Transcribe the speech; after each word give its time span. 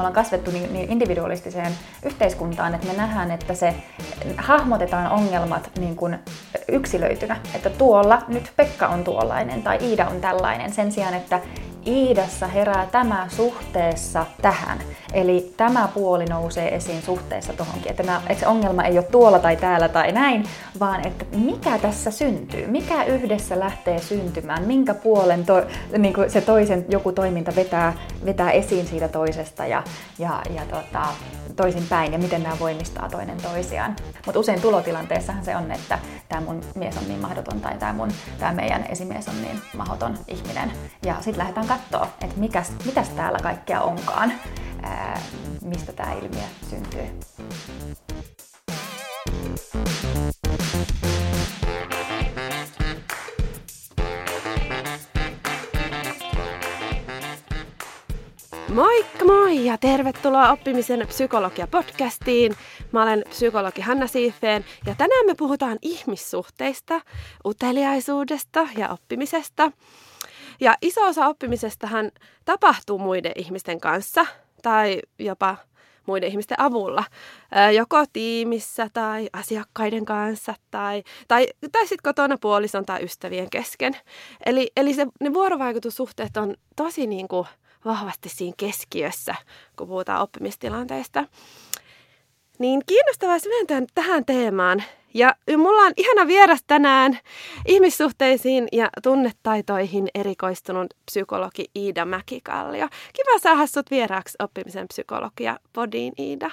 me 0.00 0.02
ollaan 0.02 0.24
kasvettu 0.24 0.50
niin, 0.50 0.72
niin 0.72 0.90
individualistiseen 0.90 1.72
yhteiskuntaan, 2.04 2.74
että 2.74 2.86
me 2.86 2.92
nähdään, 2.92 3.30
että 3.30 3.54
se 3.54 3.74
hahmotetaan 4.36 5.10
ongelmat 5.10 5.70
niin 5.78 5.96
kuin 5.96 6.18
yksilöitynä. 6.68 7.36
Että 7.54 7.70
tuolla 7.70 8.22
nyt 8.28 8.52
Pekka 8.56 8.88
on 8.88 9.04
tuollainen 9.04 9.62
tai 9.62 9.78
Iida 9.80 10.06
on 10.06 10.20
tällainen 10.20 10.72
sen 10.72 10.92
sijaan, 10.92 11.14
että 11.14 11.40
Iidassa 11.86 12.46
herää 12.46 12.86
tämä 12.92 13.26
suhteessa 13.28 14.26
tähän. 14.42 14.78
Eli 15.12 15.54
tämä 15.56 15.88
puoli 15.94 16.24
nousee 16.24 16.74
esiin 16.74 17.02
suhteessa 17.02 17.52
tuohonkin. 17.52 17.90
Että, 17.90 18.20
että 18.28 18.40
se 18.40 18.46
ongelma 18.46 18.82
ei 18.82 18.98
ole 18.98 19.06
tuolla 19.06 19.38
tai 19.38 19.56
täällä 19.56 19.88
tai 19.88 20.12
näin, 20.12 20.44
vaan 20.80 21.06
että 21.06 21.24
mikä 21.36 21.78
tässä 21.78 22.10
syntyy, 22.10 22.66
mikä 22.66 23.04
yhdessä 23.04 23.58
lähtee 23.58 23.98
syntymään, 23.98 24.62
minkä 24.62 24.94
puolen 24.94 25.46
to, 25.46 25.62
niin 25.98 26.14
kuin 26.14 26.30
se 26.30 26.40
toisen 26.40 26.84
joku 26.88 27.12
toiminta 27.12 27.52
vetää, 27.56 27.92
vetää 28.24 28.50
esiin 28.50 28.86
siitä 28.86 29.08
toisesta 29.08 29.66
ja, 29.66 29.82
ja, 30.18 30.42
ja 30.54 30.62
tota, 30.70 31.06
toisinpäin 31.56 32.12
ja 32.12 32.18
miten 32.18 32.42
nämä 32.42 32.58
voimistaa 32.60 33.08
toinen 33.08 33.36
toisiaan. 33.36 33.96
Mutta 34.26 34.40
usein 34.40 34.60
tulotilanteessahan 34.60 35.44
se 35.44 35.56
on, 35.56 35.72
että 35.72 35.98
tämä 36.28 36.40
mun 36.40 36.60
mies 36.74 36.96
on 36.96 37.08
niin 37.08 37.20
mahdoton 37.20 37.60
tai 37.60 37.78
tämä, 37.78 37.92
mun, 37.92 38.08
meidän 38.52 38.84
esimies 38.88 39.28
on 39.28 39.42
niin 39.42 39.60
mahdoton 39.76 40.18
ihminen. 40.28 40.72
Ja 41.04 41.14
sitten 41.20 41.38
lähdetään 41.38 41.66
katsoa, 41.70 42.08
että 42.20 42.40
mikäs, 42.40 42.72
mitäs 42.84 43.08
täällä 43.08 43.38
kaikkea 43.42 43.80
onkaan, 43.80 44.32
ää, 44.82 45.22
mistä 45.62 45.92
tämä 45.92 46.12
ilmiö 46.12 46.42
syntyy. 46.70 47.02
Moikka 58.74 59.24
moi 59.24 59.64
ja 59.64 59.78
tervetuloa 59.78 60.52
oppimisen 60.52 61.00
psykologia-podcastiin. 61.00 62.56
Mä 62.92 63.02
olen 63.02 63.24
psykologi 63.28 63.80
Hanna 63.80 64.06
Siifeen 64.06 64.64
ja 64.86 64.94
tänään 64.94 65.26
me 65.26 65.34
puhutaan 65.34 65.78
ihmissuhteista, 65.82 67.00
uteliaisuudesta 67.46 68.68
ja 68.76 68.88
oppimisesta. 68.88 69.72
Ja 70.60 70.76
iso 70.82 71.00
osa 71.06 71.26
oppimisestahan 71.26 72.10
tapahtuu 72.44 72.98
muiden 72.98 73.32
ihmisten 73.36 73.80
kanssa 73.80 74.26
tai 74.62 75.00
jopa 75.18 75.56
muiden 76.06 76.28
ihmisten 76.28 76.60
avulla, 76.60 77.04
joko 77.76 78.04
tiimissä 78.12 78.90
tai 78.92 79.28
asiakkaiden 79.32 80.04
kanssa 80.04 80.54
tai, 80.70 81.02
tai, 81.28 81.46
tai 81.72 81.82
sitten 81.82 82.02
kotona 82.02 82.36
puolison 82.40 82.86
tai 82.86 83.04
ystävien 83.04 83.50
kesken. 83.50 83.96
Eli, 84.46 84.70
eli 84.76 84.94
se, 84.94 85.06
ne 85.20 85.34
vuorovaikutussuhteet 85.34 86.36
on 86.36 86.54
tosi 86.76 87.06
niin 87.06 87.28
kuin 87.28 87.46
vahvasti 87.84 88.28
siinä 88.28 88.54
keskiössä, 88.56 89.34
kun 89.76 89.88
puhutaan 89.88 90.22
oppimistilanteista. 90.22 91.26
Niin 92.58 92.82
kiinnostavaa 92.86 93.38
syventyä 93.38 93.82
tähän 93.94 94.24
teemaan. 94.24 94.82
Ja 95.14 95.34
mulla 95.56 95.82
on 95.82 95.92
ihana 95.96 96.26
vieras 96.26 96.64
tänään 96.66 97.18
ihmissuhteisiin 97.66 98.68
ja 98.72 98.88
tunnetaitoihin 99.02 100.08
erikoistunut 100.14 100.94
psykologi 101.06 101.64
Iida 101.76 102.04
Mäkikallio. 102.04 102.88
Kiva 103.12 103.38
saada 103.38 103.66
sut 103.66 103.90
vieraaksi 103.90 104.36
oppimisen 104.38 104.88
psykologia 104.88 105.56
podiin, 105.72 106.12
Iida. 106.18 106.50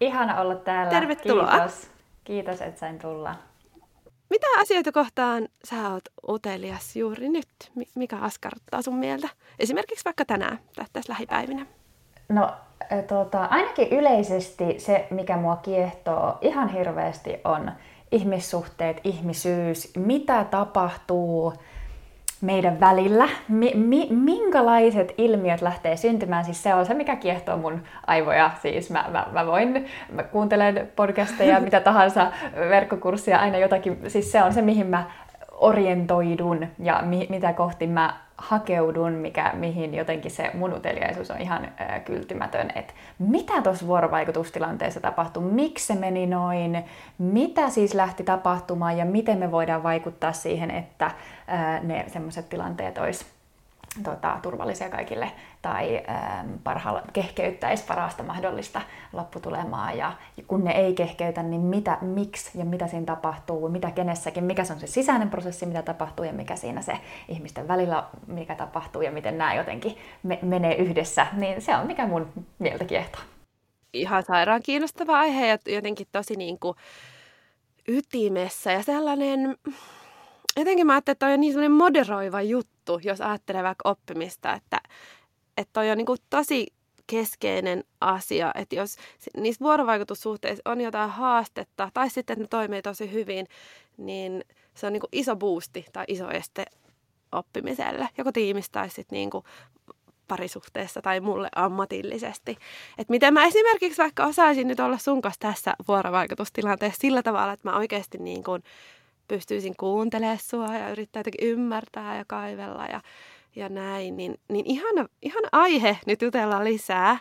Ihana 0.00 0.40
olla 0.40 0.54
täällä. 0.54 0.90
Tervetuloa. 0.90 1.50
Kiitos. 1.50 1.90
Kiitos, 2.24 2.60
että 2.62 2.80
sain 2.80 2.98
tulla. 2.98 3.34
Mitä 4.30 4.46
asioita 4.60 4.92
kohtaan 4.92 5.48
sä 5.64 5.90
oot 5.90 6.04
utelias 6.28 6.96
juuri 6.96 7.28
nyt? 7.28 7.48
Mikä 7.94 8.16
askarruttaa 8.16 8.82
sun 8.82 8.96
mieltä? 8.96 9.28
Esimerkiksi 9.58 10.04
vaikka 10.04 10.24
tänään 10.24 10.58
tai 10.76 10.86
tässä 10.92 11.12
lähipäivinä. 11.12 11.66
No 12.28 12.50
tota, 13.08 13.44
ainakin 13.44 13.88
yleisesti 13.88 14.74
se, 14.78 15.06
mikä 15.10 15.36
mua 15.36 15.56
kiehtoo 15.56 16.38
ihan 16.40 16.68
hirveästi 16.68 17.40
on 17.44 17.70
ihmissuhteet, 18.12 19.00
ihmisyys, 19.04 19.92
mitä 19.96 20.44
tapahtuu 20.50 21.52
meidän 22.40 22.80
välillä, 22.80 23.28
mi, 23.48 23.72
mi, 23.74 24.08
minkälaiset 24.10 25.14
ilmiöt 25.18 25.62
lähtee 25.62 25.96
syntymään, 25.96 26.44
siis 26.44 26.62
se 26.62 26.74
on 26.74 26.86
se, 26.86 26.94
mikä 26.94 27.16
kiehtoo 27.16 27.56
mun 27.56 27.82
aivoja, 28.06 28.50
siis 28.62 28.90
mä, 28.90 29.04
mä, 29.10 29.26
mä 29.32 29.46
voin, 29.46 29.86
mä 30.12 30.22
kuuntelen 30.22 30.92
podcasteja, 30.96 31.60
mitä 31.60 31.80
tahansa, 31.90 32.32
verkkokurssia, 32.68 33.38
aina 33.38 33.58
jotakin, 33.58 33.98
siis 34.08 34.32
se 34.32 34.42
on 34.42 34.52
se, 34.52 34.62
mihin 34.62 34.86
mä 34.86 35.04
orientoidun 35.52 36.66
ja 36.78 37.02
mi, 37.04 37.26
mitä 37.30 37.52
kohti 37.52 37.86
mä 37.86 38.23
hakeudun, 38.38 39.12
mikä, 39.12 39.52
mihin 39.54 39.94
jotenkin 39.94 40.30
se 40.30 40.50
mun 40.54 40.72
uteliaisuus 40.72 41.30
on 41.30 41.40
ihan 41.40 41.68
ää, 41.76 42.00
kyltymätön, 42.00 42.70
että 42.74 42.94
mitä 43.18 43.62
tuossa 43.62 43.86
vuorovaikutustilanteessa 43.86 45.00
tapahtui, 45.00 45.42
miksi 45.42 45.86
se 45.86 45.94
meni 45.94 46.26
noin, 46.26 46.84
mitä 47.18 47.70
siis 47.70 47.94
lähti 47.94 48.24
tapahtumaan 48.24 48.98
ja 48.98 49.04
miten 49.04 49.38
me 49.38 49.50
voidaan 49.50 49.82
vaikuttaa 49.82 50.32
siihen, 50.32 50.70
että 50.70 51.10
ää, 51.46 51.80
ne 51.80 52.04
semmoiset 52.08 52.48
tilanteet 52.48 52.98
olisi 52.98 53.24
tota, 54.02 54.38
turvallisia 54.42 54.90
kaikille 54.90 55.32
tai 55.62 56.02
ähm, 56.08 56.50
parhaalla 56.64 57.02
kehkeyttäisi 57.12 57.84
parasta 57.84 58.22
mahdollista 58.22 58.80
lopputulemaa. 59.12 59.92
Ja 59.92 60.12
kun 60.46 60.64
ne 60.64 60.70
ei 60.70 60.94
kehkeytä, 60.94 61.42
niin 61.42 61.60
mitä, 61.60 61.98
miksi 62.00 62.58
ja 62.58 62.64
mitä 62.64 62.86
siinä 62.86 63.06
tapahtuu, 63.06 63.68
mitä 63.68 63.90
kenessäkin, 63.90 64.44
mikä 64.44 64.64
se 64.64 64.72
on 64.72 64.80
se 64.80 64.86
sisäinen 64.86 65.30
prosessi, 65.30 65.66
mitä 65.66 65.82
tapahtuu 65.82 66.24
ja 66.24 66.32
mikä 66.32 66.56
siinä 66.56 66.82
se 66.82 66.98
ihmisten 67.28 67.68
välillä, 67.68 68.04
mikä 68.26 68.54
tapahtuu 68.54 69.02
ja 69.02 69.12
miten 69.12 69.38
nämä 69.38 69.54
jotenkin 69.54 69.96
me- 70.22 70.38
menee 70.42 70.74
yhdessä, 70.74 71.26
niin 71.32 71.62
se 71.62 71.76
on 71.76 71.86
mikä 71.86 72.06
mun 72.06 72.28
mieltä 72.58 72.84
kiehtoo. 72.84 73.20
Ihan 73.92 74.22
sairaan 74.22 74.62
kiinnostava 74.62 75.18
aihe 75.18 75.46
ja 75.46 75.58
jotenkin 75.66 76.06
tosi 76.12 76.36
niin 76.36 76.58
kuin 76.58 76.76
ytimessä 77.88 78.72
ja 78.72 78.82
sellainen, 78.82 79.56
jotenkin 80.56 80.86
mä 80.86 80.92
ajattelin, 80.92 81.14
että 81.14 81.26
toi 81.26 81.34
on 81.34 81.40
niin 81.40 81.52
sellainen 81.52 81.76
moderoiva 81.76 82.42
juttu, 82.42 83.00
jos 83.04 83.20
ajattelee 83.20 83.62
vaikka 83.62 83.90
oppimista, 83.90 84.52
että, 84.52 84.80
että 85.56 85.72
toi 85.72 85.90
on 85.90 85.98
niin 85.98 86.06
kuin 86.06 86.18
tosi 86.30 86.66
keskeinen 87.06 87.84
asia, 88.00 88.52
että 88.54 88.76
jos 88.76 88.96
niissä 89.36 89.64
vuorovaikutussuhteissa 89.64 90.62
on 90.64 90.80
jotain 90.80 91.10
haastetta 91.10 91.90
tai 91.94 92.10
sitten, 92.10 92.34
että 92.34 92.44
ne 92.44 92.48
toimii 92.48 92.82
tosi 92.82 93.12
hyvin, 93.12 93.46
niin 93.96 94.44
se 94.74 94.86
on 94.86 94.92
niin 94.92 95.00
kuin 95.00 95.08
iso 95.12 95.36
boosti 95.36 95.86
tai 95.92 96.04
iso 96.08 96.30
este 96.30 96.64
oppimiselle, 97.32 98.08
joko 98.18 98.32
tiimistä 98.32 98.72
tai 98.72 98.90
sitten 98.90 99.16
niin 99.16 99.30
kuin 99.30 99.44
parisuhteessa 100.28 101.02
tai 101.02 101.20
mulle 101.20 101.48
ammatillisesti. 101.56 102.56
Että 102.98 103.10
miten 103.10 103.34
mä 103.34 103.44
esimerkiksi 103.44 104.02
vaikka 104.02 104.26
osaisin 104.26 104.68
nyt 104.68 104.80
olla 104.80 104.98
sun 104.98 105.22
kanssa 105.22 105.40
tässä 105.40 105.74
vuorovaikutustilanteessa 105.88 107.00
sillä 107.00 107.22
tavalla, 107.22 107.52
että 107.52 107.70
mä 107.70 107.76
oikeasti 107.76 108.18
niin 108.18 108.44
kuin 108.44 108.62
pystyisin 109.28 109.74
kuuntelemaan 109.76 110.38
sua 110.38 110.74
ja 110.74 110.90
yrittää 110.90 111.20
jotenkin 111.20 111.48
ymmärtää 111.48 112.16
ja 112.16 112.24
kaivella 112.24 112.86
ja 112.86 113.00
ja 113.56 113.68
näin, 113.68 114.16
niin, 114.16 114.40
niin 114.48 114.66
ihana, 114.66 115.08
ihana 115.22 115.48
aihe 115.52 115.98
nyt 116.06 116.22
jutellaan 116.22 116.64
lisää. 116.64 117.18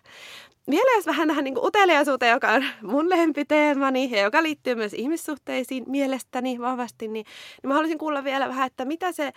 Vielä 0.70 0.96
jos 0.96 1.06
vähän 1.06 1.28
tähän 1.28 1.44
niin 1.44 1.66
uteliaisuuteen, 1.66 2.32
joka 2.32 2.52
on 2.52 2.64
mun 2.82 3.10
lempiteemani 3.10 4.12
ja 4.12 4.22
joka 4.22 4.44
liittyy 4.44 4.76
myös 4.76 4.94
ihmissuhteisiin 4.94 5.84
mielestäni 5.88 6.60
vahvasti, 6.60 7.08
niin, 7.08 7.26
niin 7.64 7.68
mä 7.68 7.74
haluaisin 7.74 7.98
kuulla 7.98 8.24
vielä 8.24 8.48
vähän, 8.48 8.68
että 8.68 8.86
mitä 8.86 9.12
se, 9.12 9.32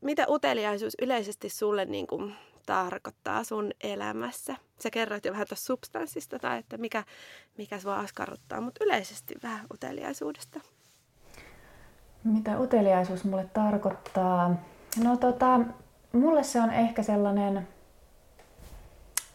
mitä 0.00 0.26
uteliaisuus 0.28 0.96
yleisesti 1.02 1.48
sulle 1.48 1.84
niin 1.84 2.06
kuin 2.06 2.34
tarkoittaa 2.66 3.44
sun 3.44 3.70
elämässä. 3.82 4.56
Sä 4.82 4.90
kerroit 4.90 5.24
jo 5.24 5.32
vähän 5.32 5.46
tuosta 5.48 5.66
substanssista 5.66 6.38
tai 6.38 6.58
että 6.58 6.78
mikä, 6.78 7.04
mikä 7.58 7.78
sua 7.78 7.96
askarruttaa, 7.96 8.60
mutta 8.60 8.84
yleisesti 8.84 9.34
vähän 9.42 9.66
uteliaisuudesta. 9.74 10.60
Mitä 12.26 12.60
uteliaisuus 12.60 13.24
mulle 13.24 13.46
tarkoittaa? 13.52 14.54
No 15.04 15.16
tota, 15.16 15.60
mulle 16.12 16.42
se 16.42 16.60
on 16.60 16.70
ehkä 16.70 17.02
sellainen 17.02 17.68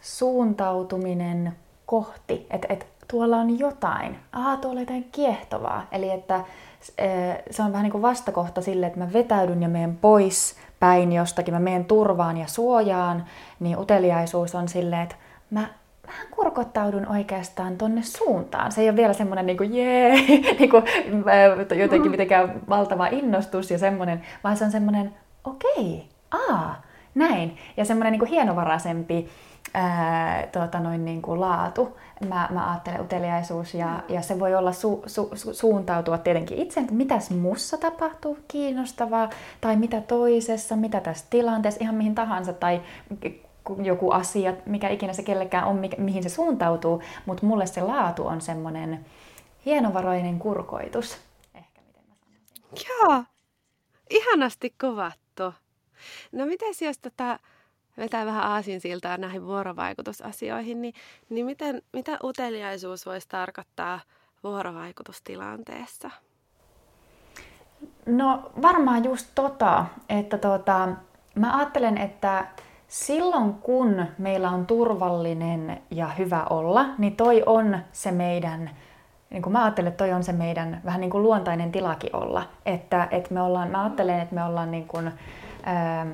suuntautuminen 0.02 1.54
kohti, 1.86 2.48
että 2.50 2.68
et, 2.70 2.88
tuolla 3.08 3.38
on 3.38 3.60
jotain, 3.60 4.20
aha, 4.32 4.58
tuolla 4.58 4.80
on 4.80 4.82
jotain 4.82 5.10
kiehtovaa. 5.12 5.88
Eli 5.92 6.10
että 6.10 6.44
se 7.52 7.64
on 7.64 7.72
vähän 7.72 7.84
niin 7.84 7.92
kuin 7.92 8.02
vastakohta 8.02 8.62
sille, 8.62 8.88
että 8.88 9.00
mä 9.00 9.14
vetäydyn 9.14 9.62
ja 9.62 9.70
menen 9.70 9.98
pois 9.98 10.56
päin 10.80 11.12
jostakin, 11.12 11.54
mä 11.54 11.60
menen 11.60 11.86
turvaan 11.86 12.38
ja 12.38 12.48
suojaan, 12.48 13.26
niin 13.60 13.80
uteliaisuus 13.80 14.56
on 14.56 14.68
silleen, 14.68 15.02
että 15.02 15.16
mä 15.50 15.68
vähän 16.12 16.28
kurkottaudun 16.32 17.08
oikeastaan 17.08 17.78
tonne 17.78 18.02
suuntaan. 18.04 18.72
Se 18.72 18.82
ei 18.82 18.90
ole 18.90 18.98
vielä 18.98 19.14
semmoinen 19.14 19.46
niin 19.46 19.58
kuin 19.58 19.76
jee, 19.76 20.14
niin 20.60 20.70
kuin, 20.70 20.84
jotenkin 21.78 22.12
mitenkään 22.12 22.62
valtava 22.70 23.08
innostus 23.08 23.72
ja 23.72 23.78
semmoinen, 23.78 24.22
vaan 24.44 24.58
se 24.58 24.66
on 24.66 24.72
semmoinen 24.72 25.14
okei, 25.44 26.10
aa, 26.32 26.82
näin. 27.16 27.58
Ja 27.78 27.86
semmoinen 27.86 28.20
niin 28.20 28.26
hienovaraisempi 28.26 29.30
ää, 29.74 30.48
tuota, 30.52 30.80
noin 30.80 31.06
niin 31.06 31.22
kuin 31.22 31.42
laatu. 31.42 31.98
Mä, 32.28 32.48
mä 32.52 32.70
ajattelen 32.72 33.02
uteliaisuus 33.02 33.74
ja, 33.74 34.04
ja 34.10 34.22
se 34.22 34.40
voi 34.40 34.56
olla 34.56 34.72
su, 34.72 35.04
su, 35.06 35.30
su, 35.34 35.54
suuntautua 35.54 36.18
tietenkin 36.18 36.58
itse, 36.58 36.80
että 36.80 36.94
mitäs 36.94 37.30
mussa 37.30 37.78
tapahtuu 37.78 38.38
kiinnostavaa, 38.48 39.30
tai 39.62 39.76
mitä 39.76 40.02
toisessa, 40.02 40.76
mitä 40.76 41.00
tässä 41.00 41.26
tilanteessa, 41.30 41.84
ihan 41.84 41.96
mihin 41.96 42.16
tahansa, 42.16 42.54
tai 42.54 42.82
joku 43.84 44.12
asia, 44.12 44.54
mikä 44.66 44.90
ikinä 44.90 45.14
se 45.14 45.24
kellekään 45.24 45.68
on, 45.68 45.82
mihin 45.98 46.24
se 46.24 46.30
suuntautuu, 46.30 47.02
mutta 47.26 47.46
mulle 47.46 47.66
se 47.66 47.82
laatu 47.82 48.28
on 48.28 48.42
semmoinen 48.42 49.06
hienovarainen 49.66 50.40
kurkoitus. 50.40 51.18
Ehkä 51.56 51.82
miten 51.88 52.04
mä 52.10 52.16
sanoisin. 52.16 52.88
Joo, 52.90 53.24
ihanasti 54.10 54.76
kuvattu. 54.82 55.54
No 56.32 56.46
miten 56.46 56.74
jos 56.82 56.98
tota, 56.98 57.40
vetää 57.98 58.26
vähän 58.26 58.44
aasinsiltaa 58.44 59.18
näihin 59.18 59.46
vuorovaikutusasioihin, 59.46 60.82
niin, 60.82 60.94
niin 61.30 61.46
miten, 61.46 61.82
mitä 61.94 62.18
uteliaisuus 62.24 63.06
voisi 63.06 63.28
tarkoittaa 63.30 64.00
vuorovaikutustilanteessa? 64.44 66.12
No 68.06 68.52
varmaan 68.62 69.04
just 69.04 69.28
tota, 69.36 69.86
että 70.10 70.38
tota, 70.38 70.88
mä 71.36 71.58
ajattelen, 71.58 71.98
että 71.98 72.48
silloin 72.92 73.54
kun 73.54 74.06
meillä 74.18 74.50
on 74.50 74.66
turvallinen 74.66 75.82
ja 75.92 76.08
hyvä 76.08 76.46
olla, 76.50 76.86
niin 76.98 77.16
toi 77.16 77.44
on 77.46 77.78
se 77.92 78.12
meidän, 78.12 78.70
niin 79.30 79.42
kuin 79.42 79.54
mä 79.54 79.64
ajattelen, 79.64 79.90
että 79.90 80.04
toi 80.04 80.14
on 80.14 80.24
se 80.24 80.32
meidän 80.32 80.82
vähän 80.86 81.02
niin 81.02 81.12
kuin 81.12 81.24
luontainen 81.24 81.72
tilakin 81.72 82.16
olla. 82.16 82.44
Että, 82.66 83.08
että 83.12 83.34
me 83.34 83.42
ollaan, 83.42 83.70
mä 83.70 83.84
ajattelen, 83.84 84.20
että 84.20 84.36
me 84.36 84.44
ollaan 84.44 84.72
niin 84.72 84.88
kuin, 84.88 85.08
ähm, 85.68 86.10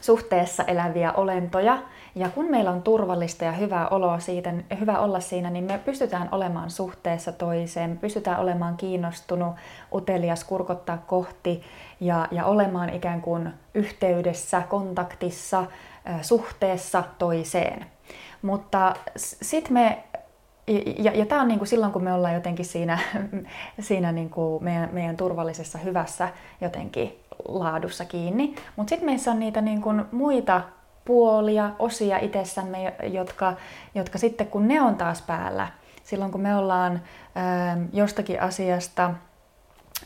suhteessa 0.00 0.64
eläviä 0.64 1.12
olentoja. 1.12 1.78
Ja 2.14 2.28
kun 2.28 2.50
meillä 2.50 2.70
on 2.70 2.82
turvallista 2.82 3.44
ja 3.44 3.52
hyvä, 3.52 3.88
olo 3.88 4.20
siitä, 4.20 4.54
hyvä 4.80 4.98
olla 4.98 5.20
siinä, 5.20 5.50
niin 5.50 5.64
me 5.64 5.78
pystytään 5.78 6.28
olemaan 6.32 6.70
suhteessa 6.70 7.32
toiseen, 7.32 7.98
pystytään 7.98 8.40
olemaan 8.40 8.76
kiinnostunut, 8.76 9.54
utelias, 9.94 10.44
kurkottaa 10.44 10.98
kohti 11.06 11.62
ja, 12.00 12.28
ja 12.30 12.44
olemaan 12.44 12.94
ikään 12.94 13.20
kuin 13.20 13.50
yhteydessä, 13.74 14.62
kontaktissa, 14.68 15.64
suhteessa 16.22 17.04
toiseen. 17.18 17.86
Mutta 18.42 18.94
sitten 19.42 19.72
me 19.72 20.04
ja, 20.98 21.12
ja 21.14 21.26
tämä 21.26 21.40
on 21.40 21.48
niin 21.48 21.58
kuin 21.58 21.68
silloin, 21.68 21.92
kun 21.92 22.04
me 22.04 22.12
ollaan 22.12 22.34
jotenkin 22.34 22.64
siinä, 22.64 22.98
siinä 23.80 24.12
niin 24.12 24.30
kuin 24.30 24.64
meidän, 24.64 24.88
meidän 24.92 25.16
turvallisessa, 25.16 25.78
hyvässä 25.78 26.28
jotenkin 26.60 27.20
laadussa 27.48 28.04
kiinni. 28.04 28.54
Mutta 28.76 28.88
sitten 28.88 29.06
meissä 29.06 29.30
on 29.30 29.38
niitä 29.38 29.60
niin 29.60 29.82
kuin 29.82 30.04
muita 30.12 30.60
puolia, 31.04 31.70
osia 31.78 32.18
itsessämme, 32.18 32.94
jotka, 33.02 33.54
jotka 33.94 34.18
sitten 34.18 34.46
kun 34.46 34.68
ne 34.68 34.82
on 34.82 34.94
taas 34.94 35.22
päällä, 35.22 35.68
silloin 36.04 36.32
kun 36.32 36.40
me 36.40 36.56
ollaan 36.56 36.92
ö, 36.92 36.98
jostakin 37.92 38.42
asiasta 38.42 39.14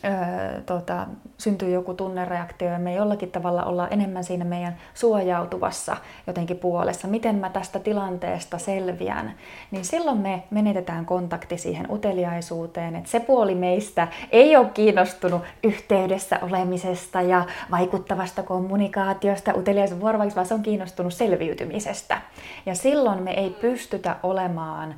öö, 0.05 0.61
tota, 0.61 1.07
syntyy 1.37 1.69
joku 1.69 1.93
tunnereaktio 1.93 2.69
ja 2.69 2.79
me 2.79 2.93
jollakin 2.93 3.31
tavalla 3.31 3.63
ollaan 3.63 3.93
enemmän 3.93 4.23
siinä 4.23 4.45
meidän 4.45 4.77
suojautuvassa 4.93 5.97
jotenkin 6.27 6.57
puolessa, 6.57 7.07
miten 7.07 7.35
mä 7.35 7.49
tästä 7.49 7.79
tilanteesta 7.79 8.57
selviän, 8.57 9.33
niin 9.71 9.85
silloin 9.85 10.17
me 10.17 10.43
menetetään 10.51 11.05
kontakti 11.05 11.57
siihen 11.57 11.91
uteliaisuuteen, 11.91 12.95
että 12.95 13.09
se 13.09 13.19
puoli 13.19 13.55
meistä 13.55 14.07
ei 14.31 14.55
ole 14.55 14.69
kiinnostunut 14.73 15.41
yhteydessä 15.63 16.39
olemisesta 16.41 17.21
ja 17.21 17.45
vaikuttavasta 17.71 18.43
kommunikaatiosta, 18.43 19.53
uteliaisuuden 19.57 20.01
vuorovaikutuksesta, 20.01 20.39
vaan 20.39 20.47
se 20.47 20.53
on 20.53 20.63
kiinnostunut 20.63 21.13
selviytymisestä. 21.13 22.21
Ja 22.65 22.75
silloin 22.75 23.23
me 23.23 23.31
ei 23.31 23.49
pystytä 23.49 24.15
olemaan 24.23 24.95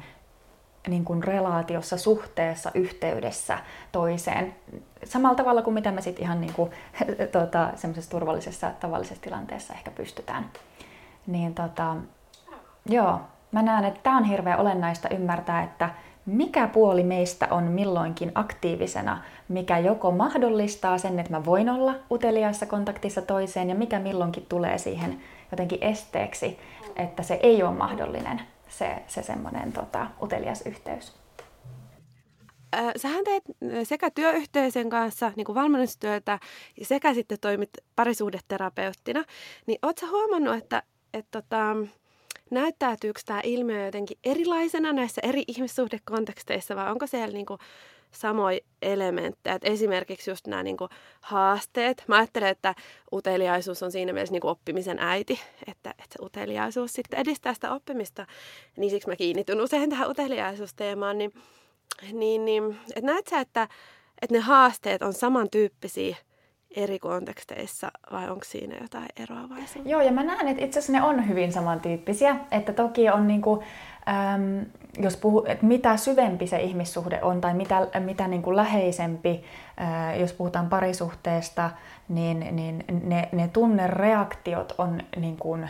niin 0.88 1.06
kuin 1.06 1.24
relaatiossa, 1.24 1.98
suhteessa, 1.98 2.72
yhteydessä 2.74 3.58
toiseen. 3.92 4.56
Samalla 5.06 5.36
tavalla 5.36 5.62
kuin 5.62 5.74
mitä 5.74 5.92
me 5.92 6.02
sitten 6.02 6.24
ihan 6.24 6.42
niin 6.42 6.54
kuin, 6.54 6.72
tuota, 7.32 7.70
semmoisessa 7.76 8.12
turvallisessa, 8.12 8.72
tavallisessa 8.80 9.22
tilanteessa 9.22 9.74
ehkä 9.74 9.92
pystytään. 9.92 10.50
Niin 11.28 11.56
tota, 11.56 11.96
joo, 12.90 13.20
mä 13.52 13.62
näen, 13.62 13.86
että 13.86 14.00
tämä 14.04 14.18
on 14.18 14.24
hirveän 14.24 14.60
olennaista 14.60 15.10
ymmärtää, 15.10 15.64
että 15.64 15.90
mikä 16.26 16.68
puoli 16.68 17.04
meistä 17.04 17.48
on 17.52 17.64
milloinkin 17.64 18.32
aktiivisena, 18.36 19.22
mikä 19.48 19.78
joko 19.78 20.12
mahdollistaa 20.12 20.98
sen, 20.98 21.20
että 21.20 21.32
mä 21.32 21.46
voin 21.46 21.70
olla 21.70 21.96
uteliaassa 22.12 22.66
kontaktissa 22.66 23.22
toiseen, 23.22 23.70
ja 23.70 23.76
mikä 23.76 24.00
milloinkin 24.00 24.46
tulee 24.50 24.78
siihen 24.78 25.20
jotenkin 25.52 25.84
esteeksi, 25.84 26.60
että 26.96 27.24
se 27.24 27.40
ei 27.44 27.64
ole 27.64 27.76
mahdollinen 27.76 28.42
se, 28.68 29.04
se 29.08 29.24
semmoinen 29.24 29.74
tota, 29.74 30.08
utelias 30.22 30.62
yhteys. 30.62 31.25
Sähän 32.98 33.24
teet 33.24 33.44
sekä 33.84 34.12
työyhteisön 34.12 34.90
kanssa 34.90 35.32
niin 35.36 35.46
kuin 35.46 35.56
valmennustyötä 35.56 36.40
sekä 36.82 37.14
sitten 37.14 37.38
toimit 37.42 37.70
parisuhdeterapeuttina. 37.96 39.24
Niin 39.68 39.80
ootko 39.82 40.08
huomannut, 40.08 40.56
että, 40.56 40.84
että 41.14 41.42
tota, 41.42 41.76
näyttäytyykö 42.52 43.22
tämä 43.26 43.42
ilmiö 43.44 43.86
jotenkin 43.86 44.18
erilaisena 44.24 44.94
näissä 44.94 45.22
eri 45.24 45.44
ihmissuhdekonteksteissa 45.48 46.76
vai 46.76 46.92
onko 46.92 47.08
siellä 47.08 47.34
niin 47.34 47.46
kuin 47.46 47.60
samoja 48.12 48.60
elementtejä. 48.82 49.60
Esimerkiksi 49.62 50.32
just 50.32 50.48
nämä 50.48 50.64
kuin, 50.78 50.90
haasteet. 51.22 52.04
Mä 52.08 52.18
ajattelen, 52.18 52.50
että 52.50 52.76
uteliaisuus 53.14 53.84
on 53.84 53.92
siinä 53.92 54.14
mielessä 54.14 54.40
kuin, 54.40 54.52
oppimisen 54.52 55.00
äiti, 55.00 55.40
että, 55.68 55.90
että 55.90 56.16
uteliaisuus 56.22 56.94
sitten 56.94 57.20
edistää 57.20 57.54
sitä 57.54 57.74
oppimista. 57.74 58.28
Niin 58.78 58.90
siksi 58.90 59.10
mä 59.10 59.16
kiinnityn 59.16 59.62
usein 59.62 59.90
tähän 59.90 60.10
uteliaisuusteemaan. 60.10 61.18
Niin, 61.18 61.34
niin, 62.14 62.46
niin 62.46 62.80
että 62.96 63.12
näet 63.12 63.28
sä, 63.28 63.40
että, 63.40 63.68
että 64.22 64.36
ne 64.36 64.40
haasteet 64.40 65.02
on 65.02 65.14
samantyyppisiä 65.14 66.16
eri 66.76 67.00
konteksteissa 67.00 67.92
vai 68.12 68.30
onko 68.30 68.46
siinä 68.46 68.76
jotain 68.82 69.08
eroavaisuutta? 69.20 69.90
Joo, 69.90 70.02
ja 70.02 70.12
mä 70.12 70.24
näen, 70.24 70.48
että 70.48 70.66
itse 70.66 70.80
asiassa 70.80 70.94
ne 70.94 71.04
on 71.04 71.28
hyvin 71.30 71.54
samantyyppisiä. 71.54 72.36
Että 72.52 72.74
toki 72.74 73.10
on 73.10 73.28
niinku, 73.28 73.64
äm, 74.08 74.66
jos 75.00 75.18
puhu, 75.18 75.46
että 75.48 75.66
mitä 75.66 75.98
syvempi 75.98 76.48
se 76.48 76.62
ihmissuhde 76.62 77.20
on 77.22 77.42
tai 77.42 77.54
mitä, 77.54 77.88
mitä 78.00 78.28
niin 78.28 78.42
kuin 78.42 78.56
läheisempi, 78.56 79.44
ää, 79.78 80.16
jos 80.16 80.34
puhutaan 80.34 80.70
parisuhteesta, 80.70 81.72
niin, 82.10 82.48
niin 82.52 82.86
ne, 83.04 83.30
ne 83.32 83.48
tunnereaktiot 83.48 84.74
on 84.78 85.02
niin 85.18 85.38
kuin 85.38 85.70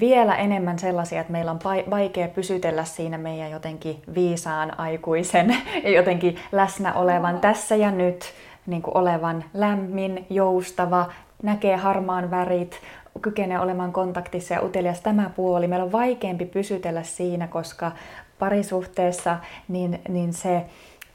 vielä 0.00 0.36
enemmän 0.36 0.78
sellaisia, 0.78 1.20
että 1.20 1.32
meillä 1.32 1.50
on 1.50 1.60
vaikea 1.90 2.28
pysytellä 2.28 2.84
siinä 2.84 3.18
meidän 3.18 3.50
jotenkin 3.50 4.02
viisaan 4.14 4.80
aikuisen, 4.80 5.56
jotenkin 5.96 6.36
läsnä 6.52 6.94
olevan 6.94 7.40
tässä 7.40 7.76
ja 7.76 7.90
nyt, 7.90 8.24
niin 8.66 8.82
kuin 8.82 8.96
olevan 8.96 9.44
lämmin, 9.54 10.26
joustava, 10.30 11.12
näkee 11.42 11.76
harmaan 11.76 12.30
värit, 12.30 12.80
kykenee 13.22 13.60
olemaan 13.60 13.92
kontaktissa 13.92 14.54
ja 14.54 14.62
utelias 14.62 15.00
tämä 15.00 15.30
puoli. 15.36 15.68
Meillä 15.68 15.84
on 15.84 15.92
vaikeampi 15.92 16.44
pysytellä 16.44 17.02
siinä, 17.02 17.46
koska 17.46 17.92
parisuhteessa 18.38 19.36
niin, 19.68 20.00
niin 20.08 20.32
se, 20.32 20.64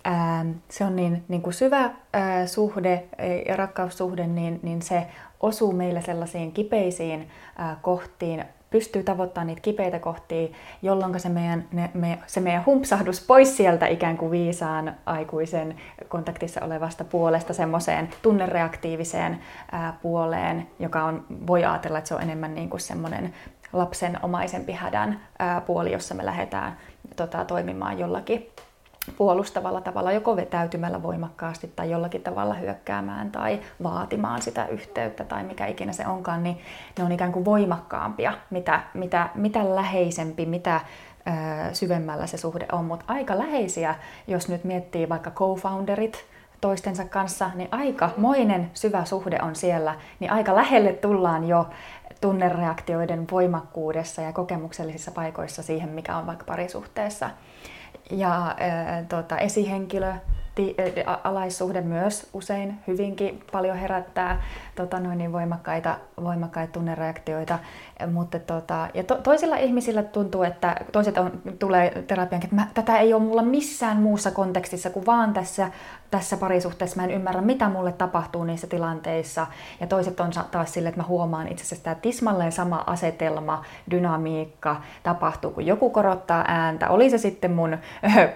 ää, 0.03 0.45
se 0.69 0.85
on 0.85 0.95
niin, 0.95 1.23
niin 1.27 1.41
kuin 1.41 1.53
syvä 1.53 1.89
ää, 2.13 2.47
suhde 2.47 3.03
ja 3.47 3.55
rakkaussuhde, 3.55 4.27
niin, 4.27 4.59
niin 4.63 4.81
se 4.81 5.07
osuu 5.39 5.71
meille 5.71 6.01
sellaisiin 6.01 6.51
kipeisiin 6.51 7.27
ää, 7.57 7.77
kohtiin, 7.81 8.45
pystyy 8.71 9.03
tavoittamaan 9.03 9.47
niitä 9.47 9.61
kipeitä 9.61 9.99
kohtia, 9.99 10.47
jolloin 10.81 11.19
se 11.19 11.29
meidän, 11.29 11.67
ne, 11.71 11.89
me, 11.93 12.19
se 12.27 12.39
meidän 12.39 12.65
humpsahdus 12.65 13.21
pois 13.27 13.57
sieltä 13.57 13.87
ikään 13.87 14.17
kuin 14.17 14.31
viisaan 14.31 14.95
aikuisen 15.05 15.75
kontaktissa 16.07 16.65
olevasta 16.65 17.03
puolesta 17.03 17.53
semmoiseen 17.53 18.09
tunnereaktiiviseen 18.21 19.39
ää, 19.71 19.97
puoleen, 20.01 20.67
joka 20.79 21.03
on, 21.03 21.25
voi 21.47 21.65
ajatella, 21.65 21.97
että 21.97 22.07
se 22.07 22.15
on 22.15 22.21
enemmän 22.21 22.55
niin 22.55 22.69
kuin 22.69 22.81
semmoinen 22.81 23.33
lapsen 23.73 24.19
omaisempi 24.23 24.71
hädän 24.71 25.19
ää, 25.39 25.61
puoli, 25.61 25.91
jossa 25.91 26.15
me 26.15 26.25
lähdetään 26.25 26.77
tota, 27.15 27.45
toimimaan 27.45 27.99
jollakin 27.99 28.49
puolustavalla 29.17 29.81
tavalla, 29.81 30.11
joko 30.11 30.35
vetäytymällä 30.35 31.03
voimakkaasti 31.03 31.71
tai 31.75 31.91
jollakin 31.91 32.23
tavalla 32.23 32.53
hyökkäämään 32.53 33.31
tai 33.31 33.59
vaatimaan 33.83 34.41
sitä 34.41 34.67
yhteyttä 34.67 35.23
tai 35.23 35.43
mikä 35.43 35.67
ikinä 35.67 35.93
se 35.93 36.07
onkaan, 36.07 36.43
niin 36.43 36.57
ne 36.97 37.03
on 37.03 37.11
ikään 37.11 37.31
kuin 37.31 37.45
voimakkaampia, 37.45 38.33
mitä, 38.49 38.81
mitä, 38.93 39.29
mitä 39.35 39.75
läheisempi, 39.75 40.45
mitä 40.45 40.75
ö, 40.75 41.73
syvemmällä 41.73 42.27
se 42.27 42.37
suhde 42.37 42.65
on. 42.71 42.85
Mutta 42.85 43.05
aika 43.07 43.37
läheisiä, 43.37 43.95
jos 44.27 44.49
nyt 44.49 44.63
miettii 44.63 45.09
vaikka 45.09 45.31
co-founderit, 45.31 46.25
toistensa 46.61 47.05
kanssa, 47.05 47.51
niin 47.55 47.69
aika 47.71 48.09
moinen 48.17 48.71
syvä 48.73 49.05
suhde 49.05 49.39
on 49.41 49.55
siellä, 49.55 49.95
niin 50.19 50.31
aika 50.31 50.55
lähelle 50.55 50.93
tullaan 50.93 51.47
jo 51.47 51.69
tunnereaktioiden 52.21 53.27
voimakkuudessa 53.31 54.21
ja 54.21 54.33
kokemuksellisissa 54.33 55.11
paikoissa 55.11 55.63
siihen, 55.63 55.89
mikä 55.89 56.17
on 56.17 56.27
vaikka 56.27 56.45
parisuhteessa. 56.45 57.29
Ja 58.11 58.47
äh, 58.47 58.55
tota, 59.09 59.37
esihenkilö, 59.37 60.09
äh, 60.09 61.19
alaissuhde 61.23 61.81
myös 61.81 62.29
usein 62.33 62.79
hyvinkin 62.87 63.43
paljon 63.51 63.77
herättää 63.77 64.41
tota, 64.75 64.99
noin 64.99 65.17
niin 65.17 65.31
voimakkaita, 65.31 65.97
voimakkaita 66.23 66.73
tunnereaktioita. 66.73 67.59
Mutta, 68.11 68.39
tota, 68.39 68.87
ja 68.93 69.03
to, 69.03 69.15
toisilla 69.15 69.57
ihmisillä 69.57 70.03
tuntuu, 70.03 70.43
että 70.43 70.75
toiset 70.91 71.17
on, 71.17 71.41
tulee 71.59 72.03
terapian, 72.07 72.43
että 72.43 72.55
mä, 72.55 72.67
tätä 72.73 72.97
ei 72.97 73.13
ole 73.13 73.23
mulla 73.23 73.41
missään 73.41 73.97
muussa 73.97 74.31
kontekstissa 74.31 74.89
kuin 74.89 75.05
vaan 75.05 75.33
tässä 75.33 75.71
tässä 76.11 76.37
parisuhteessa 76.37 76.95
mä 76.95 77.03
en 77.03 77.11
ymmärrä, 77.11 77.41
mitä 77.41 77.69
mulle 77.69 77.91
tapahtuu 77.91 78.43
niissä 78.43 78.67
tilanteissa. 78.67 79.47
Ja 79.79 79.87
toiset 79.87 80.19
on 80.19 80.31
taas 80.51 80.73
sille, 80.73 80.89
että 80.89 81.01
mä 81.01 81.07
huomaan 81.07 81.47
itse 81.47 81.63
asiassa 81.63 81.83
tämä 81.83 81.95
tismalleen 81.95 82.51
sama 82.51 82.83
asetelma, 82.87 83.63
dynamiikka 83.91 84.81
tapahtuu, 85.03 85.51
kun 85.51 85.65
joku 85.65 85.89
korottaa 85.89 86.45
ääntä. 86.47 86.89
Oli 86.89 87.09
se 87.09 87.17
sitten 87.17 87.51
mun 87.51 87.77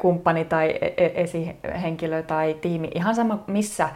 kumppani 0.01 0.45
tai 0.45 0.69
e-, 0.81 0.93
e-, 0.97 1.11
esihenkilö 1.15 2.23
tai 2.23 2.53
tiimi, 2.61 2.91
ihan 2.95 3.15
sama 3.15 3.43
missä, 3.47 3.89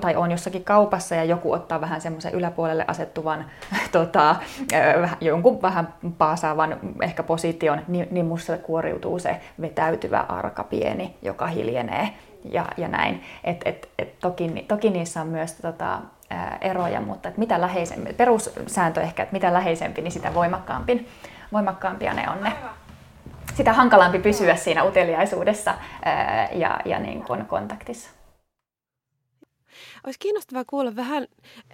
tai 0.00 0.16
on 0.16 0.30
jossakin 0.30 0.64
kaupassa 0.64 1.14
ja 1.14 1.24
joku 1.24 1.52
ottaa 1.52 1.80
vähän 1.80 2.00
semmoisen 2.00 2.34
yläpuolelle 2.34 2.84
asettuvan 2.88 3.44
tota, 3.92 4.36
jonkun 5.20 5.62
vähän 5.62 5.94
paasaavan 6.18 6.76
ehkä 7.02 7.22
position, 7.22 7.80
niin, 7.88 8.08
niin 8.10 8.26
musta 8.26 8.58
kuoriutuu 8.58 9.18
se 9.18 9.40
vetäytyvä 9.60 10.20
arka 10.20 10.64
pieni, 10.64 11.16
joka 11.22 11.46
hiljenee 11.46 12.12
ja, 12.52 12.66
ja 12.76 12.88
näin. 12.88 13.22
Et, 13.44 13.60
et, 13.64 13.88
et 13.98 14.18
toki, 14.20 14.64
toki 14.68 14.90
niissä 14.90 15.20
on 15.20 15.26
myös 15.26 15.54
tota, 15.54 15.98
ää, 16.30 16.58
eroja, 16.60 17.00
mutta 17.00 17.28
et 17.28 17.36
mitä 17.36 17.60
läheisempi, 17.60 18.12
perussääntö 18.12 19.00
ehkä, 19.00 19.22
että 19.22 19.32
mitä 19.32 19.52
läheisempi, 19.52 20.02
niin 20.02 20.12
sitä 20.12 20.34
voimakkaampi, 20.34 21.08
voimakkaampia 21.52 22.14
ne 22.14 22.30
on 22.30 22.44
ne. 22.44 22.52
Sitä 23.54 23.72
hankalampi 23.72 24.18
pysyä 24.18 24.56
siinä 24.56 24.84
uteliaisuudessa 24.84 25.74
ää, 26.04 26.48
ja, 26.52 26.80
ja 26.84 26.98
niin 26.98 27.24
kuin 27.24 27.46
kontaktissa. 27.46 28.15
Olisi 30.06 30.18
kiinnostavaa 30.18 30.64
kuulla 30.66 30.96
vähän 30.96 31.26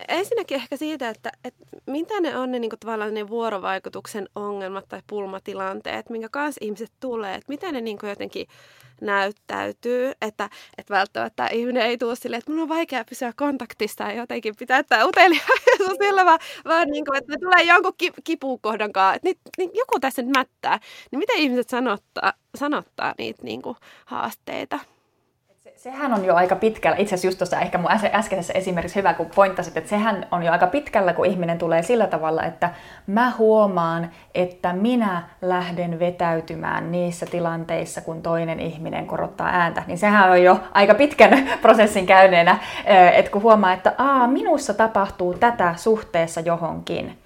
ensinnäkin 0.09 0.57
ehkä 0.57 0.77
siitä, 0.77 1.09
että, 1.09 1.33
että 1.45 1.65
mitä 1.87 2.21
ne 2.21 2.37
on 2.37 2.51
ne, 2.51 2.59
niin 2.59 2.71
kuin, 2.71 2.81
tavallaan 2.81 3.15
ne 3.15 3.29
vuorovaikutuksen 3.29 4.29
ongelmat 4.35 4.89
tai 4.89 5.03
pulmatilanteet, 5.07 6.11
minkä 6.11 6.29
kanssa 6.29 6.59
ihmiset 6.65 6.93
tulee, 7.01 7.35
että 7.35 7.49
miten 7.49 7.75
ne 7.75 7.81
niin 7.81 7.99
kuin, 7.99 8.11
jotenkin 8.11 8.47
näyttäytyy, 9.01 10.13
että, 10.23 10.51
että 10.79 10.95
välttämättä 10.95 11.47
ihminen 11.47 11.83
ei 11.83 11.99
tule 11.99 12.17
silleen, 12.17 12.39
että 12.39 12.53
mun 12.53 12.63
on 12.63 12.69
vaikea 12.69 13.05
pysyä 13.05 13.33
kontaktissa 13.37 14.05
ja 14.05 14.13
jotenkin 14.13 14.57
pitää 14.59 14.83
tämä 14.83 15.05
uteliaisuus 15.05 15.99
sillä 16.03 16.25
vaan, 16.25 16.39
vaan 16.65 16.89
niin 16.89 17.05
kuin, 17.05 17.19
että 17.19 17.33
ne 17.33 17.39
tulee 17.39 17.63
jonkun 17.63 17.95
kipukohdan 18.25 18.93
kanssa, 18.93 19.15
että 19.15 19.29
niin, 19.29 19.39
niin 19.59 19.71
joku 19.75 20.01
tässä 20.01 20.23
nyt 20.23 20.37
mättää. 20.37 20.79
Niin 21.11 21.19
miten 21.19 21.37
ihmiset 21.37 21.69
sanottaa, 21.69 22.33
sanottaa 22.55 23.15
niitä 23.19 23.43
niin 23.43 23.63
kuin, 23.63 23.77
haasteita? 24.05 24.79
Sehän 25.83 26.15
on 26.15 26.25
jo 26.25 26.35
aika 26.35 26.57
pitkällä, 26.57 26.97
itse 26.97 27.15
asiassa 27.15 27.27
just 27.27 27.39
tuossa 27.39 27.61
ehkä 27.61 27.79
mun 27.79 27.91
äskeisessä 28.13 28.53
esimerkiksi 28.53 28.97
hyvä, 28.97 29.15
kun 29.15 29.27
pointtasit, 29.35 29.77
että 29.77 29.91
sehän 29.91 30.27
on 30.31 30.43
jo 30.43 30.53
aika 30.53 30.67
pitkällä, 30.67 31.13
kun 31.13 31.27
ihminen 31.27 31.59
tulee 31.59 31.83
sillä 31.83 32.07
tavalla, 32.07 32.43
että 32.43 32.71
mä 33.07 33.33
huomaan, 33.39 34.11
että 34.35 34.73
minä 34.73 35.23
lähden 35.41 35.99
vetäytymään 35.99 36.93
niissä 36.93 37.27
tilanteissa, 37.27 38.01
kun 38.01 38.23
toinen 38.23 38.61
ihminen 38.61 39.07
korottaa 39.07 39.49
ääntä. 39.49 39.83
Niin 39.87 39.99
sehän 39.99 40.31
on 40.31 40.43
jo 40.43 40.61
aika 40.73 40.95
pitkän 40.95 41.49
prosessin 41.63 42.07
käyneenä, 42.07 42.59
että 43.15 43.31
kun 43.31 43.43
huomaa, 43.43 43.73
että 43.73 43.95
Aa, 43.99 44.27
minussa 44.27 44.75
tapahtuu 44.75 45.35
tätä 45.35 45.75
suhteessa 45.77 46.41
johonkin 46.41 47.22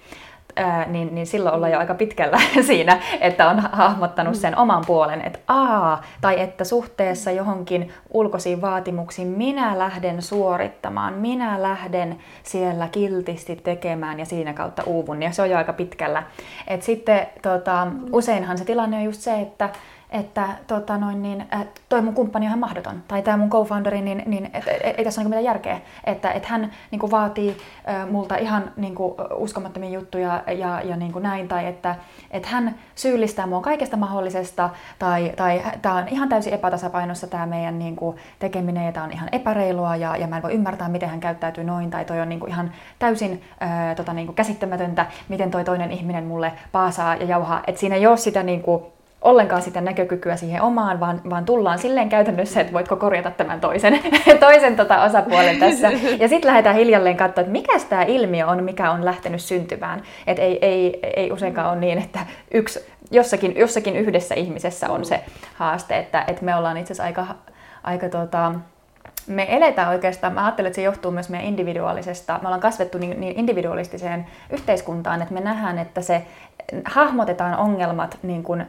ää, 0.57 0.85
niin, 0.85 1.15
niin 1.15 1.27
silloin 1.27 1.55
ollaan 1.55 1.71
jo 1.71 1.79
aika 1.79 1.93
pitkällä 1.93 2.39
siinä, 2.67 2.99
että 3.21 3.49
on 3.49 3.59
hahmottanut 3.59 4.35
sen 4.35 4.57
oman 4.57 4.83
puolen, 4.87 5.21
että 5.21 5.39
aa, 5.47 6.01
tai 6.21 6.41
että 6.41 6.63
suhteessa 6.63 7.31
johonkin 7.31 7.93
ulkoisiin 8.09 8.61
vaatimuksiin 8.61 9.27
minä 9.27 9.79
lähden 9.79 10.21
suorittamaan, 10.21 11.13
minä 11.13 11.61
lähden 11.61 12.17
siellä 12.43 12.87
kiltisti 12.87 13.55
tekemään 13.55 14.19
ja 14.19 14.25
siinä 14.25 14.53
kautta 14.53 14.83
uuvun, 14.85 15.23
ja 15.23 15.31
se 15.31 15.41
on 15.41 15.49
jo 15.49 15.57
aika 15.57 15.73
pitkällä. 15.73 16.23
Et 16.67 16.83
sitten 16.83 17.27
tota, 17.41 17.87
useinhan 18.11 18.57
se 18.57 18.65
tilanne 18.65 18.97
on 18.97 19.03
just 19.03 19.21
se, 19.21 19.39
että 19.39 19.69
että 20.09 20.47
tota 20.67 20.97
noin, 20.97 21.21
niin, 21.21 21.45
äh, 21.53 21.65
toi 21.89 22.01
mun 22.01 22.13
kumppani 22.13 22.45
on 22.45 22.47
ihan 22.47 22.59
mahdoton, 22.59 23.03
tai 23.07 23.21
tämä 23.21 23.37
mun 23.37 23.49
co-founderi, 23.49 24.01
niin, 24.01 24.23
niin 24.25 24.45
et, 24.53 24.67
et, 24.67 24.97
ei 24.97 25.03
tässä 25.03 25.21
ole 25.21 25.29
mitään 25.29 25.43
järkeä, 25.43 25.81
että 26.03 26.31
et 26.31 26.45
hän 26.45 26.71
niin 26.91 26.99
kuin, 26.99 27.11
vaatii 27.11 27.57
äh, 27.89 28.09
multa 28.09 28.35
ihan 28.35 28.71
niin 28.75 28.95
kuin, 28.95 29.13
uskomattomia 29.35 29.89
juttuja 29.89 30.43
ja, 30.47 30.81
ja 30.81 30.97
niin 30.97 31.11
kuin 31.11 31.23
näin, 31.23 31.47
tai 31.47 31.65
että 31.65 31.95
et 32.31 32.45
hän 32.45 32.75
syyllistää 32.95 33.47
mua 33.47 33.61
kaikesta 33.61 33.97
mahdollisesta, 33.97 34.69
tai, 34.99 35.33
tai 35.35 35.61
tämä 35.81 35.95
on 35.95 36.07
ihan 36.07 36.29
täysin 36.29 36.53
epätasapainossa 36.53 37.27
tämä 37.27 37.45
meidän 37.45 37.79
niin 37.79 37.95
kuin, 37.95 38.17
tekeminen, 38.39 38.85
ja 38.85 38.91
tämä 38.91 39.03
on 39.03 39.11
ihan 39.11 39.29
epäreilua, 39.31 39.95
ja, 39.95 40.17
ja 40.17 40.27
mä 40.27 40.37
en 40.37 40.43
voi 40.43 40.53
ymmärtää, 40.53 40.89
miten 40.89 41.09
hän 41.09 41.19
käyttäytyy 41.19 41.63
noin, 41.63 41.89
tai 41.89 42.05
toi 42.05 42.21
on 42.21 42.29
niin 42.29 42.39
kuin, 42.39 42.51
ihan 42.51 42.71
täysin 42.99 43.41
äh, 43.63 43.95
tota, 43.95 44.13
niin 44.13 44.27
kuin, 44.27 44.35
käsittämätöntä, 44.35 45.05
miten 45.29 45.51
toi 45.51 45.63
toinen 45.63 45.91
ihminen 45.91 46.23
mulle 46.23 46.53
paasaa 46.71 47.15
ja 47.15 47.25
jauhaa, 47.25 47.63
että 47.67 47.79
siinä 47.79 47.95
ei 47.95 48.07
ole 48.07 48.17
sitä 48.17 48.43
niin 48.43 48.61
kuin, 48.61 48.96
ollenkaan 49.21 49.61
sitä 49.61 49.81
näkökykyä 49.81 50.35
siihen 50.35 50.61
omaan, 50.61 50.99
vaan, 50.99 51.21
vaan 51.29 51.45
tullaan 51.45 51.79
silleen 51.79 52.09
käytännössä, 52.09 52.61
että 52.61 52.73
voitko 52.73 52.95
korjata 52.95 53.31
tämän 53.31 53.59
toisen, 53.59 53.99
toisen 54.39 54.75
tota 54.75 55.03
osapuolen 55.03 55.59
tässä. 55.59 55.91
Ja 56.19 56.27
sitten 56.27 56.49
lähdetään 56.49 56.75
hiljalleen 56.75 57.17
katsoa, 57.17 57.41
että 57.41 57.51
mikä 57.51 57.73
tämä 57.89 58.03
ilmiö 58.03 58.47
on, 58.47 58.63
mikä 58.63 58.91
on 58.91 59.05
lähtenyt 59.05 59.41
syntymään. 59.41 60.01
Että 60.27 60.43
ei, 60.43 60.65
ei, 60.65 60.99
ei 61.15 61.31
useinkaan 61.31 61.69
ole 61.71 61.79
niin, 61.79 61.97
että 61.97 62.19
yksi, 62.53 62.79
jossakin, 63.11 63.55
jossakin 63.55 63.95
yhdessä 63.95 64.35
ihmisessä 64.35 64.89
on 64.89 65.05
se 65.05 65.23
haaste, 65.55 65.97
että, 65.97 66.23
että 66.27 66.45
me 66.45 66.55
ollaan 66.55 66.77
itse 66.77 66.93
asiassa 66.93 67.03
aika, 67.03 67.27
aika 67.83 68.09
tota, 68.09 68.53
me 69.27 69.47
eletään 69.49 69.89
oikeastaan, 69.89 70.33
mä 70.33 70.45
ajattelen, 70.45 70.67
että 70.67 70.75
se 70.75 70.81
johtuu 70.81 71.11
myös 71.11 71.29
meidän 71.29 71.47
individuaalisesta, 71.47 72.39
me 72.41 72.47
ollaan 72.47 72.61
kasvettu 72.61 72.97
niin, 72.97 73.19
niin 73.21 73.39
individualistiseen 73.39 74.27
yhteiskuntaan, 74.49 75.21
että 75.21 75.33
me 75.33 75.39
nähdään, 75.39 75.79
että 75.79 76.01
se 76.01 76.25
hahmotetaan 76.85 77.57
ongelmat 77.57 78.17
niin 78.23 78.43
kuin 78.43 78.65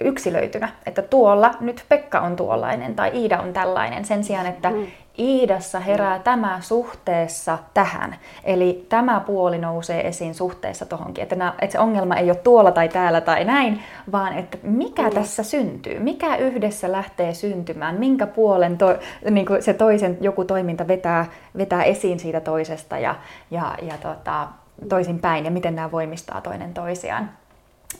yksilöitynä, 0.00 0.68
että 0.86 1.02
tuolla 1.02 1.50
nyt 1.60 1.84
Pekka 1.88 2.20
on 2.20 2.36
tuollainen 2.36 2.94
tai 2.94 3.10
Iida 3.14 3.40
on 3.40 3.52
tällainen, 3.52 4.04
sen 4.04 4.24
sijaan, 4.24 4.46
että 4.46 4.70
mm. 4.70 4.86
Iidassa 5.18 5.80
herää 5.80 6.18
mm. 6.18 6.22
tämä 6.22 6.58
suhteessa 6.60 7.58
tähän. 7.74 8.16
Eli 8.44 8.86
tämä 8.88 9.20
puoli 9.20 9.58
nousee 9.58 10.08
esiin 10.08 10.34
suhteessa 10.34 10.86
tohonkin. 10.86 11.22
Että, 11.22 11.36
nämä, 11.36 11.54
että 11.60 11.72
se 11.72 11.78
ongelma 11.78 12.16
ei 12.16 12.30
ole 12.30 12.38
tuolla 12.38 12.72
tai 12.72 12.88
täällä 12.88 13.20
tai 13.20 13.44
näin, 13.44 13.82
vaan 14.12 14.38
että 14.38 14.58
mikä 14.62 15.02
mm. 15.02 15.10
tässä 15.10 15.42
syntyy, 15.42 15.98
mikä 15.98 16.36
yhdessä 16.36 16.92
lähtee 16.92 17.34
syntymään, 17.34 17.94
minkä 17.94 18.26
puolen 18.26 18.78
to, 18.78 18.98
niin 19.30 19.46
kuin 19.46 19.62
se 19.62 19.74
toisen 19.74 20.18
joku 20.20 20.44
toiminta 20.44 20.88
vetää, 20.88 21.26
vetää 21.56 21.82
esiin 21.82 22.18
siitä 22.20 22.40
toisesta 22.40 22.98
ja, 22.98 23.14
ja, 23.50 23.74
ja 23.82 23.94
tota, 24.02 24.48
toisin 24.88 25.18
päin 25.18 25.44
ja 25.44 25.50
miten 25.50 25.74
nämä 25.74 25.90
voimistaa 25.90 26.40
toinen 26.40 26.74
toisiaan. 26.74 27.30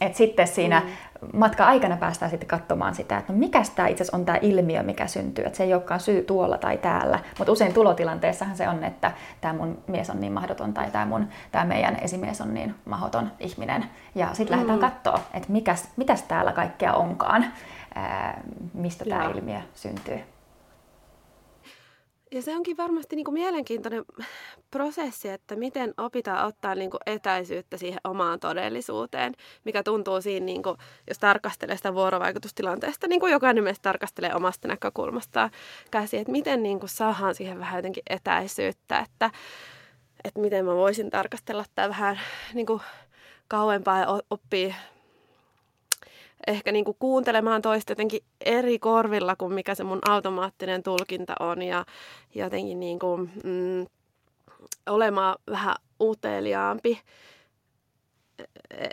Et 0.02 0.14
sitten 0.14 0.48
siinä 0.48 0.80
mm. 0.80 1.28
matka-aikana 1.38 1.96
päästään 1.96 2.30
sitten 2.30 2.48
katsomaan 2.48 2.94
sitä, 2.94 3.18
että 3.18 3.32
no 3.32 3.38
mikä 3.38 3.62
tämä 3.74 3.88
itse 3.88 4.02
asiassa 4.02 4.16
on 4.16 4.24
tämä 4.24 4.38
ilmiö, 4.42 4.82
mikä 4.82 5.06
syntyy. 5.06 5.44
Että 5.44 5.56
se 5.56 5.64
ei 5.64 5.74
olekaan 5.74 6.00
syy 6.00 6.22
tuolla 6.22 6.58
tai 6.58 6.78
täällä. 6.78 7.18
Mutta 7.38 7.52
usein 7.52 7.74
tulotilanteessahan 7.74 8.56
se 8.56 8.68
on, 8.68 8.84
että 8.84 9.12
tämä 9.40 9.54
mun 9.54 9.82
mies 9.86 10.10
on 10.10 10.20
niin 10.20 10.32
mahdoton 10.32 10.74
tai 10.74 10.90
tämä 10.90 11.06
mun 11.06 11.28
tää 11.52 11.64
meidän 11.64 11.98
esimies 12.00 12.40
on 12.40 12.54
niin 12.54 12.74
mahdoton 12.84 13.32
ihminen. 13.40 13.84
Ja 14.14 14.28
sitten 14.32 14.58
mm. 14.58 14.66
lähdetään 14.66 14.92
katsoa, 14.92 15.20
että 15.34 15.52
mitäs 15.96 16.22
täällä 16.28 16.52
kaikkea 16.52 16.92
onkaan, 16.94 17.46
ää, 17.94 18.40
mistä 18.74 19.04
tämä 19.04 19.24
ilmiö 19.24 19.58
syntyy. 19.74 20.31
Ja 22.32 22.42
se 22.42 22.56
onkin 22.56 22.76
varmasti 22.76 23.16
niin 23.16 23.24
kuin 23.24 23.34
mielenkiintoinen 23.34 24.04
prosessi, 24.70 25.28
että 25.28 25.56
miten 25.56 25.94
opitaan 25.96 26.46
ottaa 26.46 26.74
niin 26.74 26.90
kuin 26.90 27.00
etäisyyttä 27.06 27.76
siihen 27.76 28.00
omaan 28.04 28.40
todellisuuteen, 28.40 29.32
mikä 29.64 29.82
tuntuu 29.82 30.20
siinä, 30.20 30.46
niin 30.46 30.62
kuin, 30.62 30.76
jos 31.08 31.18
tarkastelee 31.18 31.76
sitä 31.76 31.94
vuorovaikutustilanteesta, 31.94 33.06
niin 33.08 33.20
kuin 33.20 33.32
jokainen 33.32 33.64
meistä 33.64 33.82
tarkastelee 33.82 34.34
omasta 34.34 34.68
näkökulmastaan 34.68 35.50
käsi, 35.90 36.16
että 36.16 36.32
miten 36.32 36.62
niin 36.62 36.80
kuin 36.80 36.90
saadaan 36.90 37.34
siihen 37.34 37.58
vähän 37.58 37.78
jotenkin 37.78 38.02
etäisyyttä, 38.10 38.98
että, 38.98 39.30
että 40.24 40.40
miten 40.40 40.64
mä 40.64 40.74
voisin 40.74 41.10
tarkastella 41.10 41.64
tämä 41.74 41.88
vähän 41.88 42.20
niin 42.54 42.66
kuin 42.66 42.80
kauempaa 43.48 43.98
ja 43.98 44.06
oppia 44.30 44.74
ehkä 46.46 46.72
niin 46.72 46.84
kuin 46.84 46.96
kuuntelemaan 46.98 47.62
toista 47.62 47.92
jotenkin 47.92 48.24
eri 48.44 48.78
korvilla 48.78 49.36
kuin 49.36 49.52
mikä 49.52 49.74
se 49.74 49.84
mun 49.84 49.98
automaattinen 50.08 50.82
tulkinta 50.82 51.34
on 51.40 51.62
ja 51.62 51.84
jotenkin 52.34 52.80
niin 52.80 52.98
kuin, 52.98 53.30
mm, 53.44 53.86
olemaan 54.86 55.36
vähän 55.50 55.76
uteliaampi. 56.00 57.00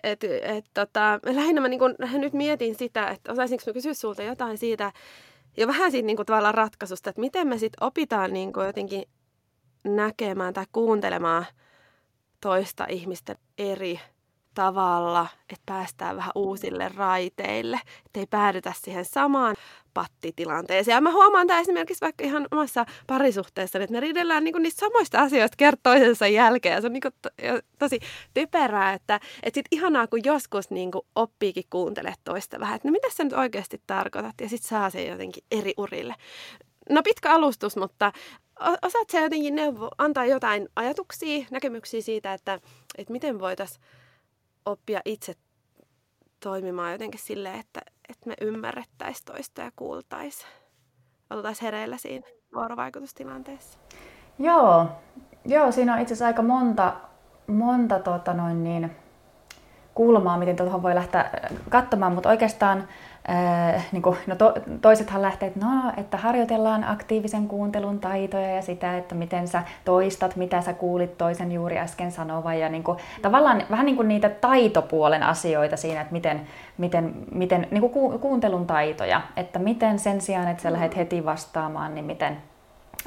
Et, 0.04 0.24
et, 0.24 0.66
tota, 0.74 1.20
lähinnä 1.26 1.62
mä 1.62 1.68
niin 1.68 1.80
kun, 1.80 1.96
nyt 2.14 2.34
mietin 2.34 2.76
sitä, 2.76 3.08
että 3.08 3.32
osaisinko 3.32 3.64
mä 3.68 3.74
kysyä 3.74 3.94
sulta 3.94 4.24
jotain 4.24 4.58
siitä, 4.58 4.92
ja 5.58 5.68
vähän 5.68 5.92
siitä 5.92 6.06
niin 6.06 6.16
kuin, 6.16 6.26
tavallaan 6.26 6.56
ratkaisusta, 6.56 7.10
että 7.10 7.20
miten 7.20 7.48
me 7.48 7.58
sitten 7.58 7.84
opitaan 7.84 8.34
niin 8.34 8.54
kuin, 8.54 8.68
jotenkin 8.68 9.04
näkemään 9.84 10.54
tai 10.54 10.66
kuuntelemaan 10.72 11.46
toista 12.42 12.86
ihmisten 12.90 13.38
eri 13.58 14.00
tavalla, 14.60 15.28
että 15.50 15.64
päästään 15.66 16.16
vähän 16.16 16.32
uusille 16.36 16.92
raiteille, 16.96 17.80
ettei 18.06 18.26
päädytä 18.26 18.74
siihen 18.76 19.06
samaan 19.06 19.56
pattitilanteeseen. 19.94 20.96
Ja 20.96 21.02
mä 21.02 21.12
huomaan 21.12 21.48
tämä 21.48 21.60
esimerkiksi 21.60 22.02
vaikka 22.02 22.24
ihan 22.24 22.48
omassa 22.52 22.86
parisuhteessa, 23.08 23.80
että 23.80 23.94
me 23.94 24.00
ridellään 24.00 24.44
niinku 24.44 24.60
niistä 24.60 24.80
samoista 24.80 25.20
asioista 25.20 25.56
kerta 25.58 25.80
toisensa 25.84 26.28
jälkeen. 26.28 26.76
Ja 26.76 26.82
se 26.82 26.88
on 26.88 26.94
niinku 26.94 27.10
to, 27.22 27.30
tosi 27.80 28.00
typerää, 28.34 28.94
että 28.94 29.20
et 29.44 29.54
sit 29.54 29.66
ihanaa, 29.72 30.08
kun 30.08 30.20
joskus 30.24 30.70
niinku 30.70 31.06
oppiikin 31.16 31.66
kuuntele 31.70 32.14
toista 32.24 32.60
vähän, 32.60 32.76
että 32.76 32.88
no 32.88 32.92
mitä 32.92 33.08
sä 33.10 33.24
nyt 33.24 33.34
oikeasti 33.34 33.82
tarkoitat, 33.88 34.42
ja 34.42 34.50
sitten 34.50 34.70
saa 34.70 34.90
sen 34.90 35.08
jotenkin 35.08 35.44
eri 35.52 35.74
urille. 35.78 36.16
no 36.90 37.02
pitkä 37.04 37.34
alustus, 37.34 37.78
mutta 37.78 38.12
osaat 38.82 39.10
sä 39.10 39.20
jotenkin 39.20 39.56
neuvo, 39.56 39.90
antaa 39.98 40.26
jotain 40.26 40.70
ajatuksia, 40.76 41.46
näkemyksiä 41.52 42.02
siitä, 42.02 42.34
että, 42.34 42.60
että 42.98 43.14
miten 43.14 43.40
voitaisiin 43.40 43.82
oppia 44.66 45.02
itse 45.06 45.34
toimimaan 46.40 46.92
jotenkin 46.92 47.20
silleen, 47.20 47.60
että, 47.60 47.82
että 48.10 48.28
me 48.30 48.34
ymmärrettäisiin 48.42 49.26
toista 49.26 49.62
ja 49.62 49.72
kuultaisiin, 49.76 50.50
oltaisiin 51.30 51.66
hereillä 51.66 51.98
siinä 51.98 52.28
vuorovaikutustilanteessa? 52.56 53.80
Joo, 54.40 54.86
Joo 55.46 55.72
siinä 55.72 55.94
on 55.94 56.02
itse 56.02 56.14
asiassa 56.14 56.26
aika 56.26 56.42
monta, 56.42 56.94
monta 57.48 58.00
tota 58.00 58.34
noin 58.34 58.64
niin, 58.64 58.92
kulmaa, 59.94 60.38
miten 60.38 60.56
tuohon 60.56 60.84
voi 60.84 60.96
lähteä 60.96 61.32
katsomaan, 61.70 62.14
mutta 62.14 62.30
oikeastaan 62.30 62.88
Äh, 63.30 63.86
niin 63.92 64.02
kuin, 64.02 64.18
no 64.28 64.36
to, 64.36 64.54
toisethan 64.82 65.22
lähtee, 65.22 65.48
että, 65.48 65.66
no, 65.66 65.92
että 65.98 66.18
harjoitellaan 66.18 66.84
aktiivisen 66.84 67.48
kuuntelun 67.48 68.00
taitoja 68.00 68.56
ja 68.56 68.62
sitä, 68.62 68.98
että 68.98 69.16
miten 69.16 69.48
sä 69.48 69.64
toistat, 69.86 70.36
mitä 70.36 70.62
sä 70.62 70.74
kuulit 70.74 71.18
toisen 71.18 71.52
juuri 71.52 71.80
äsken 71.80 72.12
sanovan. 72.12 72.60
Ja 72.60 72.70
niin 72.70 72.84
kuin, 72.84 72.98
tavallaan 73.22 73.64
vähän 73.72 73.86
niin 73.86 73.96
kuin 73.96 74.08
niitä 74.08 74.30
taitopuolen 74.30 75.24
asioita 75.24 75.78
siinä, 75.78 76.02
että 76.02 76.14
miten, 76.14 76.42
miten, 76.78 77.16
miten 77.32 77.68
niin 77.72 77.82
kuin 77.82 77.94
ku, 77.94 78.20
kuuntelun 78.20 78.68
taitoja, 78.68 79.22
että 79.38 79.60
miten 79.60 80.00
sen 80.00 80.22
sijaan, 80.22 80.48
että 80.48 80.64
sä 80.64 80.74
lähdet 80.74 80.96
heti 80.96 81.26
vastaamaan, 81.26 81.96
niin 81.96 82.06
miten, 82.06 82.38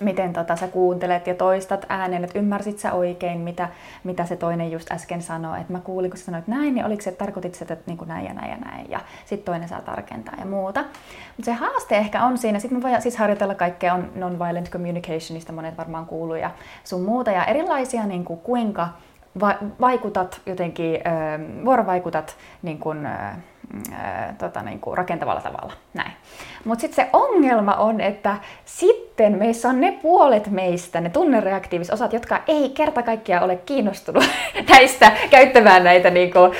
miten 0.00 0.32
tota, 0.32 0.56
sä 0.56 0.68
kuuntelet 0.68 1.26
ja 1.26 1.34
toistat 1.34 1.86
äänen, 1.88 2.24
että 2.24 2.38
ymmärsit 2.38 2.78
sä 2.78 2.92
oikein, 2.92 3.40
mitä, 3.40 3.68
mitä 4.04 4.26
se 4.26 4.36
toinen 4.36 4.72
just 4.72 4.92
äsken 4.92 5.22
sanoi. 5.22 5.60
Että 5.60 5.72
mä 5.72 5.80
kuulin, 5.80 6.10
kun 6.10 6.18
sä 6.18 6.24
sanoit 6.24 6.48
näin, 6.48 6.74
niin 6.74 6.86
oliko 6.86 7.02
se, 7.02 7.10
että 7.10 7.24
tarkoitit 7.24 7.54
sitä, 7.54 7.74
että 7.74 7.84
niin 7.86 7.98
kuin 7.98 8.08
näin 8.08 8.26
ja 8.26 8.34
näin 8.34 8.50
ja 8.50 8.56
näin. 8.56 8.90
Ja 8.90 9.00
sitten 9.26 9.44
toinen 9.44 9.68
saa 9.68 9.80
tarkentaa 9.80 10.34
ja 10.38 10.46
muuta. 10.46 10.80
Mutta 11.36 11.44
se 11.44 11.52
haaste 11.52 11.96
ehkä 11.96 12.24
on 12.24 12.38
siinä, 12.38 12.58
sitten 12.58 12.78
me 12.78 12.82
voidaan 12.82 13.02
siis 13.02 13.16
harjoitella 13.16 13.54
kaikkea 13.54 13.94
on 13.94 14.10
non-violent 14.14 14.70
communicationista, 14.70 15.52
monet 15.52 15.78
varmaan 15.78 16.06
kuuluu 16.06 16.36
ja 16.36 16.50
sun 16.84 17.02
muuta. 17.02 17.30
Ja 17.30 17.44
erilaisia 17.44 18.06
niin 18.06 18.24
kuin, 18.24 18.40
kuinka 18.40 18.88
va- 19.40 19.58
vaikutat 19.80 20.40
jotenkin, 20.46 20.94
äh, 20.94 21.64
vuorovaikutat 21.64 22.36
niin 22.62 22.78
kuin, 22.78 23.06
tota, 24.38 24.62
niin 24.62 24.80
kuin 24.80 24.98
rakentavalla 24.98 25.40
tavalla. 25.40 25.72
Näin. 25.94 26.12
Mutta 26.64 26.80
sitten 26.80 27.04
se 27.04 27.10
ongelma 27.12 27.74
on, 27.74 28.00
että 28.00 28.36
sitten 28.64 29.38
meissä 29.38 29.68
on 29.68 29.80
ne 29.80 29.98
puolet 30.02 30.50
meistä, 30.50 31.00
ne 31.00 31.10
tunnereaktiiviset 31.10 31.94
osat, 31.94 32.12
jotka 32.12 32.40
ei 32.48 32.68
kerta 32.68 33.02
kaikkiaan 33.02 33.44
ole 33.44 33.56
kiinnostunut 33.56 34.24
näistä 34.70 35.12
käyttämään 35.30 35.84
näitä 35.84 36.10
niin 36.10 36.32
kuin, 36.32 36.52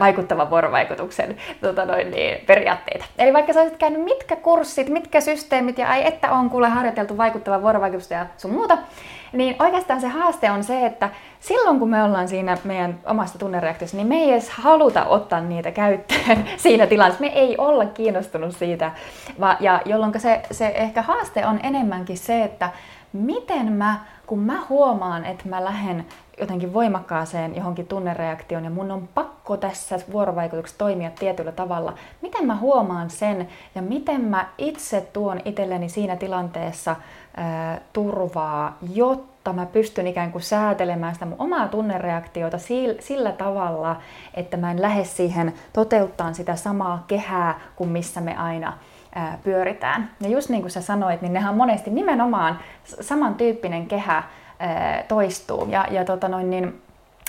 vaikuttavan 0.00 0.50
vuorovaikutuksen 0.50 1.36
tota 1.60 1.84
noin, 1.84 2.10
niin, 2.10 2.46
periaatteita. 2.46 3.04
Eli 3.18 3.32
vaikka 3.32 3.52
sä 3.52 3.60
olisit 3.60 3.78
käynyt 3.78 4.04
mitkä 4.04 4.36
kurssit, 4.36 4.88
mitkä 4.88 5.20
systeemit 5.20 5.78
ja 5.78 5.88
ai 5.88 6.06
että 6.06 6.32
on 6.32 6.50
kuule 6.50 6.68
harjoiteltu 6.68 7.16
vaikuttavaa 7.16 7.62
vuorovaikutusta 7.62 8.14
ja 8.14 8.26
sun 8.36 8.50
muuta, 8.50 8.78
niin 9.32 9.56
oikeastaan 9.58 10.00
se 10.00 10.08
haaste 10.08 10.50
on 10.50 10.64
se, 10.64 10.86
että 10.86 11.10
silloin 11.40 11.78
kun 11.78 11.90
me 11.90 12.02
ollaan 12.02 12.28
siinä 12.28 12.58
meidän 12.64 12.98
omassa 13.04 13.38
tunnereaktiossa, 13.38 13.96
niin 13.96 14.06
me 14.06 14.16
ei 14.16 14.30
edes 14.30 14.50
haluta 14.50 15.04
ottaa 15.04 15.40
niitä 15.40 15.70
käyttöön 15.70 16.44
siinä 16.56 16.86
tilanteessa. 16.86 17.24
Me 17.24 17.32
ei 17.32 17.54
olla 17.58 17.86
kiinnostunut 17.86 18.56
siitä, 18.56 18.92
ja 19.60 19.82
jolloin 19.84 20.20
se, 20.20 20.42
se 20.50 20.66
ehkä 20.66 21.02
haaste 21.02 21.46
on 21.46 21.60
enemmänkin 21.62 22.18
se, 22.18 22.44
että 22.44 22.70
miten 23.12 23.72
mä, 23.72 24.00
kun 24.26 24.38
mä 24.38 24.62
huomaan, 24.68 25.24
että 25.24 25.48
mä 25.48 25.64
lähden 25.64 26.06
jotenkin 26.40 26.72
voimakkaaseen 26.74 27.56
johonkin 27.56 27.86
tunnereaktioon 27.86 28.64
ja 28.64 28.70
mun 28.70 28.90
on 28.90 29.08
pakko 29.14 29.56
tässä 29.56 30.00
vuorovaikutuksessa 30.12 30.78
toimia 30.78 31.10
tietyllä 31.18 31.52
tavalla. 31.52 31.94
Miten 32.22 32.46
mä 32.46 32.56
huomaan 32.56 33.10
sen 33.10 33.48
ja 33.74 33.82
miten 33.82 34.20
mä 34.20 34.48
itse 34.58 35.08
tuon 35.12 35.40
itselleni 35.44 35.88
siinä 35.88 36.16
tilanteessa 36.16 36.96
turvaa, 37.92 38.76
jotta 38.94 39.52
mä 39.52 39.66
pystyn 39.66 40.06
ikään 40.06 40.32
kuin 40.32 40.42
säätelemään 40.42 41.14
sitä 41.14 41.26
mun 41.26 41.36
omaa 41.38 41.68
tunnereaktiota 41.68 42.58
sillä, 43.00 43.32
tavalla, 43.32 43.96
että 44.34 44.56
mä 44.56 44.70
en 44.70 44.82
lähde 44.82 45.04
siihen 45.04 45.52
toteuttaa 45.72 46.32
sitä 46.32 46.56
samaa 46.56 47.04
kehää 47.06 47.60
kuin 47.76 47.90
missä 47.90 48.20
me 48.20 48.36
aina 48.36 48.72
ää, 49.14 49.38
pyöritään. 49.44 50.10
Ja 50.20 50.28
just 50.28 50.48
niin 50.48 50.62
kuin 50.62 50.70
sä 50.70 50.80
sanoit, 50.80 51.22
niin 51.22 51.32
nehän 51.32 51.50
on 51.50 51.56
monesti 51.56 51.90
nimenomaan 51.90 52.58
samantyyppinen 52.84 53.86
kehä, 53.86 54.22
toistuu. 55.08 55.68
Ja, 55.70 55.86
ja 55.90 56.04
tota 56.04 56.28
noin, 56.28 56.50
niin 56.50 56.82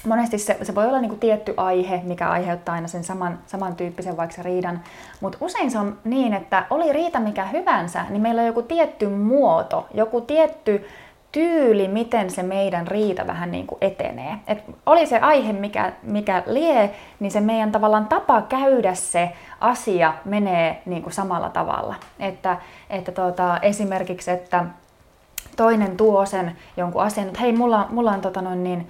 monesti 0.06 0.38
se, 0.38 0.58
se 0.62 0.76
voi 0.76 0.86
olla 0.86 1.02
niin 1.02 1.10
kuin 1.10 1.20
tietty 1.20 1.54
aihe, 1.58 2.02
mikä 2.04 2.30
aiheuttaa 2.30 2.76
aina 2.76 2.88
sen 2.88 3.04
saman, 3.04 3.40
samantyyppisen 3.46 4.18
vaikka 4.18 4.44
riidan, 4.44 4.82
mutta 5.22 5.38
usein 5.42 5.72
se 5.72 5.80
on 5.80 5.98
niin, 6.04 6.34
että 6.34 6.66
oli 6.70 6.94
riita 6.94 7.20
mikä 7.20 7.46
hyvänsä, 7.46 8.06
niin 8.10 8.22
meillä 8.22 8.42
on 8.42 8.48
joku 8.48 8.62
tietty 8.62 9.08
muoto, 9.08 9.88
joku 9.94 10.22
tietty 10.22 10.86
tyyli, 11.34 11.88
miten 11.88 12.30
se 12.30 12.44
meidän 12.44 12.88
riita 12.88 13.28
vähän 13.28 13.52
niin 13.52 13.68
kuin 13.68 13.78
etenee. 13.82 14.36
Et 14.48 14.64
oli 14.86 15.06
se 15.06 15.20
aihe 15.20 15.54
mikä, 15.54 15.94
mikä 16.04 16.44
lie, 16.46 16.92
niin 17.20 17.32
se 17.32 17.42
meidän 17.42 17.72
tavallaan 17.72 18.08
tapa 18.08 18.42
käydä 18.42 18.94
se 18.94 19.32
asia 19.60 20.14
menee 20.26 20.82
niin 20.86 21.04
kuin 21.04 21.14
samalla 21.14 21.50
tavalla. 21.50 21.96
Että, 22.20 22.58
että 22.90 23.12
tota, 23.12 23.60
esimerkiksi, 23.62 24.32
että 24.32 24.66
toinen 25.56 25.98
tuo 25.98 26.26
sen 26.26 26.56
jonkun 26.78 27.04
asian, 27.04 27.28
että 27.28 27.40
hei, 27.40 27.54
mulla, 27.54 27.88
mulla 27.90 28.12
on 28.12 28.22
tota 28.22 28.42
noin, 28.42 28.64
niin, 28.64 28.88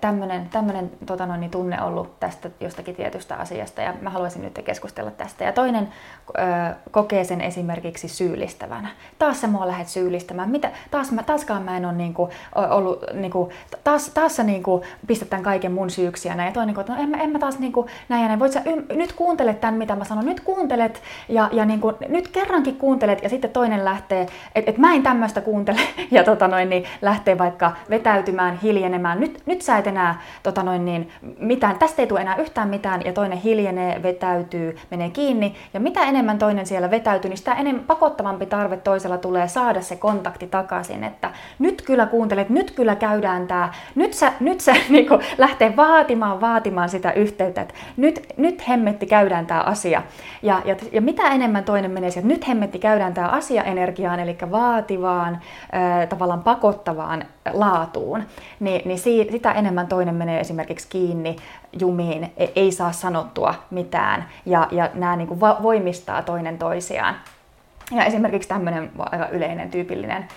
tämmöinen 0.00 0.48
tämmönen, 0.48 0.90
tota 1.06 1.26
noin, 1.26 1.40
niin 1.40 1.50
tunne 1.50 1.82
ollut 1.82 2.20
tästä 2.20 2.50
jostakin 2.60 2.94
tietystä 2.94 3.36
asiasta 3.36 3.82
ja 3.82 3.94
mä 4.00 4.10
haluaisin 4.10 4.42
nyt 4.42 4.60
keskustella 4.64 5.10
tästä. 5.10 5.44
Ja 5.44 5.52
toinen 5.52 5.88
ö, 6.28 6.74
kokee 6.90 7.24
sen 7.24 7.40
esimerkiksi 7.40 8.08
syyllistävänä. 8.08 8.88
Taas 9.18 9.40
sä 9.40 9.46
mua 9.46 9.66
lähdet 9.66 9.88
syyllistämään. 9.88 10.50
Mitä? 10.50 10.70
Taas 10.90 11.12
mä, 11.12 11.22
taaskaan 11.22 11.62
mä 11.62 11.76
en 11.76 11.84
ole 11.84 11.92
niinku, 11.92 12.30
ollut, 12.70 13.04
niinku, 13.12 13.52
taas, 13.84 14.08
taas 14.08 14.36
sä 14.36 14.42
niinku, 14.42 14.84
pistät 15.06 15.30
tämän 15.30 15.44
kaiken 15.44 15.72
mun 15.72 15.90
syyksi 15.90 16.28
ja 16.28 16.34
näin. 16.34 16.46
Ja 16.46 16.52
toinen, 16.52 16.80
että 16.80 16.92
no 16.92 17.02
en, 17.02 17.14
en 17.14 17.30
mä 17.30 17.38
taas 17.38 17.58
niinku, 17.58 17.86
näin 18.08 18.22
ja 18.22 18.28
näin. 18.28 18.40
Voit 18.40 18.52
sä 18.52 18.62
ym, 18.66 18.84
nyt 18.94 19.12
kuuntelet 19.12 19.60
tämän, 19.60 19.74
mitä 19.74 19.96
mä 19.96 20.04
sanon. 20.04 20.24
Nyt 20.24 20.40
kuuntelet 20.40 21.02
ja, 21.28 21.48
ja 21.52 21.64
niinku, 21.64 21.92
nyt 22.08 22.28
kerrankin 22.28 22.76
kuuntelet 22.76 23.22
ja 23.22 23.28
sitten 23.28 23.50
toinen 23.50 23.84
lähtee, 23.84 24.26
että 24.54 24.70
et 24.70 24.78
mä 24.78 24.94
en 24.94 25.02
tämmöistä 25.02 25.40
kuuntele 25.40 25.80
ja 26.10 26.24
tota 26.24 26.48
noin, 26.48 26.70
niin 26.70 26.84
lähtee 27.02 27.38
vaikka 27.38 27.72
vetäytymään, 27.90 28.58
hiljenemään 28.62 29.20
nyt, 29.24 29.42
nyt 29.46 29.62
sä 29.62 29.78
et 29.78 29.86
enää 29.86 30.20
tota 30.42 30.62
noin 30.62 30.84
niin, 30.84 31.10
mitään, 31.38 31.78
tästä 31.78 32.02
ei 32.02 32.06
tule 32.06 32.20
enää 32.20 32.36
yhtään 32.36 32.68
mitään, 32.68 33.02
ja 33.04 33.12
toinen 33.12 33.38
hiljenee, 33.38 34.02
vetäytyy, 34.02 34.76
menee 34.90 35.10
kiinni, 35.10 35.54
ja 35.74 35.80
mitä 35.80 36.02
enemmän 36.02 36.38
toinen 36.38 36.66
siellä 36.66 36.90
vetäytyy, 36.90 37.28
niin 37.28 37.38
sitä 37.38 37.54
enemmän 37.54 37.84
pakottavampi 37.84 38.46
tarve 38.46 38.76
toisella 38.76 39.18
tulee 39.18 39.48
saada 39.48 39.80
se 39.80 39.96
kontakti 39.96 40.46
takaisin, 40.46 41.04
että 41.04 41.30
nyt 41.58 41.82
kyllä 41.82 42.06
kuuntelet, 42.06 42.48
nyt 42.48 42.70
kyllä 42.70 42.96
käydään 42.96 43.46
tämä, 43.46 43.72
nyt 43.94 44.12
sä, 44.12 44.32
nyt 44.40 44.60
sä 44.60 44.72
niin 44.88 45.06
lähtee 45.38 45.76
vaatimaan, 45.76 46.40
vaatimaan 46.40 46.88
sitä 46.88 47.12
yhteyttä, 47.12 47.60
että 47.60 47.74
nyt, 47.96 48.26
nyt 48.36 48.68
hemmetti 48.68 49.06
käydään 49.06 49.46
tämä 49.46 49.60
asia, 49.60 50.02
ja, 50.42 50.62
ja, 50.64 50.76
ja 50.92 51.00
mitä 51.00 51.28
enemmän 51.28 51.64
toinen 51.64 51.90
menee 51.90 52.10
sieltä, 52.10 52.28
nyt 52.28 52.48
hemmetti 52.48 52.78
käydään 52.78 53.14
tämä 53.14 53.28
asia 53.28 53.64
energiaan, 53.64 54.20
eli 54.20 54.36
vaativaan, 54.50 55.34
äh, 55.74 56.08
tavallaan 56.08 56.42
pakottavaan 56.42 57.24
laatuun, 57.52 58.22
niin, 58.60 58.82
niin 58.84 58.98
sitä 58.98 59.52
enemmän 59.52 59.86
toinen 59.86 60.14
menee 60.14 60.40
esimerkiksi 60.40 60.88
kiinni 60.90 61.36
jumiin, 61.80 62.32
e, 62.36 62.46
ei 62.56 62.72
saa 62.72 62.92
sanottua 62.92 63.54
mitään 63.70 64.28
ja, 64.46 64.68
ja 64.70 64.90
nämä 64.94 65.16
niin 65.16 65.28
kuin 65.28 65.40
voimistaa 65.40 66.22
toinen 66.22 66.58
toisiaan. 66.58 67.14
Ja 67.90 68.04
esimerkiksi 68.04 68.48
tämmöinen 68.48 68.90
aika 68.98 69.28
yleinen 69.28 69.70
tyypillinen 69.70 70.28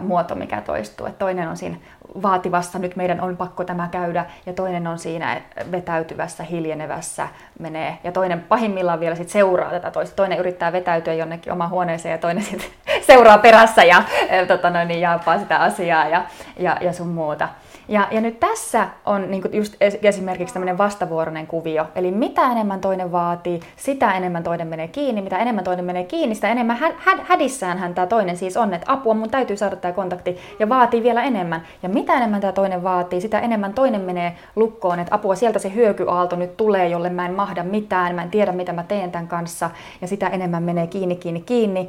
muoto, 0.00 0.34
mikä 0.34 0.60
toistuu, 0.60 1.06
että 1.06 1.18
toinen 1.18 1.48
on 1.48 1.56
siinä 1.56 1.76
vaativassa, 2.22 2.78
nyt 2.78 2.96
meidän 2.96 3.20
on 3.20 3.36
pakko 3.36 3.64
tämä 3.64 3.88
käydä, 3.88 4.26
ja 4.46 4.52
toinen 4.52 4.86
on 4.86 4.98
siinä 4.98 5.40
vetäytyvässä, 5.72 6.44
hiljenevässä 6.44 7.28
menee, 7.58 7.98
ja 8.04 8.12
toinen 8.12 8.40
pahimmillaan 8.40 9.00
vielä 9.00 9.14
sit 9.14 9.28
seuraa 9.28 9.70
tätä 9.70 9.90
toista. 9.90 10.16
Toinen 10.16 10.38
yrittää 10.38 10.72
vetäytyä 10.72 11.14
jonnekin 11.14 11.52
omaan 11.52 11.70
huoneeseen, 11.70 12.12
ja 12.12 12.18
toinen 12.18 12.44
sitten 12.44 12.70
seuraa 13.06 13.38
perässä 13.38 13.84
ja 13.84 14.02
tota 14.48 14.70
noin, 14.70 14.88
niin 14.88 15.00
jaapaa 15.00 15.38
sitä 15.38 15.58
asiaa 15.58 16.08
ja, 16.08 16.24
ja, 16.56 16.76
ja 16.80 16.92
sun 16.92 17.08
muuta. 17.08 17.48
Ja, 17.88 18.08
ja 18.10 18.20
nyt 18.20 18.40
tässä 18.40 18.88
on 19.06 19.30
niin 19.30 19.42
just 19.52 19.76
esimerkiksi 20.02 20.54
tämmöinen 20.54 20.78
vastavuoroinen 20.78 21.46
kuvio. 21.46 21.86
Eli 21.94 22.10
mitä 22.10 22.42
enemmän 22.42 22.80
toinen 22.80 23.12
vaatii, 23.12 23.60
sitä 23.76 24.12
enemmän 24.12 24.42
toinen 24.42 24.68
menee 24.68 24.88
kiinni. 24.88 25.22
Mitä 25.22 25.38
enemmän 25.38 25.64
toinen 25.64 25.84
menee 25.84 26.04
kiinni, 26.04 26.34
sitä 26.34 26.48
enemmän 26.48 26.76
hä- 26.76 26.94
hä- 26.98 27.24
hädissään 27.24 27.78
hän 27.78 27.94
tämä 27.94 28.06
toinen 28.06 28.36
siis 28.36 28.56
on, 28.56 28.74
että 28.74 28.92
apua, 28.92 29.14
mun 29.14 29.30
täytyy 29.30 29.56
saada 29.56 29.71
tämä 29.76 29.92
kontakti 29.92 30.38
ja 30.58 30.68
vaatii 30.68 31.02
vielä 31.02 31.22
enemmän. 31.22 31.66
Ja 31.82 31.88
mitä 31.88 32.14
enemmän 32.14 32.40
tämä 32.40 32.52
toinen 32.52 32.82
vaatii, 32.82 33.20
sitä 33.20 33.40
enemmän 33.40 33.74
toinen 33.74 34.00
menee 34.00 34.36
lukkoon, 34.56 34.98
että 34.98 35.14
apua, 35.14 35.34
sieltä 35.34 35.58
se 35.58 35.74
hyökyaalto 35.74 36.36
nyt 36.36 36.56
tulee, 36.56 36.88
jolle 36.88 37.10
mä 37.10 37.26
en 37.26 37.34
mahda 37.34 37.64
mitään, 37.64 38.14
mä 38.14 38.22
en 38.22 38.30
tiedä 38.30 38.52
mitä 38.52 38.72
mä 38.72 38.82
teen 38.82 39.12
tämän 39.12 39.28
kanssa. 39.28 39.70
Ja 40.00 40.08
sitä 40.08 40.28
enemmän 40.28 40.62
menee 40.62 40.86
kiinni, 40.86 41.16
kiinni, 41.16 41.40
kiinni. 41.40 41.88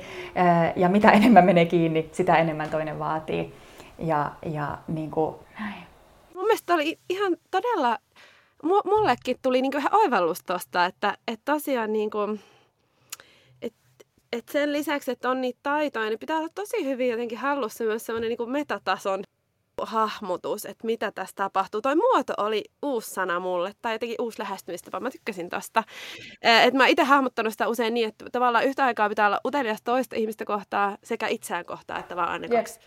Ja 0.76 0.90
mitä 0.90 1.12
enemmän 1.20 1.46
menee 1.46 1.66
kiinni, 1.66 2.10
sitä 2.12 2.36
enemmän 2.38 2.70
toinen 2.70 3.00
vaatii. 3.00 3.54
Ja, 4.00 4.32
ja 4.46 4.78
niin 4.88 5.12
kuin, 5.12 5.36
näin 5.60 5.84
mun 6.44 6.48
mielestä 6.48 6.74
oli 6.74 7.00
ihan 7.10 7.38
todella, 7.52 7.98
mullekin 8.86 9.38
tuli 9.42 9.62
niinku 9.62 9.78
ihan 9.78 9.96
oivallus 9.96 10.44
tosta, 10.44 10.86
että, 10.86 11.18
että 11.28 11.52
tosiaan 11.54 11.94
niinku, 11.94 12.18
et, 14.38 14.50
sen 14.50 14.74
lisäksi, 14.74 15.12
että 15.12 15.30
on 15.30 15.42
niitä 15.42 15.60
taitoja, 15.64 16.10
niin 16.10 16.20
pitää 16.20 16.38
olla 16.38 16.50
tosi 16.56 16.86
hyvin 16.86 17.10
jotenkin 17.10 17.38
hallussa 17.38 17.84
myös 17.84 18.06
semmoinen 18.06 18.30
niin 18.30 18.52
metatason 18.52 19.24
hahmotus, 19.82 20.66
että 20.66 20.86
mitä 20.86 21.12
tässä 21.12 21.36
tapahtuu. 21.36 21.82
Toi 21.82 21.96
muoto 21.96 22.34
oli 22.38 22.64
uusi 22.82 23.12
sana 23.12 23.40
mulle, 23.40 23.74
tai 23.82 23.96
jotenkin 23.96 24.22
uusi 24.22 24.40
lähestymistapa. 24.40 25.00
Mä 25.00 25.12
tykkäsin 25.12 25.50
tosta. 25.50 25.84
Että 26.42 26.78
mä 26.78 26.88
itse 26.88 27.04
hahmottanut 27.04 27.54
sitä 27.54 27.68
usein 27.68 27.94
niin, 27.94 28.08
että 28.08 28.26
tavallaan 28.32 28.66
yhtä 28.66 28.86
aikaa 28.86 29.10
pitää 29.10 29.28
olla 29.28 29.40
utelias 29.46 29.82
toista 29.84 30.16
ihmistä 30.16 30.46
kohtaa 30.46 30.98
sekä 31.04 31.28
itseään 31.28 31.66
kohtaa, 31.66 32.00
että 32.00 32.16
vaan 32.16 32.30
aina 32.30 32.48
kaksi 32.48 32.80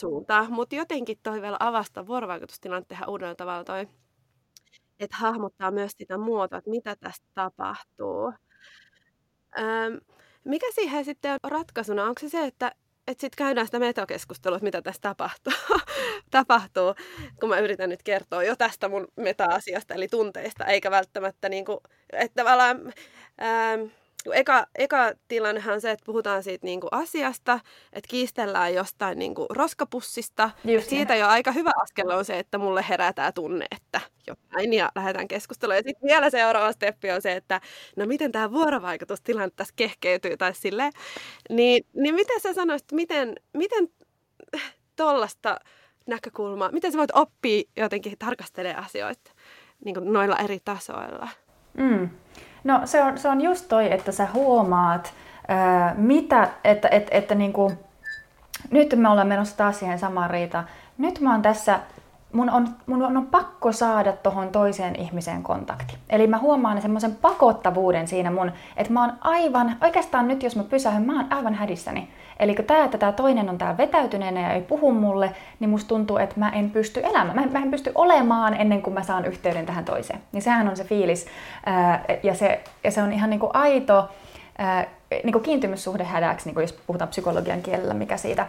suuntaa. 0.00 0.46
Mutta 0.50 0.74
jotenkin 0.74 1.18
toi 1.22 1.42
vielä 1.42 1.56
avasta 1.60 2.06
vuorovaikutustilanteen 2.06 3.08
uudella 3.08 3.34
tavalla 3.34 3.64
toi, 3.64 3.88
että 5.00 5.16
hahmottaa 5.16 5.70
myös 5.70 5.92
sitä 5.96 6.18
muotoa, 6.18 6.58
että 6.58 6.70
mitä 6.70 6.96
tästä 6.96 7.26
tapahtuu. 7.34 8.32
Öm, 9.58 10.00
mikä 10.44 10.66
siihen 10.74 11.04
sitten 11.04 11.38
on 11.42 11.50
ratkaisuna? 11.50 12.04
Onko 12.04 12.20
se 12.20 12.28
se, 12.28 12.46
että 12.46 12.72
että 13.08 13.20
sitten 13.20 13.46
käydään 13.46 13.66
sitä 13.66 13.78
metokeskustelua, 13.78 14.56
että 14.56 14.64
mitä 14.64 14.82
tässä 14.82 15.00
tapahtuu, 15.02 15.52
tapahtuu, 16.30 16.94
kun 17.40 17.48
mä 17.48 17.58
yritän 17.58 17.90
nyt 17.90 18.02
kertoa 18.02 18.42
jo 18.44 18.56
tästä 18.56 18.88
mun 18.88 19.08
meta-asiasta, 19.16 19.94
eli 19.94 20.08
tunteista, 20.08 20.64
eikä 20.64 20.90
välttämättä 20.90 21.48
niin 21.48 21.64
kuin, 21.64 21.78
että 22.12 22.42
tavallaan, 22.42 22.92
eka, 24.34 24.66
eka 24.78 25.12
tilannehan 25.28 25.74
on 25.74 25.80
se, 25.80 25.90
että 25.90 26.06
puhutaan 26.06 26.42
siitä 26.42 26.66
niin 26.66 26.80
kuin 26.80 26.88
asiasta, 26.92 27.60
että 27.92 28.08
kiistellään 28.08 28.74
jostain 28.74 29.18
niin 29.18 29.34
kuin 29.34 29.46
roskapussista. 29.50 30.50
Just 30.64 30.88
siitä 30.88 31.14
jo 31.14 31.26
aika 31.26 31.52
hyvä 31.52 31.70
askel 31.82 32.10
on 32.10 32.24
se, 32.24 32.38
että 32.38 32.58
mulle 32.58 32.84
herää 32.88 33.12
tämä 33.12 33.32
tunne, 33.32 33.66
että 33.70 34.00
jotain 34.26 34.72
ja 34.72 34.90
lähdetään 34.94 35.28
keskustelemaan. 35.28 35.78
Ja 35.78 35.82
sitten 35.82 36.08
vielä 36.08 36.30
seuraava 36.30 36.72
steppi 36.72 37.10
on 37.10 37.22
se, 37.22 37.32
että 37.32 37.60
no 37.96 38.06
miten 38.06 38.32
tämä 38.32 38.52
vuorovaikutustilanne 38.52 39.50
tässä 39.56 39.74
kehkeytyy 39.76 40.36
tai 40.36 40.54
silleen. 40.54 40.92
Niin, 41.50 41.86
niin 41.94 42.14
miten 42.14 42.40
sä 42.40 42.54
sanoisit, 42.54 42.92
miten, 42.92 43.34
miten 43.52 43.88
tuollaista 44.96 45.60
näkökulmaa, 46.06 46.72
miten 46.72 46.92
sä 46.92 46.98
voit 46.98 47.10
oppia 47.14 47.62
jotenkin 47.76 48.18
tarkastelemaan 48.18 48.84
asioita 48.84 49.32
niin 49.84 49.96
noilla 50.00 50.36
eri 50.36 50.58
tasoilla? 50.64 51.28
Mm. 51.74 52.10
No 52.64 52.80
se 52.84 53.02
on, 53.02 53.18
se 53.18 53.28
on 53.28 53.40
just 53.40 53.68
toi, 53.68 53.92
että 53.92 54.12
sä 54.12 54.28
huomaat, 54.34 55.12
ää, 55.48 55.94
mitä, 55.96 56.48
että, 56.64 56.88
että, 56.88 57.16
että 57.16 57.34
niin 57.34 57.52
kuin, 57.52 57.78
nyt 58.70 58.94
me 58.96 59.08
ollaan 59.08 59.28
menossa 59.28 59.56
taas 59.56 59.78
siihen 59.78 59.98
samaan 59.98 60.30
riitaan. 60.30 60.66
Nyt 60.98 61.20
mä 61.20 61.32
oon 61.32 61.42
tässä 61.42 61.80
mun 62.32 62.50
on, 62.50 62.68
mun 62.86 63.16
on 63.16 63.26
pakko 63.26 63.72
saada 63.72 64.12
tuohon 64.12 64.48
toiseen 64.48 64.96
ihmiseen 64.96 65.42
kontakti. 65.42 65.98
Eli 66.10 66.26
mä 66.26 66.38
huomaan 66.38 66.82
semmoisen 66.82 67.16
pakottavuuden 67.16 68.08
siinä 68.08 68.30
mun, 68.30 68.52
että 68.76 68.92
mä 68.92 69.00
oon 69.00 69.12
aivan, 69.20 69.76
oikeastaan 69.80 70.28
nyt 70.28 70.42
jos 70.42 70.56
mä 70.56 70.64
pysähyn, 70.64 71.02
mä 71.02 71.16
oon 71.16 71.32
aivan 71.32 71.54
hädissäni. 71.54 72.08
Eli 72.40 72.54
tää, 72.54 72.84
että 72.84 72.98
tää 72.98 73.12
toinen 73.12 73.48
on 73.48 73.58
tää 73.58 73.76
vetäytyneenä 73.76 74.40
ja 74.40 74.52
ei 74.52 74.60
puhu 74.60 74.92
mulle, 74.92 75.32
niin 75.60 75.70
musta 75.70 75.88
tuntuu, 75.88 76.16
että 76.16 76.34
mä 76.38 76.48
en 76.48 76.70
pysty 76.70 77.00
elämään. 77.04 77.34
Mä 77.34 77.42
en, 77.42 77.52
mä 77.52 77.58
en 77.58 77.70
pysty 77.70 77.92
olemaan 77.94 78.54
ennen 78.54 78.82
kuin 78.82 78.94
mä 78.94 79.02
saan 79.02 79.24
yhteyden 79.24 79.66
tähän 79.66 79.84
toiseen. 79.84 80.20
Niin 80.32 80.42
sehän 80.42 80.68
on 80.68 80.76
se 80.76 80.84
fiilis. 80.84 81.26
Ää, 81.66 82.04
ja, 82.22 82.34
se, 82.34 82.60
ja 82.84 82.90
se 82.90 83.02
on 83.02 83.12
ihan 83.12 83.30
niinku 83.30 83.50
aito 83.54 84.08
ää, 84.58 84.86
niinku 85.24 85.40
kiintymyssuhde 85.40 86.04
hädäksi, 86.04 86.46
niinku 86.46 86.60
jos 86.60 86.72
puhutaan 86.72 87.08
psykologian 87.08 87.62
kielellä, 87.62 87.94
mikä 87.94 88.16
siitä 88.16 88.46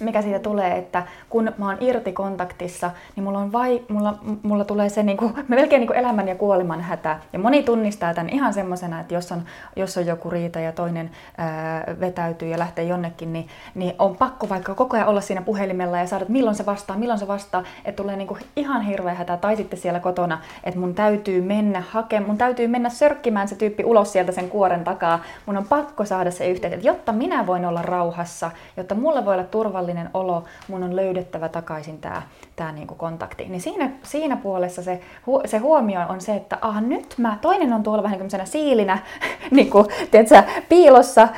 mikä 0.00 0.22
siitä 0.22 0.38
tulee, 0.38 0.78
että 0.78 1.02
kun 1.30 1.52
mä 1.58 1.66
oon 1.66 1.76
irti 1.80 2.12
kontaktissa, 2.12 2.90
niin 3.16 3.24
mulla, 3.24 3.38
on 3.38 3.52
vai, 3.52 3.82
mulla, 3.88 4.18
mulla 4.42 4.64
tulee 4.64 4.88
se 4.88 5.02
niin 5.02 5.16
kuin, 5.16 5.34
melkein 5.48 5.80
niin 5.80 5.86
kuin 5.86 5.98
elämän 5.98 6.28
ja 6.28 6.34
kuoleman 6.34 6.80
hätä. 6.80 7.18
Ja 7.32 7.38
moni 7.38 7.62
tunnistaa 7.62 8.14
tämän 8.14 8.30
ihan 8.30 8.54
semmoisena, 8.54 9.00
että 9.00 9.14
jos 9.14 9.32
on, 9.32 9.42
jos 9.76 9.96
on 9.96 10.06
joku 10.06 10.30
riita 10.30 10.60
ja 10.60 10.72
toinen 10.72 11.10
ää, 11.38 11.84
vetäytyy 12.00 12.48
ja 12.48 12.58
lähtee 12.58 12.84
jonnekin, 12.84 13.32
niin, 13.32 13.48
niin 13.74 13.94
on 13.98 14.16
pakko 14.16 14.48
vaikka 14.48 14.74
koko 14.74 14.96
ajan 14.96 15.08
olla 15.08 15.20
siinä 15.20 15.42
puhelimella 15.42 15.98
ja 15.98 16.06
saada, 16.06 16.22
että 16.22 16.32
milloin 16.32 16.56
se 16.56 16.66
vastaa, 16.66 16.96
milloin 16.96 17.18
se 17.18 17.28
vastaa, 17.28 17.64
että 17.84 18.02
tulee 18.02 18.16
niin 18.16 18.28
kuin 18.28 18.40
ihan 18.56 18.82
hirveä 18.82 19.14
hätä. 19.14 19.36
Tai 19.36 19.56
sitten 19.56 19.78
siellä 19.78 20.00
kotona, 20.00 20.40
että 20.64 20.80
mun 20.80 20.94
täytyy 20.94 21.42
mennä 21.42 21.82
hakemaan, 21.90 22.28
mun 22.28 22.38
täytyy 22.38 22.68
mennä 22.68 22.88
sörkkimään 22.88 23.48
se 23.48 23.54
tyyppi 23.54 23.84
ulos 23.84 24.12
sieltä 24.12 24.32
sen 24.32 24.48
kuoren 24.48 24.84
takaa. 24.84 25.22
Mun 25.46 25.56
on 25.56 25.64
pakko 25.64 26.04
saada 26.04 26.30
se 26.30 26.48
yhteys, 26.48 26.84
jotta 26.84 27.12
minä 27.12 27.46
voin 27.46 27.64
olla 27.64 27.82
rauhassa, 27.82 28.50
jotta 28.76 28.94
mulla 28.94 29.24
voi 29.24 29.34
olla 29.34 29.44
turvallinen 29.44 29.85
turvallinen 29.86 30.10
olo, 30.14 30.44
mun 30.68 30.82
on 30.82 30.96
löydettävä 30.96 31.48
takaisin 31.48 31.98
tämä 31.98 32.22
tää 32.56 32.72
niinku 32.72 32.94
kontakti. 32.94 33.44
Niin 33.48 33.60
siinä, 33.60 33.90
siinä 34.02 34.36
puolessa 34.36 34.82
se, 34.82 35.00
se 35.44 35.58
huomio 35.58 36.00
on 36.08 36.20
se, 36.20 36.34
että 36.34 36.58
ah, 36.60 36.82
nyt 36.82 37.14
mä, 37.18 37.38
toinen 37.40 37.72
on 37.72 37.82
tuolla 37.82 38.02
vähän 38.02 38.18
niin 38.18 38.46
siilinä 38.46 38.98
niinku, 39.50 39.86
tiedätkö, 40.10 40.42
piilossa 40.68 41.28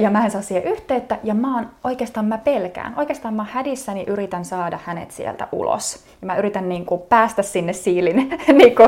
ja 0.00 0.10
mä 0.10 0.24
en 0.24 0.30
saa 0.30 0.42
siihen 0.42 0.64
yhteyttä 0.64 1.18
ja 1.22 1.34
mä 1.34 1.56
oon, 1.56 1.70
oikeastaan 1.84 2.26
mä 2.26 2.38
pelkään. 2.38 2.94
Oikeastaan 2.96 3.34
mä 3.34 3.46
hädissäni 3.50 4.04
yritän 4.06 4.44
saada 4.44 4.78
hänet 4.84 5.10
sieltä 5.10 5.48
ulos. 5.52 6.04
Ja 6.20 6.26
mä 6.26 6.36
yritän 6.36 6.68
niinku 6.68 6.98
päästä 6.98 7.42
sinne 7.42 7.72
siilin 7.72 8.16
niinku, 8.62 8.82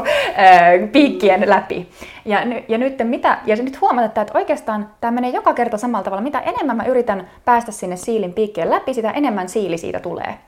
piikkien 0.92 1.51
läpi. 1.51 1.88
Ja, 2.25 2.39
ja, 2.69 2.79
nyt, 2.79 2.95
mitä, 3.05 3.39
ja 3.47 3.57
nyt 3.57 3.81
huomata, 3.81 4.21
että 4.21 4.39
oikeastaan 4.39 4.91
tämä 5.01 5.11
menee 5.11 5.31
joka 5.31 5.55
kerta 5.55 5.79
samalla 5.79 6.05
tavalla. 6.05 6.23
Mitä 6.23 6.41
enemmän 6.41 6.77
mä 6.77 6.85
yritän 6.85 7.31
päästä 7.45 7.73
sinne 7.73 7.97
siilin 7.97 8.33
piikkien 8.33 8.71
läpi, 8.71 8.95
sitä 8.95 9.11
enemmän 9.11 9.49
siili 9.49 9.79
siitä 9.79 10.01
tulee. 10.01 10.39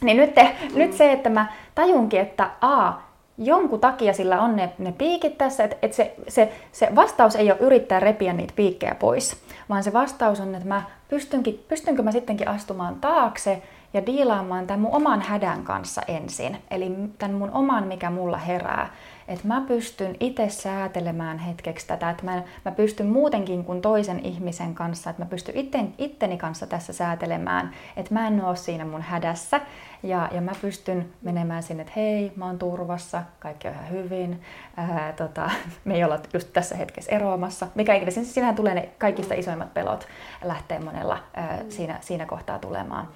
Niin 0.00 0.16
nyt, 0.16 0.34
te, 0.34 0.42
mm. 0.42 0.78
nyt 0.78 0.92
se, 0.92 1.12
että 1.12 1.30
mä 1.30 1.46
tajunkin, 1.74 2.20
että 2.20 2.50
a, 2.60 2.92
jonkun 3.38 3.80
takia 3.80 4.12
sillä 4.12 4.40
on 4.40 4.56
ne, 4.56 4.72
ne 4.78 4.92
piikit 4.92 5.38
tässä, 5.38 5.64
että, 5.64 5.76
että 5.82 5.96
se, 5.96 6.14
se, 6.28 6.52
se 6.72 6.88
vastaus 6.94 7.36
ei 7.36 7.50
ole 7.50 7.60
yrittää 7.60 8.00
repiä 8.00 8.32
niitä 8.32 8.52
piikkejä 8.56 8.94
pois, 8.94 9.36
vaan 9.68 9.82
se 9.82 9.92
vastaus 9.92 10.40
on, 10.40 10.54
että 10.54 10.68
mä 10.68 10.82
pystynkin, 11.08 11.64
pystynkö 11.68 12.02
mä 12.02 12.12
sittenkin 12.12 12.48
astumaan 12.48 12.94
taakse 13.00 13.62
ja 13.94 14.06
diilaamaan 14.06 14.66
tämän 14.66 14.80
mun 14.80 14.94
oman 14.94 15.20
hädän 15.20 15.64
kanssa 15.64 16.02
ensin. 16.08 16.58
Eli 16.70 16.92
tämän 17.18 17.36
mun 17.36 17.50
oman, 17.50 17.86
mikä 17.86 18.10
mulla 18.10 18.38
herää 18.38 18.88
että 19.28 19.48
mä 19.48 19.60
pystyn 19.68 20.16
itse 20.20 20.48
säätelemään 20.48 21.38
hetkeksi 21.38 21.86
tätä, 21.86 22.10
että 22.10 22.24
mä, 22.24 22.42
mä 22.64 22.72
pystyn 22.72 23.06
muutenkin 23.06 23.64
kuin 23.64 23.82
toisen 23.82 24.26
ihmisen 24.26 24.74
kanssa, 24.74 25.10
että 25.10 25.22
mä 25.22 25.28
pystyn 25.28 25.56
itten, 25.56 25.94
itteni 25.98 26.36
kanssa 26.36 26.66
tässä 26.66 26.92
säätelemään, 26.92 27.70
että 27.96 28.14
mä 28.14 28.26
en 28.26 28.44
ole 28.44 28.56
siinä 28.56 28.84
mun 28.84 29.02
hädässä 29.02 29.60
ja, 30.02 30.28
ja 30.32 30.40
mä 30.40 30.52
pystyn 30.60 31.08
menemään 31.22 31.62
sinne, 31.62 31.82
että 31.82 31.92
hei, 31.96 32.32
mä 32.36 32.46
oon 32.46 32.58
turvassa, 32.58 33.22
kaikki 33.38 33.68
on 33.68 33.74
ihan 33.74 33.90
hyvin, 33.90 34.42
ää, 34.76 35.12
tota, 35.12 35.50
me 35.84 35.94
ei 35.94 36.04
olla 36.04 36.18
just 36.34 36.48
tässä 36.52 36.76
hetkessä 36.76 37.12
eroamassa, 37.12 37.66
mikä 37.74 37.94
ikinä, 37.94 38.10
sinähän 38.10 38.54
tulee 38.54 38.74
ne 38.74 38.88
kaikista 38.98 39.34
isoimmat 39.34 39.74
pelot 39.74 40.08
lähtee 40.44 40.78
monella 40.78 41.18
ää, 41.34 41.58
siinä, 41.68 41.98
siinä 42.00 42.26
kohtaa 42.26 42.58
tulemaan. 42.58 43.08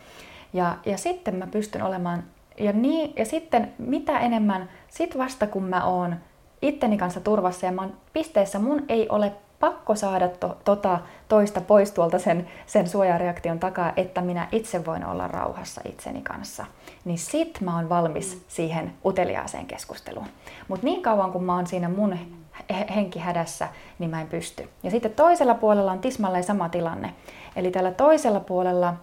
Ja, 0.56 0.76
ja 0.86 0.98
sitten 0.98 1.34
mä 1.34 1.46
pystyn 1.46 1.82
olemaan 1.82 2.24
ja, 2.58 2.72
niin, 2.72 3.12
ja 3.16 3.24
sitten 3.24 3.72
mitä 3.78 4.18
enemmän, 4.18 4.68
sit 4.88 5.18
vasta 5.18 5.46
kun 5.46 5.62
mä 5.62 5.84
oon 5.84 6.16
itteni 6.62 6.98
kanssa 6.98 7.20
turvassa 7.20 7.66
ja 7.66 7.72
mä 7.72 7.82
oon 7.82 7.96
pisteessä, 8.12 8.58
mun 8.58 8.82
ei 8.88 9.08
ole 9.08 9.32
pakko 9.60 9.94
saada 9.94 10.28
to, 10.28 10.56
tota 10.64 10.98
toista 11.28 11.60
pois 11.60 11.90
tuolta 11.90 12.18
sen, 12.18 12.48
sen 12.66 12.88
suojareaktion 12.88 13.58
takaa, 13.58 13.92
että 13.96 14.20
minä 14.20 14.48
itse 14.52 14.86
voin 14.86 15.06
olla 15.06 15.28
rauhassa 15.28 15.80
itseni 15.84 16.22
kanssa. 16.22 16.66
Niin 17.04 17.18
sit 17.18 17.60
mä 17.60 17.76
oon 17.76 17.88
valmis 17.88 18.34
mm. 18.34 18.40
siihen 18.48 18.92
uteliaaseen 19.04 19.66
keskusteluun. 19.66 20.26
Mutta 20.68 20.84
niin 20.86 21.02
kauan 21.02 21.32
kun 21.32 21.44
mä 21.44 21.54
oon 21.54 21.66
siinä 21.66 21.88
mun 21.88 22.18
henkihädässä, 22.94 23.68
niin 23.98 24.10
mä 24.10 24.20
en 24.20 24.26
pysty. 24.26 24.68
Ja 24.82 24.90
sitten 24.90 25.12
toisella 25.12 25.54
puolella 25.54 25.92
on 25.92 25.98
tismalleen 25.98 26.44
sama 26.44 26.68
tilanne. 26.68 27.14
Eli 27.56 27.70
tällä 27.70 27.90
toisella 27.90 28.40
puolella 28.40 28.94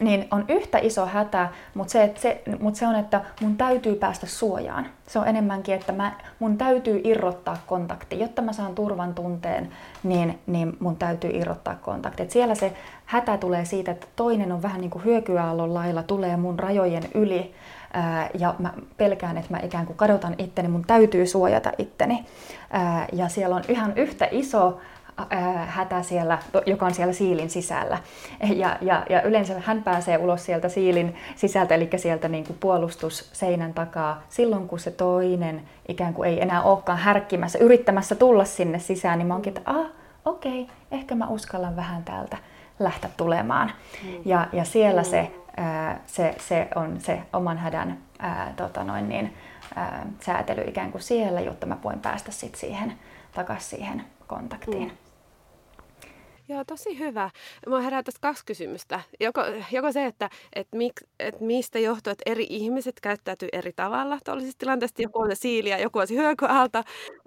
niin 0.00 0.28
on 0.30 0.44
yhtä 0.48 0.78
iso 0.78 1.06
hätä, 1.06 1.48
mutta 1.74 1.92
se, 1.92 2.12
se, 2.16 2.42
mut 2.60 2.76
se 2.76 2.86
on, 2.86 2.94
että 2.96 3.20
mun 3.40 3.56
täytyy 3.56 3.94
päästä 3.94 4.26
suojaan. 4.26 4.86
Se 5.06 5.18
on 5.18 5.28
enemmänkin, 5.28 5.74
että 5.74 5.92
mä, 5.92 6.12
mun 6.38 6.58
täytyy 6.58 7.00
irrottaa 7.04 7.56
kontakti. 7.66 8.20
Jotta 8.20 8.42
mä 8.42 8.52
saan 8.52 8.74
turvan 8.74 9.14
tunteen, 9.14 9.68
niin, 10.02 10.38
niin 10.46 10.76
mun 10.80 10.96
täytyy 10.96 11.30
irrottaa 11.30 11.74
kontakti. 11.74 12.22
Et 12.22 12.30
siellä 12.30 12.54
se 12.54 12.72
hätä 13.06 13.36
tulee 13.36 13.64
siitä, 13.64 13.90
että 13.90 14.06
toinen 14.16 14.52
on 14.52 14.62
vähän 14.62 14.80
niin 14.80 14.90
kuin 14.90 15.04
hyökyaallon 15.04 15.74
lailla, 15.74 16.02
tulee 16.02 16.36
mun 16.36 16.58
rajojen 16.58 17.04
yli 17.14 17.54
ää, 17.92 18.28
ja 18.38 18.54
mä 18.58 18.72
pelkään, 18.96 19.38
että 19.38 19.54
mä 19.54 19.60
ikään 19.62 19.86
kuin 19.86 19.96
kadotan 19.96 20.34
itteni, 20.38 20.68
mun 20.68 20.84
täytyy 20.86 21.26
suojata 21.26 21.72
itteni. 21.78 22.26
Ää, 22.70 23.06
ja 23.12 23.28
siellä 23.28 23.56
on 23.56 23.62
ihan 23.68 23.92
yhtä 23.96 24.28
iso 24.30 24.80
hätä 25.66 26.02
siellä, 26.02 26.38
joka 26.66 26.86
on 26.86 26.94
siellä 26.94 27.12
siilin 27.12 27.50
sisällä. 27.50 27.98
Ja, 28.54 28.76
ja, 28.80 29.06
ja 29.10 29.22
yleensä 29.22 29.54
hän 29.64 29.82
pääsee 29.82 30.18
ulos 30.18 30.44
sieltä 30.44 30.68
siilin 30.68 31.14
sisältä, 31.36 31.74
eli 31.74 31.90
sieltä 31.96 32.28
niin 32.28 32.44
kuin 32.44 32.58
puolustusseinän 32.60 33.74
takaa, 33.74 34.22
silloin 34.28 34.68
kun 34.68 34.78
se 34.78 34.90
toinen 34.90 35.62
ikään 35.88 36.14
kuin 36.14 36.28
ei 36.28 36.42
enää 36.42 36.62
olekaan 36.62 36.98
härkkimässä, 36.98 37.58
yrittämässä 37.58 38.14
tulla 38.14 38.44
sinne 38.44 38.78
sisään, 38.78 39.18
niin 39.18 39.26
mä 39.26 39.34
oonkin, 39.34 39.56
että 39.56 39.70
ah, 39.70 39.86
okei, 40.24 40.62
okay, 40.62 40.74
ehkä 40.90 41.14
mä 41.14 41.28
uskallan 41.28 41.76
vähän 41.76 42.04
täältä 42.04 42.36
lähteä 42.78 43.10
tulemaan. 43.16 43.72
Mm. 44.02 44.08
Ja, 44.24 44.46
ja 44.52 44.64
siellä 44.64 45.02
se, 45.02 45.30
ää, 45.56 46.00
se, 46.06 46.34
se 46.38 46.68
on 46.74 47.00
se 47.00 47.22
oman 47.32 47.58
hädän 47.58 47.98
ää, 48.18 48.52
tota 48.56 48.84
noin 48.84 49.08
niin, 49.08 49.34
ää, 49.76 50.06
säätely 50.20 50.62
ikään 50.62 50.92
kuin 50.92 51.02
siellä, 51.02 51.40
jotta 51.40 51.66
mä 51.66 51.76
voin 51.84 52.00
päästä 52.00 52.32
sit 52.32 52.54
siihen 52.54 52.92
takaisin 53.34 53.70
siihen 53.78 54.04
kontaktiin. 54.26 54.88
Mm. 54.88 55.01
Joo, 56.52 56.64
tosi 56.64 56.98
hyvä. 56.98 57.30
Mua 57.66 57.80
herää 57.80 58.02
tästä 58.02 58.18
kaksi 58.20 58.44
kysymystä. 58.46 59.00
Joko, 59.20 59.40
joko 59.72 59.92
se, 59.92 60.06
että 60.06 60.30
et 60.52 60.68
mik, 60.74 60.92
et 61.20 61.40
mistä 61.40 61.78
johtuu, 61.78 62.10
että 62.10 62.22
eri 62.30 62.46
ihmiset 62.50 63.00
käyttäytyy 63.00 63.48
eri 63.52 63.72
tavalla 63.72 64.18
tuollaisissa 64.24 64.58
tilanteissa. 64.58 65.02
Joku 65.02 65.18
on 65.18 65.36
se 65.36 65.48
ja 65.48 65.78
joku 65.78 65.98
on 65.98 66.06
se. 66.06 66.14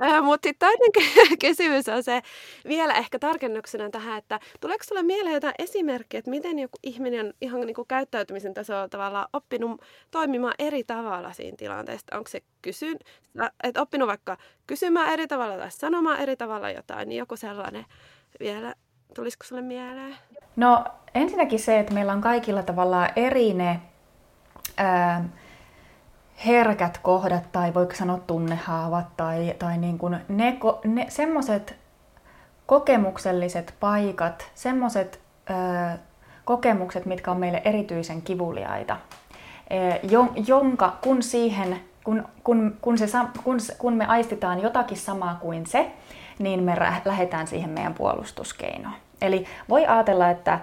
Äh, 0.04 0.24
mutta 0.24 0.48
sitten 0.48 0.70
toinen 0.70 1.38
kysymys 1.46 1.90
on 1.90 2.04
se 2.04 2.22
vielä 2.68 2.94
ehkä 2.94 3.20
tarkennuksena 3.20 3.90
tähän, 3.90 4.18
että 4.18 4.40
tuleeko 4.60 4.84
sinulle 4.84 5.04
mieleen 5.04 5.34
jotain 5.34 5.56
esimerkkejä, 5.60 6.20
että 6.20 6.32
miten 6.32 6.60
joku 6.60 6.78
ihminen 6.84 7.34
ihan 7.42 7.62
niin 7.62 7.76
kuin 7.76 7.88
käyttäytymisen 7.88 8.54
tasolla 8.54 8.90
tavallaan 8.90 9.28
oppinut 9.34 9.82
toimimaan 10.12 10.54
eri 10.60 10.84
tavalla 10.84 11.34
siinä 11.34 11.58
tilanteessa? 11.58 12.18
Onko 12.18 12.30
se 12.30 12.42
kysyn, 12.62 12.98
että 13.64 13.82
oppinut 13.82 14.08
vaikka 14.08 14.38
kysymään 14.68 15.14
eri 15.14 15.28
tavalla 15.28 15.58
tai 15.58 15.72
sanomaan 15.72 16.20
eri 16.20 16.36
tavalla 16.36 16.72
jotain, 16.72 17.10
niin 17.10 17.20
joku 17.20 17.36
sellainen 17.36 17.86
vielä 18.40 18.76
Tulisiko 19.14 19.44
sulle 19.44 19.62
mieleen? 19.62 20.16
No 20.56 20.86
ensinnäkin 21.16 21.60
se, 21.60 21.80
että 21.80 21.94
meillä 21.94 22.14
on 22.14 22.22
kaikilla 22.22 22.64
tavallaan 22.64 23.10
eri 23.16 23.54
ne 23.54 23.80
ää, 24.78 25.24
herkät 26.46 26.98
kohdat 26.98 27.52
tai 27.52 27.74
voiko 27.74 27.94
sanoa 27.96 28.20
tunnehaavat 28.28 29.18
tai, 29.18 29.56
tai 29.60 29.78
niin 29.78 29.98
kuin 29.98 30.18
ne, 30.28 30.58
ne 30.84 31.06
semmoiset 31.10 31.76
kokemukselliset 32.66 33.74
paikat, 33.80 34.52
semmoiset 34.56 35.20
kokemukset, 36.46 37.06
mitkä 37.06 37.32
on 37.32 37.40
meille 37.40 37.62
erityisen 37.66 38.22
kivuliaita, 38.22 38.98
jonka 40.48 40.98
kun 41.02 41.24
siihen 41.24 41.80
kun, 42.04 42.28
kun, 42.44 42.78
kun, 42.82 42.98
se, 42.98 43.06
kun, 43.44 43.58
kun 43.78 43.94
me 43.94 44.06
aistitaan 44.06 44.62
jotakin 44.62 44.98
samaa 44.98 45.36
kuin 45.42 45.66
se, 45.66 45.92
niin 46.40 46.64
me 46.64 46.76
lähdetään 47.06 47.48
siihen 47.48 47.70
meidän 47.70 47.94
puolustuskeinoon. 47.94 48.96
Eli 49.22 49.46
voi 49.70 49.86
ajatella, 49.86 50.30
että 50.30 50.60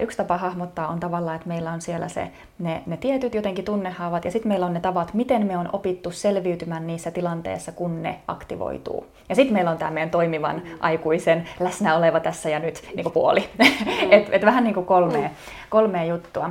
yksi 0.00 0.16
tapa 0.16 0.38
hahmottaa 0.38 0.88
on 0.88 1.00
tavallaan, 1.00 1.36
että 1.36 1.48
meillä 1.48 1.72
on 1.72 1.80
siellä 1.80 2.08
se, 2.08 2.30
ne, 2.58 2.82
ne 2.86 2.96
tietyt 2.96 3.34
jotenkin 3.34 3.64
tunnehaavat 3.64 4.24
ja 4.24 4.30
sitten 4.30 4.48
meillä 4.48 4.66
on 4.66 4.74
ne 4.74 4.80
tavat, 4.80 5.14
miten 5.14 5.46
me 5.46 5.56
on 5.56 5.68
opittu 5.72 6.10
selviytymään 6.10 6.86
niissä 6.86 7.10
tilanteissa, 7.10 7.72
kun 7.72 8.02
ne 8.02 8.18
aktivoituu. 8.28 9.06
Ja 9.28 9.34
sitten 9.34 9.52
meillä 9.52 9.70
on 9.70 9.78
tämä 9.78 9.90
meidän 9.90 10.10
toimivan 10.10 10.56
mm. 10.56 10.70
aikuisen 10.80 11.48
läsnä 11.60 11.96
oleva 11.96 12.20
tässä 12.20 12.50
ja 12.50 12.58
nyt 12.58 12.82
niin 12.94 13.04
kuin 13.04 13.12
puoli. 13.12 13.48
Mm. 13.58 13.66
et, 14.10 14.28
et 14.30 14.44
vähän 14.44 14.64
niin 14.64 14.74
kuin 14.74 14.86
kolmea, 14.86 15.30
kolmea 15.70 16.04
juttua. 16.04 16.50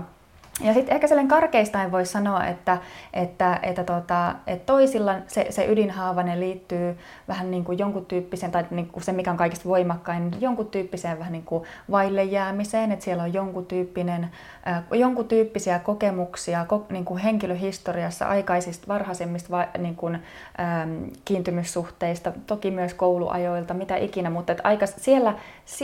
Ja 0.62 0.74
sitten 0.74 0.96
ehkä 0.96 1.08
sellainen 1.08 1.30
karkeistain 1.30 1.92
voi 1.92 2.06
sanoa, 2.06 2.46
että, 2.46 2.78
että, 3.14 3.60
että, 3.64 3.84
tota, 3.84 4.36
että 4.48 4.66
toisilla 4.66 5.16
se, 5.28 5.48
se 5.50 5.66
ydinhaavainen 5.66 6.40
liittyy 6.40 6.98
vähän 7.28 7.52
niin 7.52 7.64
kuin 7.64 7.80
jonkun 7.80 8.06
tyyppiseen, 8.06 8.52
tai 8.52 8.66
niin 8.72 8.88
kuin 8.88 9.04
se 9.04 9.12
mikä 9.12 9.32
on 9.32 9.38
kaikista 9.38 9.70
voimakkain, 9.70 10.32
jonkun 10.40 10.68
tyyppiseen 10.68 11.20
vähän 11.20 11.32
niin 11.32 11.46
kuin 11.46 11.64
vaille 11.92 12.24
jäämiseen, 12.24 12.92
että 12.92 13.06
siellä 13.06 13.24
on 13.24 13.34
jonkun, 13.34 13.66
tyyppinen, 13.66 14.30
äh, 14.68 14.84
jonkun 14.92 15.28
tyyppisiä 15.28 15.80
kokemuksia 15.80 16.66
ko, 16.66 16.86
niin 16.90 17.06
kuin 17.06 17.20
henkilöhistoriassa 17.20 18.26
aikaisista 18.26 18.88
varhaisemmista 18.88 19.50
va, 19.52 19.68
niin 19.78 19.96
kuin, 19.96 20.16
ähm, 20.60 21.04
kiintymyssuhteista, 21.26 22.32
toki 22.48 22.72
myös 22.72 22.94
kouluajoilta, 22.94 23.74
mitä 23.74 23.96
ikinä, 23.96 24.30
mutta 24.30 24.52
että 24.52 24.68
aika, 24.68 24.86
siellä 24.86 25.34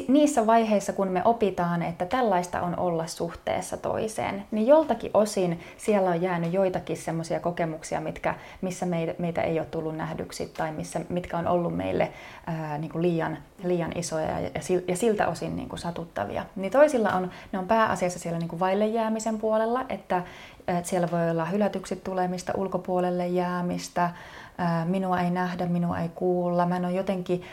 niissä 0.08 0.46
vaiheissa, 0.46 0.94
kun 0.94 1.08
me 1.08 1.22
opitaan, 1.26 1.82
että 1.82 2.06
tällaista 2.06 2.62
on 2.62 2.80
olla 2.80 3.08
suhteessa 3.08 3.78
toiseen, 3.78 4.46
niin 4.52 4.65
joltakin 4.68 5.12
osin 5.14 5.60
siellä 5.78 6.10
on 6.10 6.22
jäänyt 6.22 6.54
joitakin 6.54 6.98
semmoisia 6.98 7.40
kokemuksia, 7.40 8.02
mitkä, 8.02 8.36
missä 8.62 8.86
meitä, 8.86 9.14
meitä 9.18 9.42
ei 9.42 9.60
ole 9.60 9.68
tullut 9.72 9.96
nähdyksi 9.96 10.52
tai 10.58 10.72
missä, 10.72 11.02
mitkä 11.10 11.38
on 11.38 11.48
ollut 11.48 11.78
meille 11.78 12.12
ää, 12.48 12.78
niin 12.78 12.92
kuin 12.92 13.02
liian, 13.02 13.38
liian 13.64 13.92
isoja 13.96 14.40
ja, 14.40 14.50
ja 14.88 14.96
siltä 14.96 15.28
osin 15.28 15.56
niin 15.56 15.70
kuin 15.70 15.80
satuttavia. 15.80 16.46
Niin 16.56 16.72
toisilla 16.72 17.10
on, 17.10 17.32
ne 17.52 17.60
on 17.60 17.68
pääasiassa 17.68 18.20
siellä 18.20 18.40
niin 18.40 18.50
kuin 18.50 18.60
vaille 18.60 18.88
jäämisen 18.88 19.40
puolella, 19.40 19.86
että, 19.90 20.24
että 20.68 20.90
siellä 20.90 21.08
voi 21.12 21.30
olla 21.30 21.46
hylätyksi 21.46 21.96
tulemista, 21.96 22.54
ulkopuolelle 22.56 23.28
jäämistä, 23.28 24.10
ää, 24.58 24.86
minua 24.86 25.22
ei 25.22 25.30
nähdä, 25.30 25.66
minua 25.66 26.00
ei 26.00 26.10
kuulla, 26.16 26.66
mä 26.66 26.78
en 26.78 26.86
ole 26.86 26.94
jotenkin 26.94 27.44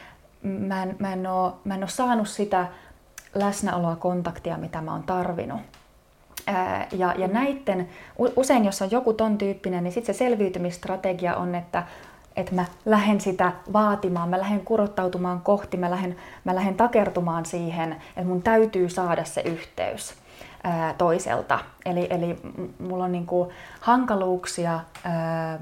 mä 0.43 0.83
en, 0.83 0.97
mä 0.99 1.13
en, 1.13 1.27
ole, 1.27 1.53
mä 1.65 1.75
en 1.75 1.83
ole 1.83 1.89
saanut 1.89 2.29
sitä 2.29 2.67
läsnäoloa, 3.35 3.97
kontaktia, 3.97 4.59
mitä 4.59 4.81
mä 4.81 4.93
oon 4.93 5.03
tarvinnut. 5.03 5.61
Ja, 6.93 7.15
ja 7.19 7.29
näitten, 7.29 7.89
usein 8.37 8.65
jos 8.65 8.83
on 8.83 8.91
joku 8.91 9.13
ton 9.13 9.39
tyyppinen, 9.39 9.85
niin 9.85 9.93
sitten 9.93 10.15
se 10.15 10.19
selviytymistrategia 10.19 11.37
on, 11.37 11.55
että 11.55 11.83
että 12.37 12.55
mä 12.55 12.65
lähden 12.85 13.21
sitä 13.21 13.53
vaatimaan, 13.73 14.29
mä 14.29 14.39
lähden 14.39 14.61
kurottautumaan 14.61 15.41
kohti, 15.41 15.77
mä 15.77 15.91
lähden, 15.91 16.17
mä 16.45 16.55
lähden 16.55 16.75
takertumaan 16.75 17.47
siihen, 17.47 17.93
että 17.93 18.25
mun 18.25 18.43
täytyy 18.43 18.89
saada 18.89 19.25
se 19.25 19.41
yhteys 19.41 20.15
ää, 20.65 20.95
toiselta. 20.99 21.59
Eli, 21.87 22.07
eli 22.11 22.39
mulla 22.79 23.05
on 23.05 23.13
niinku 23.13 23.53
hankaluuksia 23.81 24.81
ää, 25.05 25.59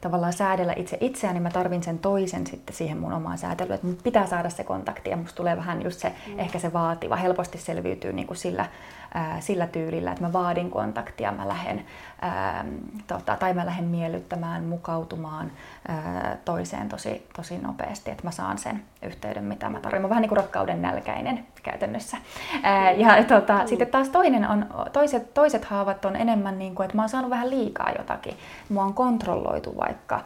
tavallaan 0.00 0.32
säädellä 0.32 0.72
itse 0.76 0.98
itseäni, 1.00 1.34
niin 1.34 1.42
mä 1.42 1.50
tarvin 1.50 1.82
sen 1.82 1.98
toisen 1.98 2.46
sitten 2.46 2.76
siihen 2.76 2.98
mun 2.98 3.12
omaan 3.12 3.38
säätelyyn. 3.38 3.74
Että 3.74 3.86
mun 3.86 3.96
pitää 4.02 4.26
saada 4.26 4.50
se 4.50 4.64
kontakti 4.64 5.10
ja 5.10 5.16
musta 5.16 5.36
tulee 5.36 5.56
vähän 5.56 5.82
just 5.82 6.00
se, 6.00 6.12
mm. 6.26 6.38
ehkä 6.38 6.58
se 6.58 6.72
vaativa. 6.72 7.16
Helposti 7.16 7.58
selviytyy 7.58 8.12
niin 8.12 8.26
kuin 8.26 8.36
sillä, 8.36 8.66
ää, 9.14 9.40
sillä 9.40 9.66
tyylillä, 9.66 10.10
että 10.12 10.24
mä 10.24 10.32
vaadin 10.32 10.70
kontaktia, 10.70 11.32
mä 11.32 11.48
lähden, 11.48 11.84
ää, 12.20 12.64
tota, 13.06 13.36
tai 13.36 13.54
mä 13.54 13.66
lähden 13.66 13.84
miellyttämään, 13.84 14.64
mukautumaan 14.64 15.52
ää, 15.88 16.36
toiseen 16.44 16.88
tosi, 16.88 17.26
tosi 17.36 17.58
nopeasti, 17.58 18.10
että 18.10 18.24
mä 18.24 18.30
saan 18.30 18.58
sen 18.58 18.82
yhteyden, 19.02 19.44
mitä 19.44 19.68
mä 19.68 19.80
tarvitsen. 19.80 20.02
Mä 20.02 20.08
vähän 20.08 20.22
niin 20.22 20.28
kuin 20.28 20.36
rakkauden 20.36 20.82
nälkäinen 20.82 21.46
käytännössä. 21.62 22.16
Ää, 22.62 22.90
ja 22.90 23.24
tota, 23.24 23.58
mm. 23.58 23.66
sitten 23.66 23.88
taas 23.88 24.08
toinen 24.08 24.48
on, 24.48 24.66
toiset, 24.92 25.34
toiset 25.34 25.64
haavat 25.64 26.04
on 26.04 26.16
enemmän 26.16 26.58
niin 26.58 26.74
kuin, 26.74 26.84
että 26.84 26.96
mä 26.96 27.02
oon 27.02 27.08
saanut 27.08 27.30
vähän 27.30 27.50
liikaa 27.50 27.90
jotakin. 27.98 28.36
Mua 28.68 28.84
on 28.84 28.94
kontrolloitu 28.94 29.76
vaikka. 29.76 30.20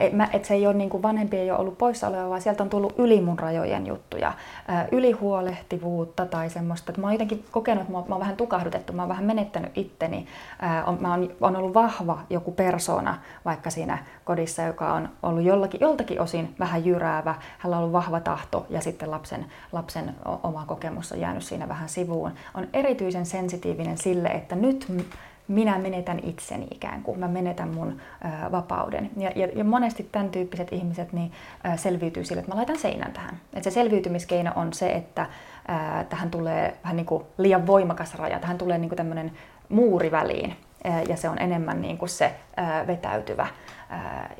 Että 0.00 0.28
et 0.32 0.44
se 0.44 0.54
ei 0.54 0.66
ole 0.66 0.74
niin 0.74 0.90
kuin 0.90 1.02
vanhempi 1.02 1.36
ei 1.36 1.50
ole 1.50 1.58
ollut 1.58 1.78
poissaoloa, 1.78 2.28
vaan 2.28 2.40
sieltä 2.40 2.62
on 2.62 2.70
tullut 2.70 2.94
yli 2.98 3.20
mun 3.20 3.38
rajojen 3.38 3.86
juttuja. 3.86 4.32
Ää, 4.68 4.86
ylihuolehtivuutta 4.92 6.26
tai 6.26 6.50
semmoista. 6.50 6.90
Että 6.92 7.00
mä 7.00 7.06
oon 7.06 7.14
jotenkin 7.14 7.44
kokenut, 7.50 7.80
että 7.80 7.92
mä 7.92 7.98
oon 7.98 8.08
vähän 8.24 8.36
tukahdutettu, 8.36 8.92
mä 8.92 9.02
oon 9.02 9.08
vähän 9.08 9.24
menettänyt 9.24 9.78
itteni. 9.78 10.26
Mä 11.00 11.10
oon, 11.10 11.30
on 11.40 11.56
ollut 11.56 11.74
vahva 11.74 12.18
joku 12.30 12.52
persona 12.52 13.18
vaikka 13.44 13.70
siinä 13.70 13.98
kodissa, 14.24 14.62
joka 14.62 14.92
on 14.92 15.08
ollut 15.22 15.44
jollakin, 15.44 15.80
joltakin 15.80 16.20
osin 16.20 16.54
vähän 16.58 16.84
jyräävä. 16.84 17.34
Hänellä 17.58 17.76
on 17.76 17.82
ollut 17.82 17.92
vahva 17.92 18.20
tahto 18.20 18.66
ja 18.70 18.80
sitten 18.80 19.10
lapsen, 19.10 19.46
lapsen 19.72 20.14
oma 20.42 20.64
kokemus 20.66 21.12
on 21.12 21.20
jäänyt 21.20 21.42
siinä 21.42 21.68
vähän 21.68 21.88
sivuun. 21.88 22.32
On 22.54 22.68
erityisen 22.72 23.26
sensitiivinen 23.26 23.98
sille, 23.98 24.28
että 24.28 24.56
nyt 24.56 24.86
minä 25.48 25.78
menetän 25.78 26.20
itseni 26.22 26.66
ikään 26.70 27.02
kuin, 27.02 27.20
mä 27.20 27.28
menetän 27.28 27.68
mun 27.68 28.00
ä, 28.24 28.52
vapauden. 28.52 29.10
Ja, 29.16 29.30
ja, 29.36 29.48
ja 29.54 29.64
monesti 29.64 30.08
tämän 30.12 30.30
tyyppiset 30.30 30.72
ihmiset 30.72 31.12
niin, 31.12 31.32
ä, 31.66 31.76
selviytyy 31.76 32.24
sille, 32.24 32.40
että 32.40 32.52
mä 32.52 32.56
laitan 32.56 32.78
seinän 32.78 33.12
tähän. 33.12 33.40
Et 33.54 33.64
se 33.64 33.70
selviytymiskeino 33.70 34.52
on 34.56 34.72
se, 34.72 34.92
että 34.92 35.26
tähän 36.08 36.30
tulee 36.30 36.76
vähän 36.82 36.96
niin 36.96 37.06
kuin 37.06 37.24
liian 37.38 37.66
voimakas 37.66 38.14
raja, 38.14 38.38
tähän 38.38 38.58
tulee 38.58 38.78
niin 38.78 38.88
kuin 38.88 38.96
tämmöinen 38.96 39.32
muuri 39.68 40.10
väliin. 40.10 40.56
Ja 41.08 41.16
se 41.16 41.28
on 41.28 41.38
enemmän 41.38 41.80
niin 41.80 41.98
kuin 41.98 42.08
se 42.08 42.34
vetäytyvä 42.86 43.46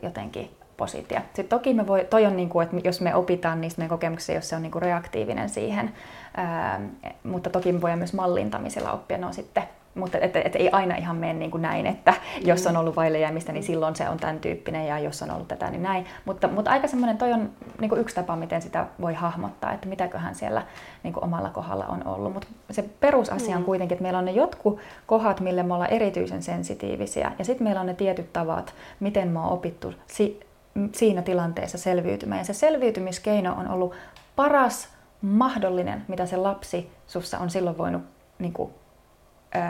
jotenkin 0.03 0.57
positio. 0.77 1.19
Sitten 1.25 1.59
toki 1.59 1.75
me 1.75 1.87
voi, 1.87 2.07
toi 2.11 2.27
on 2.27 2.37
niin 2.37 2.49
kuin, 2.49 2.65
että 2.65 2.77
jos 2.85 3.01
me 3.01 3.15
opitaan 3.15 3.61
niistä 3.61 3.81
meidän 3.81 3.89
kokemuksista, 3.89 4.33
jos 4.33 4.49
se 4.49 4.57
on 4.57 4.63
niin 4.63 4.73
kuin 4.73 4.83
reaktiivinen 4.83 5.49
siihen, 5.49 5.93
mutta 7.25 7.51
toki 7.51 7.73
me 7.73 7.81
voidaan 7.81 7.99
myös 7.99 8.13
mallintamisella 8.13 8.93
oppia, 8.93 9.19
no 9.19 9.33
sitten 9.33 9.63
mutta 9.95 10.19
et, 10.19 10.37
et 10.37 10.57
ei 10.57 10.71
aina 10.71 10.97
ihan 10.97 11.17
mene 11.17 11.33
niin 11.33 11.51
kuin 11.51 11.63
näin, 11.63 11.87
että 11.87 12.15
jos 12.45 12.67
on 12.67 12.77
ollut 12.77 12.97
vaille 12.97 13.19
jäämistä, 13.19 13.53
niin 13.53 13.63
silloin 13.63 13.97
se 13.97 14.09
on 14.09 14.19
tämän 14.19 14.41
tyyppinen 14.41 14.87
ja 14.87 14.99
jos 14.99 15.23
on 15.23 15.31
ollut 15.31 15.49
tätä, 15.49 15.71
niin 15.71 15.83
näin. 15.83 16.07
Mutta, 16.25 16.49
mutta 16.49 16.71
aika 16.71 16.89
semmoinen, 16.89 17.19
toi 17.19 17.33
on 17.33 17.51
niin 17.81 17.89
kuin 17.89 18.01
yksi 18.01 18.15
tapa, 18.15 18.37
miten 18.37 18.63
sitä 18.63 18.87
voi 19.01 19.15
hahmottaa, 19.15 19.73
että 19.73 19.89
mitäköhän 19.89 20.35
siellä 20.35 20.63
niin 21.03 21.15
kuin 21.15 21.25
omalla 21.25 21.51
kohdalla 21.51 21.87
on 21.87 22.07
ollut. 22.07 22.33
Mutta 22.33 22.49
se 22.71 22.85
perusasia 23.01 23.57
on 23.57 23.63
mm. 23.63 23.67
kuitenkin, 23.67 23.95
että 23.95 24.03
meillä 24.03 24.19
on 24.19 24.25
ne 24.25 24.33
jotkut 24.33 24.79
kohdat, 25.07 25.41
mille 25.41 25.63
me 25.63 25.75
ollaan 25.75 25.93
erityisen 25.93 26.43
sensitiivisiä 26.43 27.33
ja 27.39 27.45
sitten 27.45 27.65
meillä 27.65 27.81
on 27.81 27.87
ne 27.87 27.95
tietyt 27.95 28.33
tavat, 28.33 28.75
miten 29.01 29.29
me 29.29 29.39
on 29.39 29.49
opittu 29.49 29.95
si- 30.07 30.41
siinä 30.93 31.23
tilanteessa 31.23 31.79
selviytymään. 31.79 32.39
Ja 32.39 32.45
se 32.45 32.55
selviytymiskeino 32.55 33.55
on 33.55 33.69
ollut 33.69 33.95
paras 34.37 34.89
mahdollinen, 35.23 36.05
mitä 36.09 36.27
se 36.27 36.37
lapsi 36.37 36.91
sussa 37.07 37.39
on 37.39 37.51
silloin 37.51 37.79
voinut 37.79 38.03
niin 38.39 38.53
kuin, 38.53 38.71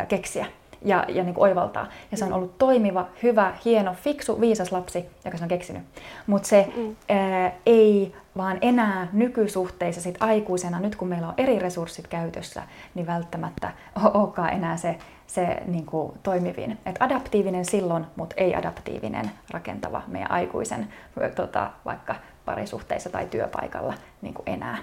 keksiä 0.08 0.46
ja, 0.84 1.04
ja 1.08 1.22
niin 1.22 1.34
kuin 1.34 1.42
oivaltaa. 1.42 1.86
Ja 2.10 2.16
se 2.16 2.24
on 2.24 2.30
mm. 2.30 2.36
ollut 2.36 2.58
toimiva, 2.58 3.08
hyvä, 3.22 3.54
hieno, 3.64 3.94
fiksu, 3.94 4.40
viisas 4.40 4.72
lapsi, 4.72 5.10
joka 5.24 5.36
se 5.36 5.44
on 5.44 5.48
keksinyt. 5.48 5.82
Mutta 6.26 6.48
se 6.48 6.72
mm. 6.76 6.96
ää, 7.08 7.52
ei 7.66 8.14
vaan 8.36 8.58
enää 8.60 9.08
nykysuhteissa 9.12 10.00
sit 10.00 10.16
aikuisena, 10.20 10.80
nyt 10.80 10.96
kun 10.96 11.08
meillä 11.08 11.28
on 11.28 11.34
eri 11.36 11.58
resurssit 11.58 12.06
käytössä, 12.06 12.62
niin 12.94 13.06
välttämättä 13.06 13.72
olekaan 14.14 14.52
enää 14.52 14.76
se, 14.76 14.98
se 15.26 15.62
niin 15.66 15.86
kuin 15.86 16.12
toimivin. 16.22 16.78
Et 16.86 16.96
adaptiivinen 17.00 17.64
silloin, 17.64 18.06
mutta 18.16 18.34
ei 18.38 18.54
adaptiivinen 18.54 19.30
rakentava 19.50 20.02
meidän 20.06 20.30
aikuisen 20.30 20.88
tota, 21.34 21.70
vaikka 21.84 22.14
parisuhteissa 22.44 23.10
tai 23.10 23.26
työpaikalla 23.26 23.94
niin 24.22 24.34
kuin 24.34 24.48
enää. 24.48 24.78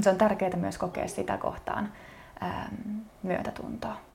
se 0.00 0.10
on 0.10 0.16
tärkeää 0.16 0.56
myös 0.56 0.78
kokea 0.78 1.08
sitä 1.08 1.36
kohtaan 1.36 1.92
ähm, 2.42 2.74
myötätuntoa. 3.22 4.13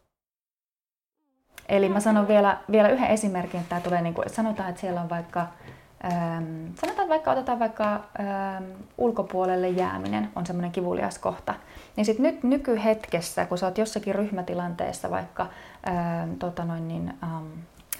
Eli 1.69 1.89
mä 1.89 1.99
sanon 1.99 2.27
vielä, 2.27 2.57
vielä 2.71 2.89
yhden 2.89 3.09
esimerkin, 3.09 3.59
että 3.59 3.69
tämä 3.69 3.81
tulee 3.81 4.01
niin 4.01 4.13
kuin, 4.13 4.29
sanotaan, 4.29 4.69
että 4.69 4.81
siellä 4.81 5.01
on 5.01 5.09
vaikka 5.09 5.47
Ähm, 6.05 6.65
sanotaan 6.81 7.09
vaikka, 7.09 7.31
otetaan 7.31 7.59
vaikka 7.59 7.93
ähm, 8.19 8.63
ulkopuolelle 8.97 9.69
jääminen 9.69 10.29
on 10.35 10.45
semmoinen 10.45 10.71
kivulias 10.71 11.19
kohta. 11.19 11.53
Niin 11.95 12.05
sitten 12.05 12.23
nyt 12.23 12.43
nykyhetkessä, 12.43 13.45
kun 13.45 13.57
sä 13.57 13.65
oot 13.65 13.77
jossakin 13.77 14.15
ryhmätilanteessa 14.15 15.09
vaikka 15.09 15.47
ähm, 15.87 16.33
tota 16.39 16.65
noin 16.65 16.87
niin, 16.87 17.13
ähm, 17.23 17.45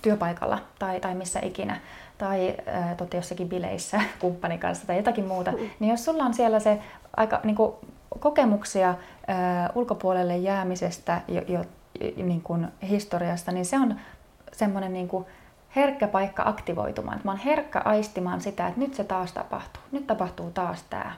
työpaikalla 0.02 0.60
tai, 0.80 1.00
tai 1.00 1.16
missä 1.16 1.40
ikinä, 1.40 1.80
tai 2.18 2.56
äh, 2.68 2.98
totta 2.98 3.16
jossakin 3.16 3.50
bileissä 3.50 4.02
kumppanin 4.22 4.60
kanssa 4.60 4.88
tai 4.88 4.98
jotakin 4.98 5.26
muuta, 5.26 5.52
mm. 5.52 5.58
niin 5.80 5.92
jos 5.92 6.06
sulla 6.06 6.24
on 6.24 6.34
siellä 6.34 6.60
se 6.60 6.80
aika 7.18 7.40
niin 7.44 7.56
kuin, 7.56 7.74
kokemuksia 8.20 8.90
äh, 8.90 8.96
ulkopuolelle 9.76 10.38
jäämisestä 10.38 11.22
jo, 11.28 11.42
jo, 11.48 11.66
niin 12.16 12.42
kuin 12.42 12.68
historiasta, 12.90 13.52
niin 13.52 13.66
se 13.66 13.80
on 13.80 13.96
semmoinen 14.52 14.94
niin 14.94 15.08
kuin, 15.08 15.26
herkkä 15.76 16.08
paikka 16.08 16.44
aktivoitumaan. 16.46 17.22
Mä 17.24 17.32
oon 17.32 17.40
herkkä 17.40 17.82
aistimaan 17.86 18.42
sitä, 18.42 18.68
että 18.68 18.80
nyt 18.80 18.94
se 18.94 19.04
taas 19.04 19.32
tapahtuu. 19.32 19.84
Nyt 19.92 20.08
tapahtuu 20.08 20.52
taas 20.52 20.84
tämä. 20.90 21.12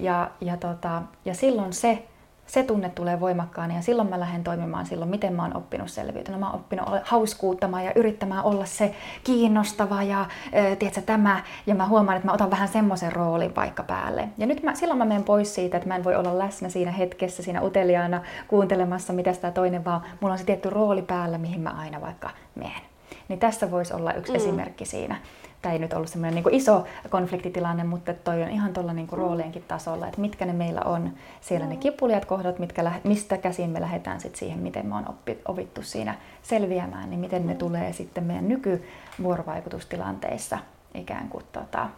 Ja, 0.00 0.30
ja, 0.40 0.56
tota, 0.56 1.02
ja 1.24 1.34
silloin 1.34 1.72
se, 1.72 2.06
se 2.48 2.62
tunne 2.62 2.88
tulee 2.88 3.20
voimakkaana 3.20 3.74
ja 3.74 3.82
silloin 3.82 4.08
mä 4.08 4.20
lähden 4.20 4.44
toimimaan 4.44 4.86
silloin, 4.86 5.10
miten 5.10 5.32
mä 5.32 5.42
oon 5.42 5.56
oppinut 5.56 5.90
selviytymään. 5.90 6.40
Mä 6.40 6.46
oon 6.46 6.54
oppinut 6.54 6.86
hauskuuttamaan 7.02 7.84
ja 7.84 7.92
yrittämään 7.94 8.44
olla 8.44 8.64
se 8.64 8.94
kiinnostava 9.24 10.02
ja 10.02 10.20
äh, 10.20 10.76
tiedätkö, 10.78 11.00
tämä. 11.00 11.42
Ja 11.66 11.74
mä 11.74 11.86
huomaan, 11.86 12.16
että 12.16 12.28
mä 12.28 12.32
otan 12.32 12.50
vähän 12.50 12.68
semmoisen 12.68 13.12
roolin 13.12 13.56
vaikka 13.56 13.82
päälle. 13.82 14.28
Ja 14.38 14.46
nyt 14.46 14.62
mä, 14.62 14.74
silloin 14.74 14.98
mä 14.98 15.04
menen 15.04 15.24
pois 15.24 15.54
siitä, 15.54 15.76
että 15.76 15.88
mä 15.88 15.96
en 15.96 16.04
voi 16.04 16.16
olla 16.16 16.38
läsnä 16.38 16.68
siinä 16.68 16.90
hetkessä, 16.90 17.42
siinä 17.42 17.62
uteliaana 17.62 18.22
kuuntelemassa, 18.48 19.12
mitä 19.12 19.32
sitä 19.32 19.50
toinen 19.50 19.84
vaan. 19.84 20.00
Mulla 20.20 20.32
on 20.32 20.38
se 20.38 20.44
tietty 20.44 20.70
rooli 20.70 21.02
päällä, 21.02 21.38
mihin 21.38 21.60
mä 21.60 21.70
aina 21.70 22.00
vaikka 22.00 22.30
menen. 22.54 22.82
Niin 23.28 23.38
tässä 23.38 23.70
voisi 23.70 23.94
olla 23.94 24.12
yksi 24.12 24.32
mm. 24.32 24.36
esimerkki 24.36 24.84
siinä. 24.84 25.16
Tämä 25.62 25.72
ei 25.72 25.78
nyt 25.78 25.92
ollut 25.92 26.08
semmoinen 26.08 26.44
niin 26.44 26.54
iso 26.54 26.84
konfliktitilanne, 27.10 27.84
mutta 27.84 28.14
toi 28.14 28.42
on 28.42 28.50
ihan 28.50 28.72
tuolla 28.72 28.92
niin 28.92 29.08
roolienkin 29.12 29.64
tasolla, 29.68 30.08
että 30.08 30.20
mitkä 30.20 30.46
ne 30.46 30.52
meillä 30.52 30.80
on 30.80 31.10
siellä 31.40 31.66
mm. 31.66 31.70
ne 31.70 31.76
kipulijat 31.76 32.24
kohdat, 32.24 32.58
mitkä, 32.58 32.92
mistä 33.04 33.38
käsin 33.38 33.70
me 33.70 33.80
lähdetään 33.80 34.20
sit 34.20 34.36
siihen, 34.36 34.58
miten 34.58 34.86
me 34.86 34.94
on 34.94 35.08
oppi, 35.08 35.38
opittu 35.48 35.82
siinä 35.82 36.14
selviämään, 36.42 37.10
niin 37.10 37.20
miten 37.20 37.46
ne 37.46 37.52
mm. 37.52 37.58
tulee 37.58 37.92
sitten 37.92 38.24
meidän 38.24 38.48
nykyvuorovaikutustilanteissa 38.48 40.58
ikään 40.94 41.28
kuin 41.28 41.44
tota, 41.52 41.88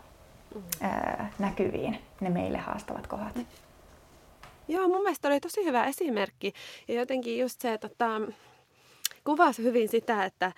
mm. 0.54 0.62
ää, 0.80 1.30
näkyviin, 1.38 1.98
ne 2.20 2.30
meille 2.30 2.58
haastavat 2.58 3.06
kohdat. 3.06 3.38
Joo, 4.68 4.88
mun 4.88 5.02
mielestä 5.02 5.28
oli 5.28 5.40
tosi 5.40 5.64
hyvä 5.64 5.84
esimerkki. 5.84 6.52
Ja 6.88 6.94
jotenkin 6.94 7.38
just 7.38 7.60
se, 7.60 7.72
että 7.72 7.88
tota, 7.88 8.20
kuvasi 9.24 9.62
hyvin 9.62 9.88
sitä, 9.88 10.24
että 10.24 10.52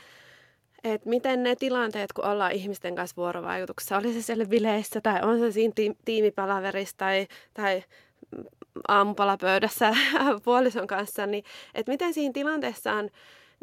että 0.84 1.08
miten 1.08 1.42
ne 1.42 1.56
tilanteet, 1.56 2.12
kun 2.12 2.24
ollaan 2.24 2.52
ihmisten 2.52 2.94
kanssa 2.94 3.16
vuorovaikutuksessa, 3.16 3.96
oli 3.96 4.12
se 4.12 4.22
siellä 4.22 4.46
bileissä 4.46 5.00
tai 5.00 5.22
on 5.22 5.38
se 5.38 5.52
siinä 5.52 5.94
tiimipalaverissa 6.04 6.96
tai, 6.96 7.26
tai 7.54 7.84
aamupalapöydässä 8.88 9.94
puolison 10.44 10.86
kanssa, 10.86 11.26
niin 11.26 11.44
että 11.74 11.92
miten 11.92 12.14
siinä 12.14 12.32
tilanteessa 12.32 12.92
on, 12.92 13.10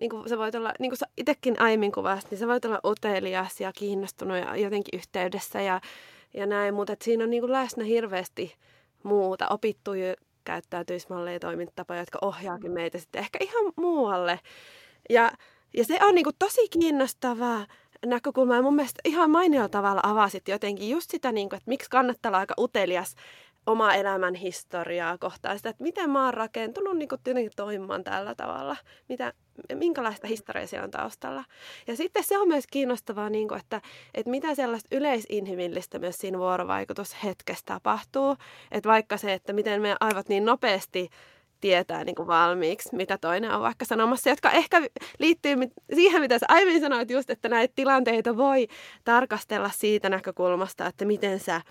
niin 0.01 0.09
kuin 0.09 0.29
sä 0.29 0.37
voit 0.37 0.55
olla, 0.55 0.73
niin 0.79 0.91
kuin 0.91 0.97
sä 0.97 1.05
itsekin 1.17 1.61
aiemmin 1.61 1.91
kuvasit, 1.91 2.31
niin 2.31 2.39
sä 2.39 2.47
voit 2.47 2.65
olla 2.65 2.79
utelias 2.85 3.61
ja 3.61 3.71
kiinnostunut 3.71 4.37
ja 4.37 4.55
jotenkin 4.55 4.99
yhteydessä 4.99 5.61
ja, 5.61 5.81
ja 6.33 6.45
näin, 6.45 6.73
mutta 6.73 6.93
että 6.93 7.05
siinä 7.05 7.23
on 7.23 7.29
niin 7.29 7.41
kuin 7.41 7.51
läsnä 7.51 7.83
hirveästi 7.83 8.55
muuta 9.03 9.47
opittuja 9.47 10.15
käyttäytymismalleja 10.43 11.35
ja 11.35 11.39
toimintatapoja, 11.39 11.99
jotka 11.99 12.19
ohjaakin 12.21 12.71
meitä 12.71 12.97
sitten 12.97 13.19
ehkä 13.19 13.39
ihan 13.41 13.73
muualle. 13.75 14.39
Ja 15.09 15.31
ja 15.77 15.85
se 15.85 15.97
on 16.01 16.15
niinku 16.15 16.31
tosi 16.39 16.67
kiinnostavaa 16.69 17.65
näkökulma 18.05 18.55
ja 18.55 18.61
mun 18.61 18.75
mielestä 18.75 19.01
ihan 19.05 19.31
mainiolla 19.31 19.69
tavalla 19.69 20.01
avasit 20.03 20.47
jotenkin 20.47 20.89
just 20.89 21.11
sitä, 21.11 21.31
niinku, 21.31 21.55
että 21.55 21.69
miksi 21.69 21.89
kannattaa 21.89 22.29
olla 22.29 22.37
aika 22.37 22.53
utelias 22.57 23.15
oma 23.65 23.93
elämän 23.93 24.35
historiaa 24.35 25.17
kohtaan 25.17 25.57
sitä, 25.57 25.69
että 25.69 25.83
miten 25.83 26.09
mä 26.09 26.25
oon 26.25 26.33
rakentunut 26.33 26.97
niin 26.97 27.09
kuin 27.09 27.21
toimimaan 27.55 28.03
tällä 28.03 28.35
tavalla, 28.35 28.75
mitä, 29.09 29.33
minkälaista 29.73 30.27
historiaa 30.27 30.67
siellä 30.67 30.85
on 30.85 30.91
taustalla. 30.91 31.43
Ja 31.87 31.95
sitten 31.95 32.23
se 32.23 32.37
on 32.37 32.47
myös 32.47 32.67
kiinnostavaa, 32.67 33.29
niin 33.29 33.47
kuin, 33.47 33.59
että, 33.59 33.81
että 34.13 34.31
mitä 34.31 34.55
sellaista 34.55 34.95
yleisinhimillistä 34.95 35.99
myös 35.99 36.17
siinä 36.17 36.37
vuorovaikutushetkessä 36.37 37.65
tapahtuu. 37.65 38.35
Että 38.71 38.89
vaikka 38.89 39.17
se, 39.17 39.33
että 39.33 39.53
miten 39.53 39.81
me 39.81 39.95
aivot 39.99 40.29
niin 40.29 40.45
nopeasti 40.45 41.09
tietää 41.61 42.03
niin 42.03 42.15
kuin 42.15 42.27
valmiiksi, 42.27 42.95
mitä 42.95 43.17
toinen 43.17 43.51
on 43.51 43.61
vaikka 43.61 43.85
sanomassa, 43.85 44.29
jotka 44.29 44.51
ehkä 44.51 44.81
liittyy 45.19 45.55
siihen, 45.95 46.21
mitä 46.21 46.39
sä 46.39 46.45
aiemmin 46.49 46.81
sanoit 46.81 47.11
just, 47.11 47.29
että 47.29 47.49
näitä 47.49 47.73
tilanteita 47.75 48.37
voi 48.37 48.67
tarkastella 49.03 49.69
siitä 49.73 50.09
näkökulmasta, 50.09 50.85
että 50.85 51.05
miten 51.05 51.39
sä 51.39 51.61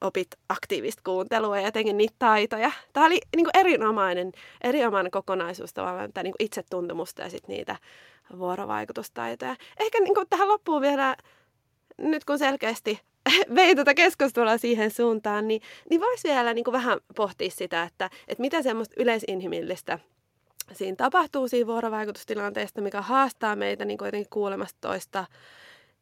opit 0.00 0.28
aktiivista 0.48 1.02
kuuntelua 1.04 1.58
ja 1.58 1.66
jotenkin 1.66 1.96
niitä 1.96 2.14
taitoja. 2.18 2.70
Tämä 2.92 3.06
oli 3.06 3.20
niin 3.36 3.44
kuin 3.44 3.56
erinomainen, 3.60 4.32
erinomainen 4.60 5.10
kokonaisuus 5.10 5.74
tavallaan, 5.74 6.12
tämä 6.12 6.22
niin 6.22 6.34
kuin 6.38 6.46
itsetuntemusta 6.46 7.22
ja 7.22 7.30
sitten 7.30 7.54
niitä 7.54 7.76
vuorovaikutustaitoja. 8.38 9.56
Ehkä 9.80 10.00
niin 10.00 10.14
kuin 10.14 10.28
tähän 10.30 10.48
loppuun 10.48 10.82
vielä, 10.82 11.16
nyt 11.98 12.24
kun 12.24 12.38
selkeästi 12.38 13.00
vei 13.54 13.74
tätä 13.74 13.94
keskustelua 13.94 14.58
siihen 14.58 14.90
suuntaan, 14.90 15.48
niin, 15.48 15.62
niin 15.90 16.00
voisi 16.00 16.28
vielä 16.28 16.54
niin 16.54 16.64
kuin 16.64 16.72
vähän 16.72 16.98
pohtia 17.16 17.50
sitä, 17.50 17.82
että, 17.82 18.10
että 18.28 18.40
mitä 18.40 18.62
semmoista 18.62 18.94
yleisinhimillistä 18.98 19.98
siinä 20.72 20.96
tapahtuu 20.96 21.48
siinä 21.48 21.66
vuorovaikutustilanteesta, 21.66 22.80
mikä 22.80 23.02
haastaa 23.02 23.56
meitä 23.56 23.84
niin 23.84 23.98
jotenkin 24.04 24.30
kuulemasta 24.30 24.78
toista 24.80 25.26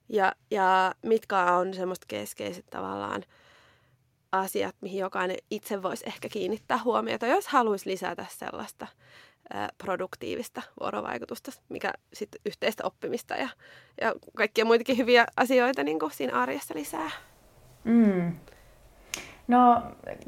ja, 0.08 0.32
ja 0.50 0.94
mitkä 1.02 1.38
on 1.38 1.74
semmoista 1.74 2.06
keskeiset 2.08 2.66
tavallaan 2.70 3.24
asiat, 4.32 4.76
mihin 4.80 4.98
jokainen 5.00 5.36
itse 5.50 5.82
voisi 5.82 6.04
ehkä 6.06 6.28
kiinnittää 6.28 6.78
huomiota, 6.84 7.26
jos 7.26 7.48
haluaisi 7.48 7.90
lisätä 7.90 8.26
sellaista 8.28 8.86
produktiivista 9.78 10.62
vuorovaikutusta, 10.80 11.52
mikä 11.68 11.92
sitten 12.12 12.40
yhteistä 12.46 12.86
oppimista 12.86 13.34
ja, 13.34 13.48
ja 14.00 14.14
kaikkia 14.36 14.64
muitakin 14.64 14.96
hyviä 14.96 15.26
asioita 15.36 15.82
niin 15.82 15.98
kuin 15.98 16.12
siinä 16.12 16.42
arjessa 16.42 16.74
lisää. 16.74 17.10
Mm. 17.84 18.32
No 19.48 19.82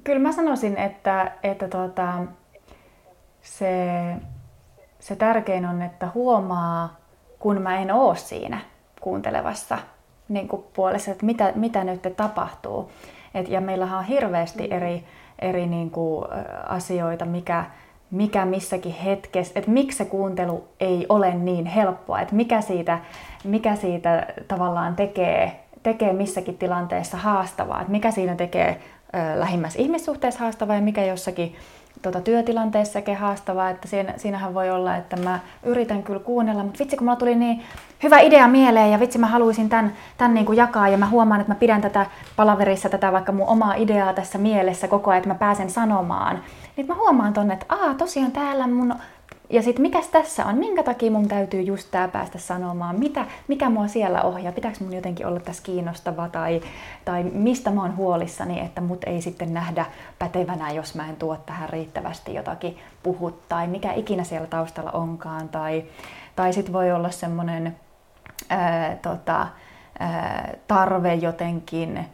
kyllä 0.04 0.18
mä 0.18 0.32
sanoisin, 0.32 0.76
että, 0.76 1.32
että 1.42 1.68
tuota, 1.68 2.24
se, 3.42 3.86
se 5.00 5.16
tärkein 5.16 5.66
on, 5.66 5.82
että 5.82 6.08
huomaa, 6.14 6.96
kun 7.38 7.62
mä 7.62 7.78
en 7.78 7.90
oo 7.90 8.14
siinä 8.14 8.60
kuuntelevassa 9.00 9.78
niin 10.28 10.48
kuin 10.48 10.64
puolessa, 10.72 11.10
että 11.10 11.26
mitä, 11.26 11.52
mitä 11.54 11.84
nyt 11.84 12.02
tapahtuu. 12.16 12.92
Et, 13.34 13.48
ja 13.48 13.60
meillähän 13.60 13.98
on 13.98 14.04
hirveästi 14.04 14.68
eri, 14.70 15.04
eri 15.38 15.66
niin 15.66 15.90
kuin, 15.90 16.24
asioita, 16.66 17.24
mikä, 17.24 17.64
mikä 18.12 18.44
missäkin 18.44 18.92
hetkessä, 18.92 19.52
että 19.56 19.70
miksi 19.70 19.98
se 19.98 20.04
kuuntelu 20.04 20.64
ei 20.80 21.06
ole 21.08 21.34
niin 21.34 21.66
helppoa, 21.66 22.20
että 22.20 22.34
mikä 22.34 22.60
siitä, 22.60 22.98
mikä 23.44 23.76
siitä 23.76 24.26
tavallaan 24.48 24.96
tekee, 24.96 25.60
tekee 25.82 26.12
missäkin 26.12 26.58
tilanteessa 26.58 27.16
haastavaa, 27.16 27.80
että 27.80 27.92
mikä 27.92 28.10
siinä 28.10 28.34
tekee 28.34 28.80
lähimmässä 29.34 29.78
ihmissuhteessa 29.78 30.40
haastavaa 30.40 30.76
ja 30.76 30.82
mikä 30.82 31.04
jossakin 31.04 31.54
tota, 32.02 32.20
työtilanteessakin 32.20 33.16
haastavaa, 33.16 33.70
että 33.70 33.88
siinä, 33.88 34.14
siinähän 34.16 34.54
voi 34.54 34.70
olla, 34.70 34.96
että 34.96 35.16
mä 35.16 35.40
yritän 35.62 36.02
kyllä 36.02 36.20
kuunnella, 36.20 36.62
mutta 36.64 36.78
vitsi 36.78 36.96
kun 36.96 37.04
mulla 37.04 37.16
tuli 37.16 37.34
niin 37.34 37.62
hyvä 38.02 38.18
idea 38.18 38.48
mieleen 38.48 38.90
ja 38.92 39.00
vitsi 39.00 39.18
mä 39.18 39.26
haluaisin 39.26 39.68
tämän, 39.68 39.92
tämän 40.18 40.34
niin 40.34 40.46
kuin 40.46 40.56
jakaa 40.56 40.88
ja 40.88 40.98
mä 40.98 41.08
huomaan, 41.08 41.40
että 41.40 41.52
mä 41.52 41.58
pidän 41.58 41.80
tätä 41.80 42.06
palaverissa 42.36 42.88
tätä 42.88 43.12
vaikka 43.12 43.32
mun 43.32 43.48
omaa 43.48 43.74
ideaa 43.74 44.12
tässä 44.12 44.38
mielessä 44.38 44.88
koko 44.88 45.10
ajan, 45.10 45.18
että 45.18 45.28
mä 45.28 45.34
pääsen 45.34 45.70
sanomaan. 45.70 46.38
Niin 46.76 46.86
mä 46.86 46.94
huomaan 46.94 47.32
tonne, 47.32 47.54
että 47.54 47.66
aa 47.68 47.94
tosiaan 47.94 48.32
täällä 48.32 48.66
mun 48.66 48.94
ja 49.52 49.62
sitten 49.62 49.82
mikäs 49.82 50.08
tässä 50.08 50.46
on, 50.46 50.58
minkä 50.58 50.82
takia 50.82 51.10
mun 51.10 51.28
täytyy 51.28 51.60
just 51.60 51.88
tää 51.90 52.08
päästä 52.08 52.38
sanomaan, 52.38 52.98
mitä, 52.98 53.26
mikä 53.48 53.70
mua 53.70 53.88
siellä 53.88 54.22
ohjaa, 54.22 54.52
pitääkö 54.52 54.76
mun 54.80 54.94
jotenkin 54.94 55.26
olla 55.26 55.40
tässä 55.40 55.62
kiinnostava 55.62 56.28
tai, 56.28 56.60
tai 57.04 57.22
mistä 57.22 57.70
mä 57.70 57.82
oon 57.82 57.96
huolissani, 57.96 58.60
että 58.60 58.80
mut 58.80 59.04
ei 59.04 59.22
sitten 59.22 59.54
nähdä 59.54 59.86
pätevänä, 60.18 60.70
jos 60.70 60.94
mä 60.94 61.08
en 61.08 61.16
tuo 61.16 61.36
tähän 61.36 61.68
riittävästi 61.68 62.34
jotakin 62.34 62.78
puhut 63.02 63.48
tai 63.48 63.66
mikä 63.66 63.92
ikinä 63.92 64.24
siellä 64.24 64.46
taustalla 64.46 64.90
onkaan. 64.90 65.48
Tai, 65.48 65.84
tai 66.36 66.52
sitten 66.52 66.72
voi 66.72 66.92
olla 66.92 67.10
semmoinen 67.10 67.76
tota, 69.02 69.46
tarve 70.68 71.14
jotenkin 71.14 72.06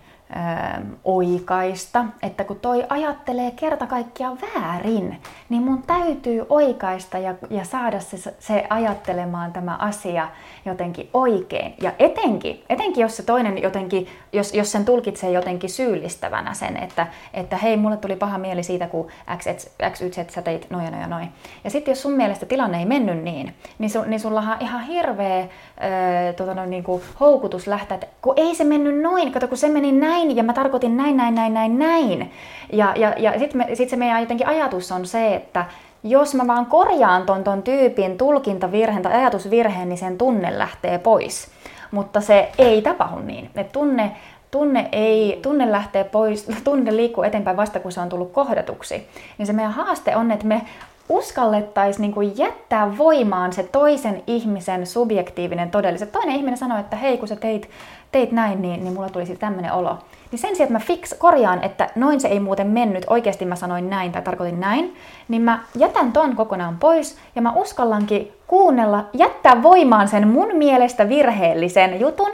oikaista, 1.04 2.04
että 2.22 2.44
kun 2.44 2.60
toi 2.60 2.84
ajattelee 2.88 3.50
kerta 3.50 3.86
kaikkiaan 3.86 4.38
väärin, 4.40 5.22
niin 5.48 5.62
mun 5.62 5.82
täytyy 5.82 6.46
oikaista 6.48 7.18
ja, 7.18 7.34
ja 7.50 7.64
saada 7.64 8.00
se, 8.00 8.34
se 8.38 8.66
ajattelemaan 8.70 9.52
tämä 9.52 9.76
asia 9.76 10.28
jotenkin 10.64 11.10
oikein. 11.14 11.74
Ja 11.82 11.92
etenkin, 11.98 12.64
etenkin 12.68 13.02
jos 13.02 13.16
se 13.16 13.22
toinen 13.22 13.62
jotenkin, 13.62 14.06
jos, 14.32 14.54
jos 14.54 14.72
sen 14.72 14.84
tulkitsee 14.84 15.30
jotenkin 15.30 15.70
syyllistävänä 15.70 16.54
sen, 16.54 16.76
että, 16.76 17.06
että 17.34 17.56
hei, 17.56 17.76
mulle 17.76 17.96
tuli 17.96 18.16
paha 18.16 18.38
mieli 18.38 18.62
siitä, 18.62 18.86
kun 18.86 19.08
X, 19.36 19.46
X, 19.92 20.00
Y, 20.00 20.10
Z, 20.10 20.30
sä 20.30 20.42
teit 20.42 20.70
noin 20.70 21.00
ja 21.00 21.06
noin 21.06 21.28
ja 21.64 21.70
sitten 21.70 21.92
jos 21.92 22.02
sun 22.02 22.12
mielestä 22.12 22.46
tilanne 22.46 22.78
ei 22.78 22.86
mennyt 22.86 23.22
niin, 23.22 23.54
niin, 23.78 23.90
su, 23.90 24.02
niin 24.02 24.20
sulla 24.20 24.40
on 24.40 24.56
ihan 24.60 24.84
hirveä 24.84 25.38
öö, 25.38 26.32
tota 26.32 26.54
noin, 26.54 26.70
niin 26.70 26.84
kuin 26.84 27.02
houkutus 27.20 27.66
lähteä, 27.66 27.94
että 27.94 28.06
kun 28.22 28.34
ei 28.36 28.54
se 28.54 28.64
mennyt 28.64 29.00
noin, 29.00 29.32
kato 29.32 29.48
kun 29.48 29.56
se 29.56 29.68
meni 29.68 29.92
näin 29.92 30.17
ja 30.36 30.42
mä 30.42 30.52
tarkoitin 30.52 30.96
näin, 30.96 31.16
näin, 31.16 31.34
näin, 31.34 31.54
näin, 31.54 31.78
näin. 31.78 32.32
Ja, 32.72 32.94
ja, 32.96 33.14
ja 33.18 33.38
sitten 33.38 33.66
sit 33.74 33.88
se 33.88 33.96
meidän 33.96 34.20
jotenkin 34.20 34.46
ajatus 34.46 34.92
on 34.92 35.06
se, 35.06 35.34
että 35.34 35.64
jos 36.02 36.34
mä 36.34 36.46
vaan 36.46 36.66
korjaan 36.66 37.26
ton, 37.26 37.44
ton 37.44 37.62
tyypin 37.62 38.18
tulkintavirheen 38.18 39.02
tai 39.02 39.12
ajatusvirheen, 39.12 39.88
niin 39.88 39.98
sen 39.98 40.18
tunne 40.18 40.58
lähtee 40.58 40.98
pois. 40.98 41.48
Mutta 41.90 42.20
se 42.20 42.48
ei 42.58 42.82
tapahdu 42.82 43.20
niin. 43.20 43.50
Et 43.56 43.72
tunne, 43.72 44.10
tunne, 44.50 44.88
ei, 44.92 45.38
tunne 45.42 45.72
lähtee 45.72 46.04
pois, 46.04 46.46
tunne 46.64 46.96
liikkuu 46.96 47.24
eteenpäin 47.24 47.56
vasta 47.56 47.80
kun 47.80 47.92
se 47.92 48.00
on 48.00 48.08
tullut 48.08 48.32
kohdatuksi. 48.32 49.08
Niin 49.38 49.46
se 49.46 49.52
meidän 49.52 49.72
haaste 49.72 50.16
on, 50.16 50.30
että 50.30 50.46
me 50.46 50.62
uskallettaisiin 51.08 52.14
niin 52.14 52.38
jättää 52.38 52.98
voimaan 52.98 53.52
se 53.52 53.62
toisen 53.62 54.22
ihmisen 54.26 54.86
subjektiivinen 54.86 55.70
todellisuus. 55.70 56.10
Toinen 56.10 56.36
ihminen 56.36 56.58
sanoo, 56.58 56.78
että 56.78 56.96
hei 56.96 57.18
kun 57.18 57.28
sä 57.28 57.36
teit, 57.36 57.70
teit 58.12 58.32
näin, 58.32 58.62
niin, 58.62 58.84
niin 58.84 58.94
mulla 58.94 59.08
tuli 59.08 59.26
sitten 59.26 59.48
tämmöinen 59.48 59.72
olo. 59.72 59.98
Niin 60.30 60.38
sen 60.38 60.56
sijaan, 60.56 60.62
että 60.62 60.72
mä 60.72 60.86
fix, 60.86 61.18
korjaan, 61.18 61.64
että 61.64 61.90
noin 61.94 62.20
se 62.20 62.28
ei 62.28 62.40
muuten 62.40 62.66
mennyt, 62.66 63.04
oikeasti 63.10 63.44
mä 63.44 63.56
sanoin 63.56 63.90
näin 63.90 64.12
tai 64.12 64.22
tarkoitin 64.22 64.60
näin, 64.60 64.96
niin 65.28 65.42
mä 65.42 65.60
jätän 65.74 66.12
ton 66.12 66.36
kokonaan 66.36 66.76
pois 66.78 67.18
ja 67.34 67.42
mä 67.42 67.52
uskallankin 67.52 68.32
kuunnella, 68.46 69.04
jättää 69.12 69.62
voimaan 69.62 70.08
sen 70.08 70.28
mun 70.28 70.56
mielestä 70.56 71.08
virheellisen 71.08 72.00
jutun, 72.00 72.30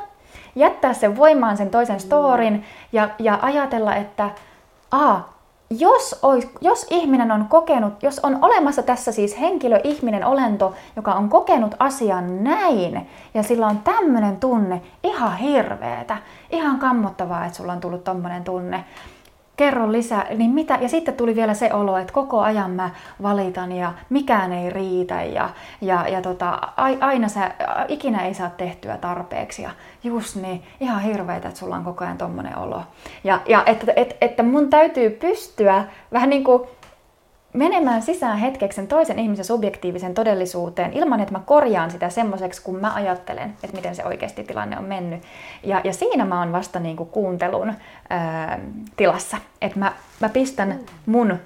jättää 0.55 0.95
sen 0.95 1.17
voimaan 1.17 1.57
sen 1.57 1.71
toisen 1.71 2.01
storin 2.01 2.65
ja, 2.93 3.09
ja 3.19 3.39
ajatella, 3.43 3.95
että 3.95 4.31
a, 4.91 5.21
jos, 5.71 6.19
ois, 6.23 6.49
jos 6.61 6.87
ihminen 6.91 7.33
on 7.33 7.47
kokenut, 7.49 8.03
jos 8.03 8.19
on 8.19 8.39
olemassa 8.43 8.83
tässä 8.83 9.13
siis 9.13 9.41
henkilö, 9.41 9.81
ihminen, 9.85 10.27
olento, 10.27 10.75
joka 10.97 11.15
on 11.15 11.29
kokenut 11.29 11.75
asian 11.79 12.45
näin, 12.45 13.09
ja 13.35 13.43
sillä 13.43 13.67
on 13.67 13.79
tämmöinen 13.79 14.37
tunne, 14.37 14.83
ihan 15.03 15.37
hirveetä, 15.37 16.17
ihan 16.51 16.79
kammottavaa, 16.79 17.45
että 17.45 17.57
sulla 17.57 17.73
on 17.73 17.81
tullut 17.81 18.05
tommonen 18.05 18.45
tunne, 18.45 18.85
kerro 19.57 19.93
lisää, 19.93 20.27
niin 20.35 20.51
mitä, 20.51 20.79
ja 20.81 20.89
sitten 20.89 21.15
tuli 21.15 21.35
vielä 21.35 21.55
se 21.55 21.73
olo, 21.73 21.99
että 21.99 22.13
koko 22.13 22.41
ajan 22.41 22.71
mä 22.71 22.91
valitan 23.23 23.73
ja 23.73 23.93
mikään 24.11 24.53
ei 24.53 24.71
riitä 24.71 25.23
ja, 25.23 25.51
ja, 25.81 26.09
ja 26.09 26.23
tota, 26.23 26.59
aina 27.01 27.29
sä, 27.29 27.51
ikinä 27.89 28.27
ei 28.27 28.35
saa 28.35 28.51
tehtyä 28.51 28.97
tarpeeksi 28.97 29.63
ja 29.63 29.71
just 30.05 30.37
niin, 30.37 30.63
ihan 30.81 31.03
hirveitä, 31.03 31.49
että 31.49 31.61
sulla 31.61 31.77
on 31.77 31.85
koko 31.85 32.05
ajan 32.05 32.19
tommonen 32.19 32.59
olo. 32.59 32.83
Ja, 33.25 33.41
ja 33.49 33.63
että, 33.67 33.93
että, 33.97 34.15
että 34.21 34.43
mun 34.43 34.71
täytyy 34.71 35.11
pystyä 35.11 35.85
vähän 36.13 36.31
niin 36.31 36.45
kuin 36.45 36.63
menemään 37.55 38.03
sisään 38.03 38.39
hetkeksi 38.39 38.77
sen 38.77 38.87
toisen 38.87 39.19
ihmisen 39.19 39.45
subjektiivisen 39.45 40.15
todellisuuteen 40.15 40.93
ilman, 40.93 41.21
että 41.21 41.33
mä 41.33 41.41
korjaan 41.47 41.91
sitä 41.91 42.11
semmoiseksi, 42.11 42.63
kun 42.63 42.77
mä 42.77 42.95
ajattelen, 42.95 43.55
että 43.63 43.77
miten 43.77 43.95
se 43.95 44.05
oikeasti 44.05 44.45
tilanne 44.45 44.79
on 44.79 44.85
mennyt. 44.85 45.23
Ja, 45.63 45.81
ja 45.85 45.93
siinä 45.93 46.25
mä 46.25 46.39
oon 46.39 46.53
vasta 46.53 46.81
niin 46.81 46.97
kuin 46.97 47.09
kuuntelun 47.09 47.73
ää, 48.11 48.59
tilassa, 48.97 49.37
että 49.61 49.79
mä, 49.79 49.93
mä 50.21 50.29
pistän 50.29 50.81
mun 51.07 51.39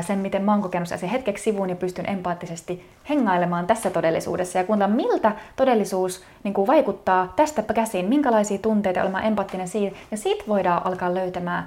sen, 0.00 0.18
miten 0.18 0.42
mä 0.42 0.52
oon 0.52 0.62
kokenut 0.62 0.88
sen 0.88 1.08
hetkeksi 1.08 1.44
sivuun 1.44 1.70
ja 1.70 1.76
pystyn 1.76 2.10
empaattisesti 2.10 2.90
hengailemaan 3.08 3.66
tässä 3.66 3.90
todellisuudessa. 3.90 4.58
Ja 4.58 4.64
kuuntelemaan, 4.64 4.96
miltä 4.96 5.32
todellisuus 5.56 6.24
niin 6.44 6.54
kuin 6.54 6.66
vaikuttaa 6.66 7.32
tästä 7.36 7.62
käsin, 7.62 8.06
minkälaisia 8.06 8.58
tunteita 8.58 9.02
olemaan 9.02 9.24
empaattinen 9.24 9.68
siitä. 9.68 9.96
Ja 10.10 10.16
siitä 10.16 10.44
voidaan 10.48 10.86
alkaa 10.86 11.14
löytämään, 11.14 11.66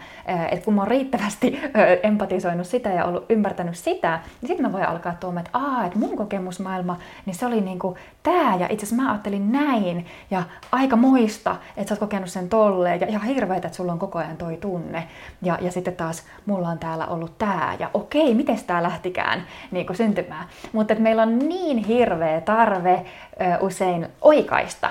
että 0.52 0.66
kun 0.66 0.74
mä 0.74 0.82
oon 0.82 0.88
riittävästi 0.88 1.60
empatisoinut 2.04 2.68
sitä 2.68 2.90
ja 2.90 3.06
ollut 3.06 3.26
ymmärtänyt 3.30 3.76
sitä, 3.76 4.20
niin 4.42 4.48
sitten 4.48 4.66
mä 4.66 4.72
voin 4.72 4.88
alkaa 4.88 5.14
tuomaan, 5.20 5.46
että 5.46 5.60
aa, 5.60 5.86
että 5.86 6.00
mun 6.00 6.18
kokemusmaailma, 6.18 6.98
niin 7.26 7.36
se 7.36 7.46
oli 7.46 7.62
niin 7.62 7.80
kuin 7.80 7.96
tää. 8.24 8.56
Ja 8.56 8.68
itse 8.70 8.86
asiassa 8.86 9.04
mä 9.04 9.12
ajattelin 9.12 9.52
näin. 9.52 10.06
Ja 10.32 10.44
aika 10.72 10.96
moista, 10.96 11.56
että 11.78 11.90
sä 11.90 11.94
oot 11.94 12.00
kokenut 12.00 12.30
sen 12.30 12.50
tolleen. 12.50 13.02
Ja 13.02 13.08
ihan 13.08 13.28
hirveetä, 13.28 13.68
että 13.68 13.78
sulla 13.78 13.92
on 13.92 14.00
koko 14.00 14.20
ajan 14.20 14.38
toi 14.38 14.58
tunne. 14.58 15.08
Ja, 15.42 15.58
ja 15.62 15.72
sitten 15.72 15.96
taas 15.96 16.24
mulla 16.46 16.70
on 16.70 16.80
täällä 16.80 17.06
ollut 17.06 17.38
tää. 17.38 17.76
Ja 17.80 17.90
okei, 17.96 18.34
miten 18.34 18.60
tämä 18.68 18.84
lähtikään 18.84 19.44
niin 19.72 19.86
kuin 19.86 19.98
syntymään. 19.98 20.48
Mutta 20.74 20.94
että 20.94 21.04
meillä 21.04 21.22
on 21.22 21.40
niin 21.40 21.78
hirveä 21.78 22.42
tarve 22.42 22.94
ö, 23.42 23.58
usein 23.60 24.08
oikaista 24.22 24.90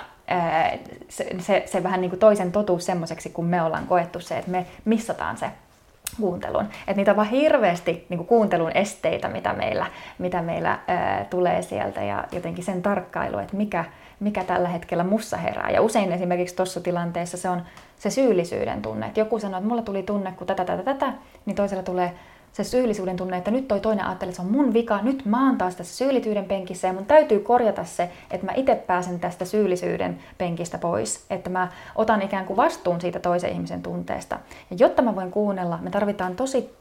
se, 1.08 1.26
se, 1.38 1.62
se 1.66 1.82
vähän 1.82 2.00
niin 2.00 2.10
kuin 2.10 2.20
toisen 2.20 2.52
totuus 2.52 2.86
semmoiseksi, 2.86 3.30
kun 3.30 3.44
me 3.44 3.62
ollaan 3.62 3.86
koettu 3.86 4.20
se, 4.20 4.38
että 4.38 4.50
me 4.50 4.66
missataan 4.84 5.36
se 5.36 5.50
kuuntelun. 6.20 6.64
Että 6.64 6.96
niitä 6.96 7.10
on 7.10 7.16
vaan 7.16 7.28
hirveästi 7.28 8.06
niin 8.08 8.18
kuin 8.18 8.26
kuuntelun 8.26 8.70
esteitä, 8.74 9.28
mitä 9.28 9.52
meillä, 9.52 9.86
mitä 10.18 10.42
meillä 10.42 10.78
ää, 10.88 11.24
tulee 11.24 11.62
sieltä 11.62 12.02
ja 12.02 12.24
jotenkin 12.32 12.64
sen 12.64 12.82
tarkkailu, 12.82 13.38
että 13.38 13.56
mikä, 13.56 13.84
mikä 14.20 14.44
tällä 14.44 14.68
hetkellä 14.68 15.04
mussa 15.04 15.36
herää. 15.36 15.70
Ja 15.70 15.82
usein 15.82 16.12
esimerkiksi 16.12 16.56
tuossa 16.56 16.80
tilanteessa 16.80 17.36
se 17.36 17.48
on 17.48 17.62
se 17.98 18.10
syyllisyyden 18.10 18.82
tunne. 18.82 19.06
Että 19.06 19.20
joku 19.20 19.38
sanoo, 19.38 19.58
että 19.58 19.68
mulla 19.68 19.82
tuli 19.82 20.02
tunne, 20.02 20.32
kun 20.32 20.46
tätä, 20.46 20.64
tätä, 20.64 20.82
tätä, 20.82 21.12
niin 21.46 21.56
toisella 21.56 21.82
tulee 21.82 22.14
se 22.54 22.64
syyllisyyden 22.64 23.16
tunne, 23.16 23.36
että 23.36 23.50
nyt 23.50 23.68
toi 23.68 23.80
toinen 23.80 24.04
ajattelee, 24.04 24.30
että 24.30 24.42
se 24.42 24.46
on 24.46 24.52
mun 24.52 24.72
vika, 24.72 25.02
nyt 25.02 25.24
mä 25.24 25.46
oon 25.46 25.58
taas 25.58 25.76
tässä 25.76 25.96
syyllisyyden 25.96 26.44
penkissä 26.44 26.88
ja 26.88 26.92
mun 26.92 27.06
täytyy 27.06 27.40
korjata 27.40 27.84
se, 27.84 28.10
että 28.30 28.46
mä 28.46 28.52
itse 28.56 28.74
pääsen 28.74 29.20
tästä 29.20 29.44
syyllisyyden 29.44 30.18
penkistä 30.38 30.78
pois, 30.78 31.26
että 31.30 31.50
mä 31.50 31.68
otan 31.94 32.22
ikään 32.22 32.46
kuin 32.46 32.56
vastuun 32.56 33.00
siitä 33.00 33.20
toisen 33.20 33.52
ihmisen 33.52 33.82
tunteesta. 33.82 34.38
Ja 34.70 34.76
jotta 34.78 35.02
mä 35.02 35.16
voin 35.16 35.30
kuunnella, 35.30 35.78
me 35.82 35.90
tarvitaan 35.90 36.36
tosi 36.36 36.74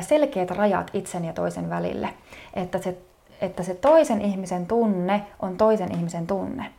selkeät 0.00 0.50
rajat 0.50 0.90
itsen 0.92 1.24
ja 1.24 1.32
toisen 1.32 1.70
välille, 1.70 2.08
että 2.54 2.78
se, 2.78 2.98
että 3.40 3.62
se 3.62 3.74
toisen 3.74 4.20
ihmisen 4.20 4.66
tunne 4.66 5.26
on 5.42 5.56
toisen 5.56 5.92
ihmisen 5.92 6.26
tunne. 6.26 6.77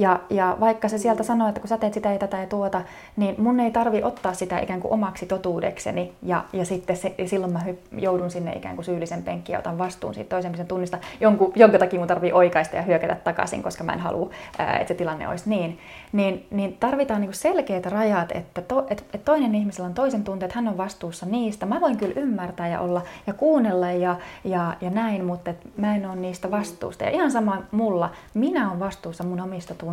Ja, 0.00 0.20
ja 0.30 0.56
vaikka 0.60 0.88
se 0.88 0.98
sieltä 0.98 1.22
sanoo, 1.22 1.48
että 1.48 1.60
kun 1.60 1.68
sä 1.68 1.78
teet 1.78 1.94
sitä 1.94 2.12
ja 2.12 2.18
tätä 2.18 2.38
ja 2.38 2.46
tuota, 2.46 2.82
niin 3.16 3.34
mun 3.38 3.60
ei 3.60 3.70
tarvi 3.70 4.02
ottaa 4.02 4.34
sitä 4.34 4.58
ikään 4.58 4.80
kuin 4.80 4.92
omaksi 4.92 5.26
totuudekseni. 5.26 6.12
Ja, 6.22 6.44
ja 6.52 6.64
sitten 6.64 6.96
se, 6.96 7.14
ja 7.18 7.28
silloin 7.28 7.52
mä 7.52 7.60
joudun 7.92 8.30
sinne 8.30 8.52
ikään 8.52 8.74
kuin 8.74 8.84
syyllisen 8.84 9.22
penkkiin 9.22 9.54
ja 9.54 9.58
otan 9.58 9.78
vastuun 9.78 10.14
siitä 10.14 10.28
toisen 10.28 10.66
tunnista. 10.68 10.98
Jonkun, 11.20 11.52
jonka 11.56 11.78
takia 11.78 11.98
mun 11.98 12.08
tarvii 12.08 12.32
oikaista 12.32 12.76
ja 12.76 12.82
hyökätä 12.82 13.14
takaisin, 13.14 13.62
koska 13.62 13.84
mä 13.84 13.92
en 13.92 13.98
halua, 13.98 14.30
että 14.58 14.88
se 14.88 14.94
tilanne 14.94 15.28
olisi 15.28 15.50
niin. 15.50 15.78
Niin, 16.12 16.46
niin 16.50 16.76
tarvitaan 16.80 17.20
niin 17.20 17.34
selkeät 17.34 17.86
rajat, 17.86 18.32
että, 18.32 18.62
to, 18.62 18.86
että, 18.90 19.04
että 19.14 19.24
toinen 19.24 19.54
ihmisellä 19.54 19.86
on 19.86 19.94
toisen 19.94 20.24
tunteet, 20.24 20.52
hän 20.52 20.68
on 20.68 20.76
vastuussa 20.76 21.26
niistä. 21.26 21.66
Mä 21.66 21.80
voin 21.80 21.96
kyllä 21.96 22.20
ymmärtää 22.20 22.68
ja 22.68 22.80
olla 22.80 23.02
ja 23.26 23.32
kuunnella 23.32 23.92
ja, 23.92 24.16
ja, 24.44 24.76
ja 24.80 24.90
näin, 24.90 25.24
mutta 25.24 25.54
mä 25.76 25.96
en 25.96 26.06
ole 26.06 26.16
niistä 26.16 26.50
vastuusta. 26.50 27.04
Ja 27.04 27.10
ihan 27.10 27.30
sama 27.30 27.62
mulla, 27.70 28.10
minä 28.34 28.68
olen 28.68 28.80
vastuussa 28.80 29.24
mun 29.24 29.40
omista 29.40 29.74
tunteista 29.74 29.89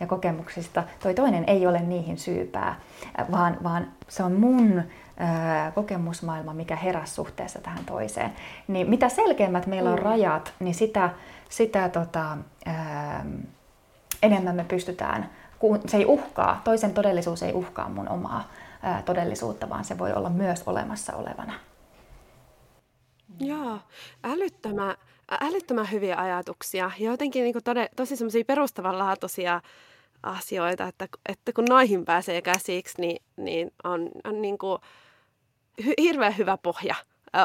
ja 0.00 0.06
kokemuksista. 0.06 0.84
Toi 1.02 1.14
toinen 1.14 1.44
ei 1.46 1.66
ole 1.66 1.80
niihin 1.80 2.18
syypää, 2.18 2.80
vaan, 3.32 3.56
vaan 3.62 3.88
se 4.08 4.22
on 4.22 4.32
mun 4.32 4.82
kokemusmaailma, 5.74 6.54
mikä 6.54 6.76
heräsi 6.76 7.14
suhteessa 7.14 7.60
tähän 7.60 7.84
toiseen. 7.84 8.32
Niin 8.68 8.90
mitä 8.90 9.08
selkeämmät 9.08 9.66
meillä 9.66 9.90
on 9.90 9.98
mm. 9.98 10.04
rajat, 10.04 10.54
niin 10.60 10.74
sitä, 10.74 11.10
sitä 11.48 11.88
tota, 11.88 12.36
ää, 12.66 13.26
enemmän 14.22 14.56
me 14.56 14.64
pystytään, 14.64 15.30
se 15.86 15.96
ei 15.96 16.04
uhkaa, 16.04 16.60
toisen 16.64 16.94
todellisuus 16.94 17.42
ei 17.42 17.52
uhkaa 17.52 17.88
mun 17.88 18.08
omaa 18.08 18.48
ää, 18.82 19.02
todellisuutta, 19.02 19.68
vaan 19.68 19.84
se 19.84 19.98
voi 19.98 20.12
olla 20.12 20.30
myös 20.30 20.62
olemassa 20.66 21.16
olevana. 21.16 21.52
Joo, 23.40 23.78
älyttömän 24.24 24.96
älyttömän 25.40 25.90
hyviä 25.90 26.16
ajatuksia 26.16 26.90
ja 26.98 27.10
jotenkin 27.10 27.44
niin 27.44 27.54
tode, 27.64 27.88
tosi 27.96 28.16
semmoisia 28.16 28.44
perustavanlaatuisia 28.44 29.60
asioita, 30.22 30.86
että, 30.86 31.08
että 31.28 31.52
kun 31.52 31.64
noihin 31.64 32.04
pääsee 32.04 32.42
käsiksi, 32.42 33.00
niin, 33.00 33.22
niin 33.36 33.70
on, 33.84 34.10
on 34.24 34.42
niin 34.42 34.58
kuin 34.58 34.78
hy, 35.84 35.92
hirveän 36.00 36.38
hyvä 36.38 36.56
pohja 36.56 36.94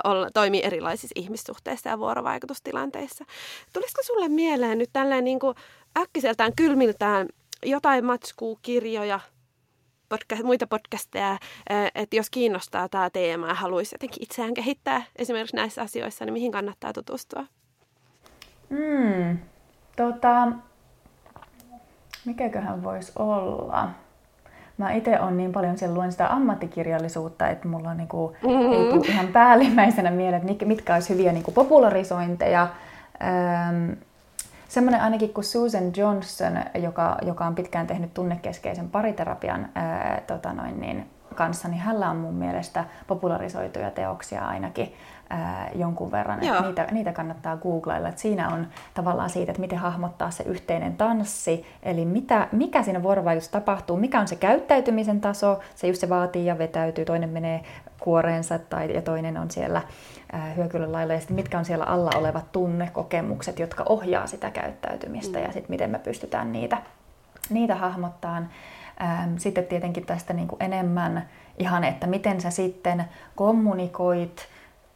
olla, 0.03 0.29
toimii 0.33 0.61
erilaisissa 0.63 1.13
ihmissuhteissa 1.15 1.89
ja 1.89 1.99
vuorovaikutustilanteissa. 1.99 3.25
Tulisiko 3.73 4.01
sulle 4.03 4.29
mieleen 4.29 4.77
nyt 4.77 4.89
tälleen 4.93 5.23
niin 5.23 5.39
kuin 5.39 5.55
äkkiseltään 5.97 6.55
kylmiltään 6.55 7.27
jotain 7.65 8.05
matskuu, 8.05 8.59
kirjoja, 8.61 9.19
podcast, 10.09 10.43
muita 10.43 10.67
podcasteja, 10.67 11.37
että 11.95 12.15
jos 12.15 12.29
kiinnostaa 12.29 12.89
tämä 12.89 13.09
teema 13.09 13.47
ja 13.47 13.53
haluaisi 13.53 13.95
jotenkin 13.95 14.23
itseään 14.23 14.53
kehittää 14.53 15.05
esimerkiksi 15.15 15.55
näissä 15.55 15.81
asioissa, 15.81 16.25
niin 16.25 16.33
mihin 16.33 16.51
kannattaa 16.51 16.93
tutustua? 16.93 17.45
Hmm, 18.69 19.37
tota, 19.95 20.47
mikäköhän 22.25 22.83
voisi 22.83 23.11
olla? 23.15 23.89
mä 24.77 24.91
itse 24.91 25.19
on 25.19 25.37
niin 25.37 25.51
paljon 25.51 25.77
siellä 25.77 25.95
luen 25.95 26.11
sitä 26.11 26.33
ammattikirjallisuutta, 26.33 27.47
että 27.47 27.67
mulla 27.67 27.89
on 27.89 27.97
niinku, 27.97 28.35
mm-hmm. 28.43 28.71
ei 28.71 28.93
tule 28.93 29.07
ihan 29.07 29.27
päällimmäisenä 29.27 30.11
mieleen, 30.11 30.49
että 30.49 30.65
mitkä 30.65 30.93
olisi 30.93 31.13
hyviä 31.13 31.31
niinku 31.31 31.51
popularisointeja. 31.51 32.67
Ähm, 33.23 33.91
Semmoinen 34.67 35.01
ainakin 35.01 35.33
kuin 35.33 35.45
Susan 35.45 35.91
Johnson, 35.97 36.53
joka, 36.81 37.17
joka 37.21 37.45
on 37.45 37.55
pitkään 37.55 37.87
tehnyt 37.87 38.13
tunnekeskeisen 38.13 38.89
pariterapian 38.89 39.69
ää, 39.75 40.21
tota 40.27 40.53
noin 40.53 40.81
niin, 40.81 41.09
kanssa, 41.35 41.67
niin 41.67 41.79
hänellä 41.79 42.09
on 42.09 42.17
mun 42.17 42.33
mielestä 42.33 42.85
popularisoituja 43.07 43.91
teoksia 43.91 44.45
ainakin 44.45 44.93
ää, 45.29 45.71
jonkun 45.75 46.11
verran. 46.11 46.43
Että 46.43 46.61
niitä, 46.61 46.87
niitä 46.91 47.13
kannattaa 47.13 47.57
googlailla. 47.57 48.09
Että 48.09 48.21
siinä 48.21 48.49
on 48.49 48.67
tavallaan 48.93 49.29
siitä, 49.29 49.51
että 49.51 49.61
miten 49.61 49.79
hahmottaa 49.79 50.31
se 50.31 50.43
yhteinen 50.43 50.97
tanssi, 50.97 51.65
eli 51.83 52.05
mitä, 52.05 52.47
mikä 52.51 52.83
siinä 52.83 53.03
vuorovaikutuksessa 53.03 53.59
tapahtuu, 53.59 53.97
mikä 53.97 54.19
on 54.19 54.27
se 54.27 54.35
käyttäytymisen 54.35 55.21
taso, 55.21 55.59
se 55.75 55.87
just 55.87 56.01
se 56.01 56.09
vaatii 56.09 56.45
ja 56.45 56.57
vetäytyy, 56.57 57.05
toinen 57.05 57.29
menee 57.29 57.63
kuoreensa 57.99 58.59
tai, 58.59 58.93
ja 58.93 59.01
toinen 59.01 59.37
on 59.37 59.51
siellä 59.51 59.81
hyökylän 60.55 60.91
lailla, 60.91 61.13
ja 61.13 61.19
sitten 61.19 61.35
mitkä 61.35 61.59
on 61.59 61.65
siellä 61.65 61.85
alla 61.85 62.11
olevat 62.15 62.51
tunnekokemukset, 62.51 63.59
jotka 63.59 63.83
ohjaa 63.89 64.27
sitä 64.27 64.51
käyttäytymistä, 64.51 65.37
mm. 65.37 65.45
ja 65.45 65.51
sitten 65.51 65.71
miten 65.71 65.89
me 65.89 65.99
pystytään 65.99 66.51
niitä, 66.51 66.77
niitä 67.49 67.75
hahmottamaan. 67.75 68.49
Sitten 69.37 69.65
tietenkin 69.65 70.05
tästä 70.05 70.33
niin 70.33 70.47
kuin 70.47 70.63
enemmän 70.63 71.29
ihan, 71.57 71.83
että 71.83 72.07
miten 72.07 72.41
sä 72.41 72.49
sitten 72.49 73.05
kommunikoit 73.35 74.47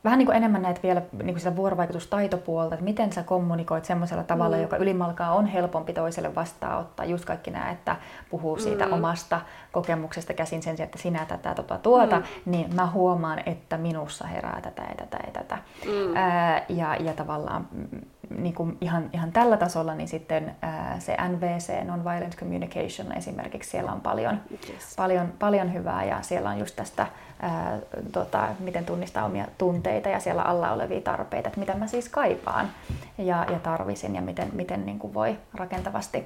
vähän 0.04 0.20
niin 0.20 0.26
kuin 0.26 0.36
enemmän 0.36 0.62
näitä 0.62 0.80
vielä 0.84 1.02
niin 1.14 1.26
kuin 1.28 1.39
sitä 1.39 1.56
vuorovaikutustaitopuolta, 1.56 2.76
että 2.76 2.84
miten 2.84 3.14
sä 3.14 3.24
kommunikoit 3.24 3.86
semmoisella 3.86 4.24
tavalla, 4.24 4.56
mm. 4.56 4.62
joka 4.62 4.78
ylimalkaa 4.78 5.34
on 5.34 5.45
helpompi 5.45 5.93
toiselle 5.93 6.36
vastaanottaa. 6.36 7.06
Just 7.06 7.26
kaikki 7.26 7.52
nämä, 7.52 7.72
että 7.72 7.95
puhuu 8.30 8.60
siitä 8.60 8.86
mm. 8.86 8.93
omasta 8.93 9.41
kokemuksesta 9.72 10.34
käsin 10.34 10.64
sen 10.64 10.78
sijaan, 10.78 10.86
että 10.86 10.97
sinä 10.97 11.26
tätä 11.26 11.56
tota, 11.56 11.78
tuota, 11.78 12.16
mm. 12.20 12.24
niin 12.45 12.76
mä 12.76 12.88
huomaan, 12.88 13.41
että 13.45 13.78
minussa 13.78 14.28
herää 14.28 14.60
tätä 14.62 14.82
ja 14.82 14.95
tätä 14.95 15.18
ja 15.26 15.32
tätä. 15.32 15.58
Mm. 15.86 16.16
Ää, 16.16 16.66
ja, 16.70 16.95
ja 16.95 17.14
tavallaan 17.14 17.68
mm, 17.72 18.02
niin 18.38 18.55
kuin 18.55 18.77
ihan, 18.82 19.09
ihan 19.13 19.32
tällä 19.32 19.57
tasolla, 19.57 19.95
niin 19.95 20.07
sitten 20.07 20.55
ää, 20.61 20.99
se 20.99 21.17
NVC, 21.27 21.84
Non-Violent 21.84 22.36
Communication 22.36 23.17
esimerkiksi, 23.17 23.69
siellä 23.69 23.91
on 23.91 24.01
paljon, 24.01 24.41
yes. 24.69 24.95
paljon, 24.95 25.34
paljon 25.39 25.73
hyvää 25.73 26.03
ja 26.03 26.21
siellä 26.21 26.49
on 26.49 26.59
just 26.59 26.75
tästä, 26.75 27.07
ää, 27.39 27.80
tota, 28.11 28.47
miten 28.59 28.86
tunnistaa 28.86 29.25
omia 29.25 29.45
tunteita 29.57 30.09
ja 30.09 30.19
siellä 30.19 30.41
alla 30.41 30.71
olevia 30.71 31.01
tarpeita, 31.01 31.47
että 31.47 31.59
mitä 31.59 31.75
mä 31.75 31.88
siis 31.88 32.09
kaipaan 32.09 32.69
ja, 33.17 33.45
ja 33.51 33.59
tarvisin 33.59 34.15
ja 34.15 34.21
miten, 34.21 34.49
miten 34.53 34.86
niin 34.86 34.99
kuin 34.99 35.13
voi 35.13 35.38
rakentavasti 35.53 36.25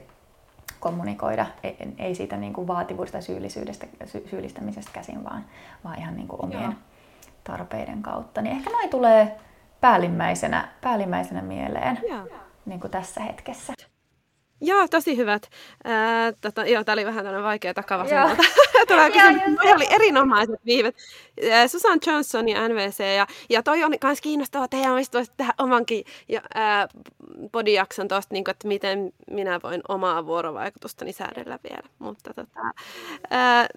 kommunikoida, 0.79 1.45
ei, 1.63 1.77
ei 1.97 2.15
siitä 2.15 2.37
niin 2.37 2.53
kuin 2.53 2.67
vaativuudesta 2.67 3.21
syyllisyydestä, 3.21 3.87
sy, 4.05 4.27
syyllistämisestä 4.29 4.91
käsin, 4.93 5.23
vaan, 5.23 5.45
vaan 5.83 5.99
ihan 5.99 6.15
niin 6.15 6.27
kuin 6.27 6.43
omien 6.43 6.63
Joo. 6.63 6.73
tarpeiden 7.43 8.01
kautta. 8.01 8.41
Niin 8.41 8.55
ehkä 8.55 8.69
noin 8.69 8.89
tulee 8.89 9.37
päällimmäisenä, 9.83 10.67
päällimmäisenä 10.81 11.41
mieleen 11.41 11.99
niin 12.65 12.79
kuin 12.79 12.91
tässä 12.91 13.21
hetkessä. 13.21 13.73
Joo, 14.61 14.87
tosi 14.87 15.17
hyvät. 15.17 15.49
Ää, 15.83 16.31
tota, 16.41 16.65
joo, 16.65 16.83
tämä 16.83 16.93
oli 16.93 17.05
vähän 17.05 17.23
tämmöinen 17.23 17.43
vaikea 17.43 17.73
takava. 17.73 18.05
Tulee 18.87 19.11
oli 19.75 19.87
erinomaiset 19.89 20.59
viivet. 20.65 20.95
Susan 21.67 21.99
Johnson 22.07 22.49
ja 22.49 22.67
NVC. 22.67 22.99
Ja, 23.17 23.27
ja 23.49 23.63
toi 23.63 23.83
on 23.83 23.93
myös 24.03 24.21
kiinnostavaa, 24.21 24.65
että 24.65 24.77
heidän 24.77 24.93
voisi 24.93 25.31
tehdä 25.37 25.53
omankin 25.57 26.05
ja, 26.29 26.41
ää, 26.55 26.87
podijakson 27.51 28.07
tuosta, 28.07 28.33
niin 28.33 28.49
että 28.49 28.67
miten 28.67 29.13
minä 29.31 29.59
voin 29.63 29.81
omaa 29.87 30.25
vuorovaikutustani 30.25 31.11
säädellä 31.11 31.59
vielä. 31.63 31.89
Mutta 31.99 32.33
tota, 32.33 32.61
ää, 33.29 33.67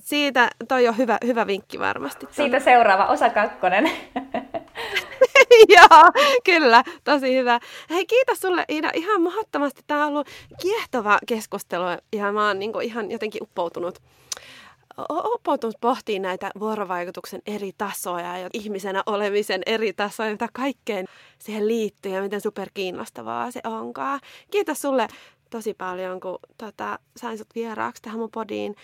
siitä 0.00 0.50
toi 0.68 0.88
on 0.88 0.96
hyvä, 0.96 1.18
hyvä 1.26 1.46
vinkki 1.46 1.78
varmasti. 1.78 2.26
Siitä 2.30 2.60
seuraava, 2.60 3.06
osa 3.06 3.30
kakkonen. 3.30 3.90
Joo, 5.76 6.28
kyllä, 6.44 6.84
tosi 7.04 7.36
hyvä. 7.36 7.60
Hei, 7.90 8.06
kiitos 8.06 8.40
sulle 8.40 8.64
Iida 8.68 8.90
ihan 8.94 9.22
mahdottomasti. 9.22 9.82
Tämä 9.86 10.02
on 10.02 10.08
ollut 10.08 10.28
kiehtova 10.62 11.18
keskustelu 11.26 11.84
ja 12.12 12.32
mä 12.32 12.46
oon 12.46 12.58
niin 12.58 12.82
ihan 12.82 13.10
jotenkin 13.10 13.42
uppoutunut 13.42 14.02
uppoutunut 15.34 15.76
pohtiin 15.80 16.22
näitä 16.22 16.50
vuorovaikutuksen 16.58 17.42
eri 17.46 17.72
tasoja 17.78 18.38
ja 18.38 18.50
ihmisenä 18.52 19.02
olemisen 19.06 19.62
eri 19.66 19.92
tasoja, 19.92 20.30
mitä 20.30 20.48
kaikkeen 20.52 21.06
siihen 21.38 21.68
liittyy 21.68 22.12
ja 22.12 22.22
miten 22.22 22.40
superkiinnostavaa 22.40 23.50
se 23.50 23.60
onkaan. 23.64 24.20
Kiitos 24.50 24.82
sulle 24.82 25.08
tosi 25.50 25.74
paljon, 25.74 26.20
kun 26.20 26.38
tota, 26.58 26.98
sain 27.16 27.38
sut 27.38 27.54
vieraaksi 27.54 28.02
tähän 28.02 28.18
mun 28.18 28.30
podiin. 28.30 28.74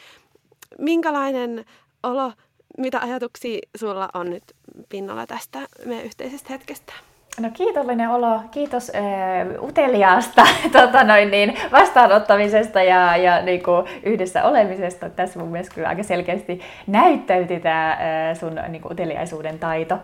Minkälainen 0.78 1.64
olo 2.02 2.32
mitä 2.78 3.00
ajatuksia 3.00 3.58
sulla 3.76 4.08
on 4.14 4.30
nyt 4.30 4.44
pinnalla 4.88 5.26
tästä 5.26 5.58
meidän 5.86 6.04
yhteisestä 6.04 6.52
hetkestä? 6.52 6.92
No 7.40 7.50
kiitollinen 7.54 8.08
olo, 8.08 8.40
kiitos 8.50 8.92
äh, 8.94 9.62
uteliaasta 9.62 10.46
tota 10.80 11.04
noin 11.04 11.30
niin, 11.30 11.54
vastaanottamisesta 11.72 12.82
ja, 12.82 13.16
ja 13.16 13.42
niin 13.42 13.62
kuin 13.62 13.86
yhdessä 14.02 14.44
olemisesta. 14.44 15.10
Tässä 15.10 15.38
mun 15.38 15.48
mielestä 15.48 15.74
kyllä 15.74 15.88
aika 15.88 16.02
selkeästi 16.02 16.60
näyttäytyi 16.86 17.60
tämä 17.60 17.90
äh, 17.92 17.98
sun 18.40 18.60
niin 18.68 18.82
kuin 18.82 18.92
uteliaisuuden 18.92 19.58
taito. 19.58 19.98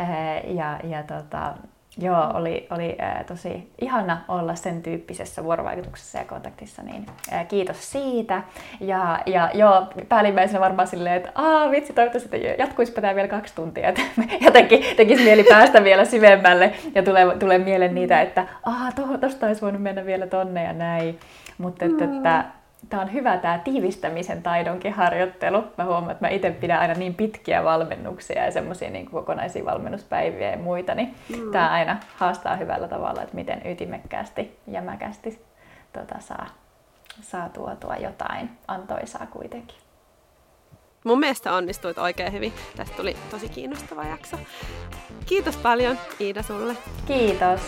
Äh, 0.00 0.08
ja, 0.44 0.80
ja 0.84 1.02
tota, 1.02 1.54
Joo, 1.98 2.30
oli, 2.34 2.66
oli 2.70 2.96
ää, 2.98 3.24
tosi 3.24 3.72
ihana 3.80 4.20
olla 4.28 4.54
sen 4.54 4.82
tyyppisessä 4.82 5.44
vuorovaikutuksessa 5.44 6.18
ja 6.18 6.24
kontaktissa, 6.24 6.82
niin 6.82 7.06
ää, 7.30 7.44
kiitos 7.44 7.92
siitä. 7.92 8.42
Ja, 8.80 9.20
ja 9.26 9.50
joo, 9.54 9.86
päällimmäisenä 10.08 10.60
varmaan 10.60 10.88
silleen, 10.88 11.16
että 11.16 11.32
aa 11.34 11.70
vitsi, 11.70 11.92
toivottavasti 11.92 12.36
että 12.36 12.62
jatkuisipa 12.62 13.00
tämä 13.00 13.14
vielä 13.14 13.28
kaksi 13.28 13.54
tuntia, 13.54 13.88
että 13.88 14.02
jotenkin 14.46 14.84
tekisi 14.96 15.24
mieli 15.24 15.44
päästä 15.44 15.84
vielä 15.84 16.04
syvemmälle 16.04 16.72
ja 16.94 17.02
tulee, 17.02 17.36
tulee 17.38 17.58
mieleen 17.58 17.94
niitä, 17.94 18.20
että 18.20 18.46
aa, 18.62 18.92
tosta 19.20 19.46
olisi 19.46 19.62
voinut 19.62 19.82
mennä 19.82 20.06
vielä 20.06 20.26
tonne 20.26 20.64
ja 20.64 20.72
näin. 20.72 21.18
Mutta 21.58 21.84
että, 21.84 22.04
että 22.04 22.44
tämä 22.88 23.02
on 23.02 23.12
hyvä 23.12 23.36
tämä 23.36 23.58
tiivistämisen 23.58 24.42
taidonkin 24.42 24.92
harjoittelu. 24.92 25.64
Mä 25.78 25.84
huomaan, 25.84 26.10
että 26.10 26.24
mä 26.24 26.28
itse 26.28 26.50
pidän 26.50 26.80
aina 26.80 26.94
niin 26.94 27.14
pitkiä 27.14 27.64
valmennuksia 27.64 28.44
ja 28.44 28.50
semmoisia 28.50 28.90
niin 28.90 29.10
kokonaisia 29.10 29.64
valmennuspäiviä 29.64 30.50
ja 30.50 30.58
muita, 30.58 30.94
niin 30.94 31.14
mm. 31.28 31.50
tämä 31.52 31.70
aina 31.70 31.96
haastaa 32.16 32.56
hyvällä 32.56 32.88
tavalla, 32.88 33.22
että 33.22 33.34
miten 33.34 33.62
ytimekkäästi, 33.66 34.58
jämäkästi 34.66 35.42
tota, 35.92 36.14
saa, 36.18 36.46
saa 37.20 37.48
tuotua 37.48 37.96
jotain 37.96 38.50
antoisaa 38.68 39.26
kuitenkin. 39.26 39.76
Mun 41.04 41.20
mielestä 41.20 41.52
onnistuit 41.52 41.98
oikein 41.98 42.32
hyvin. 42.32 42.52
Tästä 42.76 42.96
tuli 42.96 43.16
tosi 43.30 43.48
kiinnostava 43.48 44.04
jakso. 44.04 44.36
Kiitos 45.26 45.56
paljon 45.56 45.98
Iida 46.20 46.42
sulle. 46.42 46.76
Kiitos. 47.06 47.60